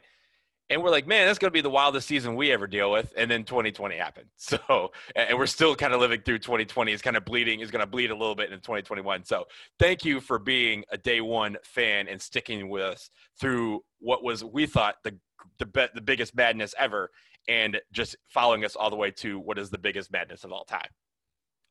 And 0.72 0.82
we're 0.82 0.90
like, 0.90 1.06
man, 1.06 1.26
that's 1.26 1.38
going 1.38 1.50
to 1.50 1.52
be 1.52 1.60
the 1.60 1.70
wildest 1.70 2.08
season 2.08 2.34
we 2.34 2.50
ever 2.50 2.66
deal 2.66 2.90
with. 2.90 3.12
And 3.16 3.30
then 3.30 3.44
2020 3.44 3.96
happened. 3.96 4.28
So, 4.36 4.92
and 5.16 5.38
we're 5.38 5.46
still 5.46 5.74
kind 5.74 5.94
of 5.94 6.00
living 6.00 6.20
through 6.22 6.40
2020. 6.40 6.92
It's 6.92 7.00
kind 7.00 7.16
of 7.16 7.24
bleeding, 7.24 7.60
is 7.60 7.70
going 7.70 7.80
to 7.80 7.86
bleed 7.86 8.10
a 8.10 8.14
little 8.14 8.34
bit 8.34 8.52
in 8.52 8.58
2021. 8.58 9.24
So, 9.24 9.44
thank 9.78 10.04
you 10.04 10.20
for 10.20 10.38
being 10.38 10.84
a 10.90 10.98
day 10.98 11.20
one 11.20 11.56
fan 11.62 12.08
and 12.08 12.20
sticking 12.20 12.68
with 12.68 12.82
us 12.82 13.10
through 13.40 13.82
what 14.00 14.22
was, 14.22 14.44
we 14.44 14.66
thought, 14.66 14.96
the, 15.04 15.16
the, 15.58 15.66
be- 15.66 15.86
the 15.94 16.00
biggest 16.00 16.34
madness 16.34 16.74
ever 16.78 17.10
and 17.48 17.80
just 17.92 18.16
following 18.28 18.64
us 18.64 18.76
all 18.76 18.90
the 18.90 18.96
way 18.96 19.10
to 19.10 19.38
what 19.38 19.58
is 19.58 19.70
the 19.70 19.78
biggest 19.78 20.12
madness 20.12 20.44
of 20.44 20.52
all 20.52 20.64
time. 20.64 20.88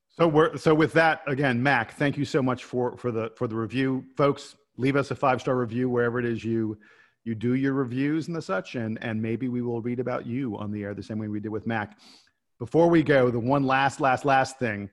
So 0.10 0.28
we're 0.28 0.58
so 0.58 0.76
with 0.76 0.92
that 0.94 1.22
again, 1.26 1.64
Mac. 1.64 1.94
Thank 1.94 2.18
you 2.18 2.26
so 2.26 2.42
much 2.42 2.66
for 2.66 2.98
for 2.98 3.12
the 3.12 3.32
for 3.38 3.48
the 3.48 3.56
review, 3.56 4.04
folks. 4.18 4.58
Leave 4.76 4.98
us 4.98 5.10
a 5.12 5.16
five 5.16 5.40
star 5.40 5.58
review 5.58 5.90
wherever 5.90 6.20
it 6.20 6.26
is 6.26 6.44
you 6.44 6.78
you 7.24 7.36
do 7.36 7.56
your 7.56 7.74
reviews 7.74 8.28
and 8.28 8.36
the 8.36 8.42
such, 8.42 8.76
and 8.76 8.98
and 9.04 9.22
maybe 9.22 9.48
we 9.48 9.62
will 9.62 9.82
read 9.82 10.00
about 10.00 10.26
you 10.26 10.58
on 10.58 10.72
the 10.72 10.84
air 10.84 10.94
the 10.94 11.04
same 11.04 11.20
way 11.20 11.28
we 11.28 11.40
did 11.40 11.50
with 11.50 11.68
Mac. 11.68 11.98
Before 12.60 12.90
we 12.90 13.04
go, 13.04 13.30
the 13.30 13.40
one 13.40 13.64
last 13.64 14.00
last 14.00 14.26
last 14.26 14.60
thing, 14.60 14.90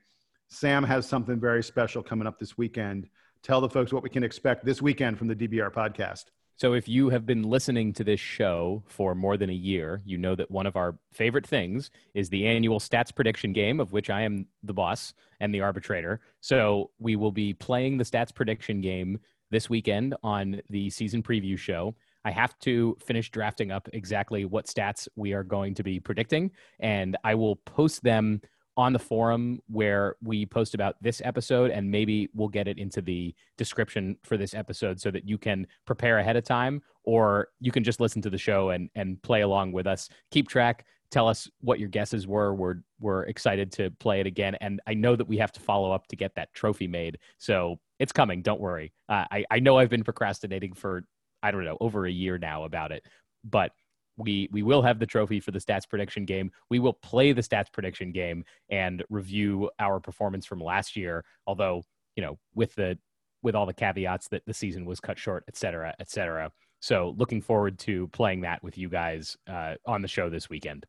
Sam 0.49 0.83
has 0.83 1.07
something 1.07 1.39
very 1.39 1.63
special 1.63 2.01
coming 2.01 2.27
up 2.27 2.39
this 2.39 2.57
weekend. 2.57 3.09
Tell 3.41 3.61
the 3.61 3.69
folks 3.69 3.93
what 3.93 4.03
we 4.03 4.09
can 4.09 4.23
expect 4.23 4.65
this 4.65 4.81
weekend 4.81 5.17
from 5.17 5.27
the 5.27 5.35
DBR 5.35 5.71
podcast. 5.71 6.25
So, 6.55 6.73
if 6.73 6.89
you 6.89 7.09
have 7.09 7.25
been 7.25 7.43
listening 7.43 7.93
to 7.93 8.03
this 8.03 8.19
show 8.19 8.83
for 8.85 9.15
more 9.15 9.37
than 9.37 9.49
a 9.49 9.53
year, 9.53 10.01
you 10.03 10.17
know 10.17 10.35
that 10.35 10.51
one 10.51 10.65
of 10.65 10.75
our 10.75 10.97
favorite 11.13 11.47
things 11.47 11.89
is 12.13 12.29
the 12.29 12.45
annual 12.47 12.79
stats 12.79 13.15
prediction 13.15 13.53
game, 13.53 13.79
of 13.79 13.93
which 13.93 14.09
I 14.09 14.23
am 14.23 14.45
the 14.61 14.73
boss 14.73 15.13
and 15.39 15.55
the 15.55 15.61
arbitrator. 15.61 16.19
So, 16.41 16.91
we 16.99 17.15
will 17.15 17.31
be 17.31 17.53
playing 17.53 17.97
the 17.97 18.03
stats 18.03 18.35
prediction 18.35 18.81
game 18.81 19.19
this 19.51 19.69
weekend 19.69 20.15
on 20.21 20.61
the 20.69 20.89
season 20.89 21.23
preview 21.23 21.57
show. 21.57 21.95
I 22.25 22.31
have 22.31 22.57
to 22.59 22.97
finish 23.03 23.31
drafting 23.31 23.71
up 23.71 23.87
exactly 23.93 24.45
what 24.45 24.67
stats 24.67 25.07
we 25.15 25.33
are 25.33 25.43
going 25.43 25.73
to 25.75 25.83
be 25.83 25.99
predicting, 25.99 26.51
and 26.79 27.17
I 27.23 27.35
will 27.35 27.57
post 27.57 28.03
them 28.03 28.41
on 28.79 28.93
the 28.93 28.99
forum 28.99 29.59
where 29.67 30.15
we 30.23 30.45
post 30.45 30.73
about 30.73 30.95
this 31.01 31.21
episode 31.25 31.69
and 31.69 31.91
maybe 31.91 32.29
we'll 32.33 32.47
get 32.47 32.65
it 32.65 32.77
into 32.77 33.01
the 33.01 33.35
description 33.57 34.15
for 34.23 34.37
this 34.37 34.53
episode 34.53 35.01
so 35.01 35.11
that 35.11 35.27
you 35.27 35.37
can 35.37 35.67
prepare 35.85 36.19
ahead 36.19 36.37
of 36.37 36.45
time 36.45 36.81
or 37.03 37.49
you 37.59 37.73
can 37.73 37.83
just 37.83 37.99
listen 37.99 38.21
to 38.21 38.29
the 38.29 38.37
show 38.37 38.69
and 38.69 38.89
and 38.95 39.21
play 39.21 39.41
along 39.41 39.73
with 39.73 39.85
us. 39.85 40.07
Keep 40.31 40.47
track. 40.47 40.85
Tell 41.11 41.27
us 41.27 41.49
what 41.59 41.77
your 41.77 41.89
guesses 41.89 42.25
were. 42.25 42.55
We're 42.55 42.77
we're 43.01 43.23
excited 43.23 43.69
to 43.73 43.91
play 43.99 44.21
it 44.21 44.27
again 44.27 44.55
and 44.61 44.79
i 44.87 44.93
know 44.93 45.15
that 45.17 45.27
we 45.27 45.37
have 45.37 45.51
to 45.51 45.59
follow 45.59 45.91
up 45.91 46.07
to 46.07 46.15
get 46.15 46.35
that 46.35 46.53
trophy 46.53 46.87
made 46.87 47.17
so 47.37 47.79
it's 47.99 48.13
coming. 48.13 48.41
Don't 48.41 48.61
worry. 48.61 48.93
Uh, 49.09 49.25
i 49.29 49.45
i 49.51 49.59
know 49.59 49.77
i've 49.77 49.89
been 49.89 50.05
procrastinating 50.05 50.73
for 50.73 51.03
i 51.43 51.51
don't 51.51 51.65
know 51.65 51.77
over 51.79 52.05
a 52.05 52.11
year 52.11 52.37
now 52.37 52.63
about 52.63 52.91
it 52.91 53.03
but 53.43 53.71
we 54.17 54.49
we 54.51 54.61
will 54.61 54.81
have 54.81 54.99
the 54.99 55.05
trophy 55.05 55.39
for 55.39 55.51
the 55.51 55.59
stats 55.59 55.87
prediction 55.87 56.25
game. 56.25 56.51
We 56.69 56.79
will 56.79 56.91
play 56.91 57.31
the 57.31 57.41
stats 57.41 57.71
prediction 57.71 58.11
game 58.11 58.43
and 58.69 59.01
review 59.09 59.71
our 59.79 60.01
performance 60.01 60.45
from 60.45 60.59
last 60.59 60.97
year. 60.97 61.23
Although 61.47 61.83
you 62.15 62.23
know, 62.23 62.37
with 62.53 62.75
the 62.75 62.97
with 63.41 63.55
all 63.55 63.65
the 63.65 63.73
caveats 63.73 64.27
that 64.27 64.45
the 64.45 64.53
season 64.53 64.83
was 64.83 64.99
cut 64.99 65.17
short, 65.17 65.45
et 65.47 65.55
cetera, 65.55 65.95
et 65.99 66.09
cetera. 66.09 66.51
So 66.81 67.15
looking 67.17 67.41
forward 67.41 67.79
to 67.79 68.07
playing 68.09 68.41
that 68.41 68.61
with 68.61 68.77
you 68.77 68.89
guys 68.89 69.37
uh, 69.47 69.75
on 69.85 70.01
the 70.01 70.09
show 70.09 70.29
this 70.29 70.49
weekend. 70.49 70.85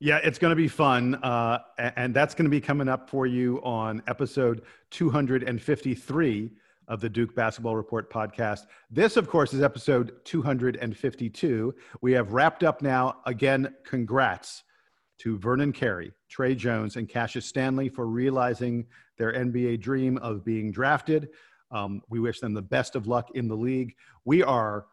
Yeah, 0.00 0.18
it's 0.24 0.40
going 0.40 0.50
to 0.50 0.56
be 0.56 0.66
fun. 0.66 1.14
Uh, 1.14 1.60
and 1.78 2.12
that's 2.12 2.34
going 2.34 2.46
to 2.46 2.50
be 2.50 2.60
coming 2.60 2.88
up 2.88 3.08
for 3.08 3.28
you 3.28 3.62
on 3.62 4.02
episode 4.08 4.62
253 4.90 6.50
of 6.88 7.00
the 7.00 7.08
Duke 7.08 7.34
Basketball 7.34 7.76
Report 7.76 8.10
podcast. 8.10 8.66
This, 8.90 9.16
of 9.16 9.28
course, 9.28 9.54
is 9.54 9.62
episode 9.62 10.12
252. 10.24 11.74
We 12.00 12.12
have 12.12 12.32
wrapped 12.32 12.64
up 12.64 12.82
now. 12.82 13.16
Again, 13.26 13.74
congrats 13.84 14.64
to 15.18 15.38
Vernon 15.38 15.72
Carey, 15.72 16.12
Tre 16.28 16.54
Jones, 16.54 16.96
and 16.96 17.08
Cassius 17.08 17.46
Stanley 17.46 17.88
for 17.88 18.06
realizing 18.06 18.86
their 19.18 19.32
NBA 19.32 19.80
dream 19.80 20.18
of 20.18 20.44
being 20.44 20.72
drafted. 20.72 21.28
Um, 21.70 22.02
we 22.08 22.20
wish 22.20 22.40
them 22.40 22.54
the 22.54 22.62
best 22.62 22.96
of 22.96 23.06
luck 23.06 23.30
in 23.34 23.48
the 23.48 23.56
league. 23.56 23.94
We 24.24 24.42
are, 24.42 24.86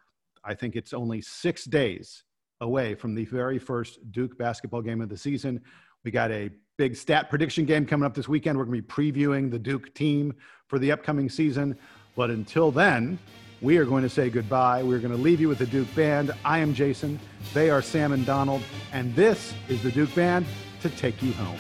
I 0.43 0.53
think 0.53 0.75
it's 0.75 0.93
only 0.93 1.21
six 1.21 1.65
days 1.65 2.23
away 2.61 2.95
from 2.95 3.15
the 3.15 3.25
very 3.25 3.59
first 3.59 3.99
Duke 4.11 4.37
basketball 4.37 4.81
game 4.81 5.01
of 5.01 5.09
the 5.09 5.17
season. 5.17 5.61
We 6.03 6.11
got 6.11 6.31
a 6.31 6.49
big 6.79 6.95
stat 6.95 7.29
prediction 7.29 7.65
game 7.65 7.85
coming 7.85 8.05
up 8.05 8.13
this 8.13 8.29
weekend. 8.29 8.57
We're 8.57 8.63
going 8.63 8.81
to 8.81 8.81
be 8.81 9.11
previewing 9.11 9.51
the 9.51 9.59
Duke 9.59 9.93
team 9.93 10.33
for 10.67 10.79
the 10.79 10.93
upcoming 10.93 11.29
season. 11.29 11.77
But 12.15 12.29
until 12.29 12.71
then, 12.71 13.19
we 13.59 13.75
are 13.75 13.83
going 13.83 14.01
to 14.03 14.09
say 14.09 14.29
goodbye. 14.29 14.81
We're 14.81 14.99
going 14.99 15.11
to 15.11 15.21
leave 15.21 15.41
you 15.41 15.49
with 15.49 15.57
the 15.57 15.65
Duke 15.65 15.93
Band. 15.93 16.31
I 16.45 16.59
am 16.59 16.73
Jason. 16.73 17.19
They 17.53 17.69
are 17.69 17.81
Sam 17.81 18.13
and 18.13 18.25
Donald. 18.25 18.61
And 18.93 19.13
this 19.13 19.53
is 19.67 19.83
the 19.83 19.91
Duke 19.91 20.15
Band 20.15 20.45
to 20.79 20.89
take 20.91 21.21
you 21.21 21.33
home. 21.33 21.59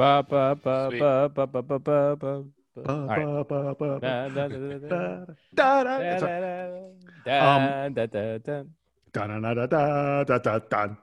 Ba, 0.00 0.24
ba, 0.24 0.56
ba, 0.56 0.88
Sweet. 0.88 0.96
ba, 0.96 1.28
ba, 1.28 1.44
ba, 1.44 1.60
ba, 1.60 1.76
ba, 1.78 2.16
ba. 2.16 2.32
All 2.88 3.04
right. 3.04 3.20
Um, 3.20 3.44
da, 4.00 4.32
da, 4.32 4.48
da, 4.48 4.56
da, 4.56 4.78
da. 4.80 5.26
Da, 5.52 5.84
da, 5.84 6.00
da, 9.52 9.66
da, 9.66 10.24
da, 10.24 10.38
da, 10.38 10.58
da. 10.70 10.96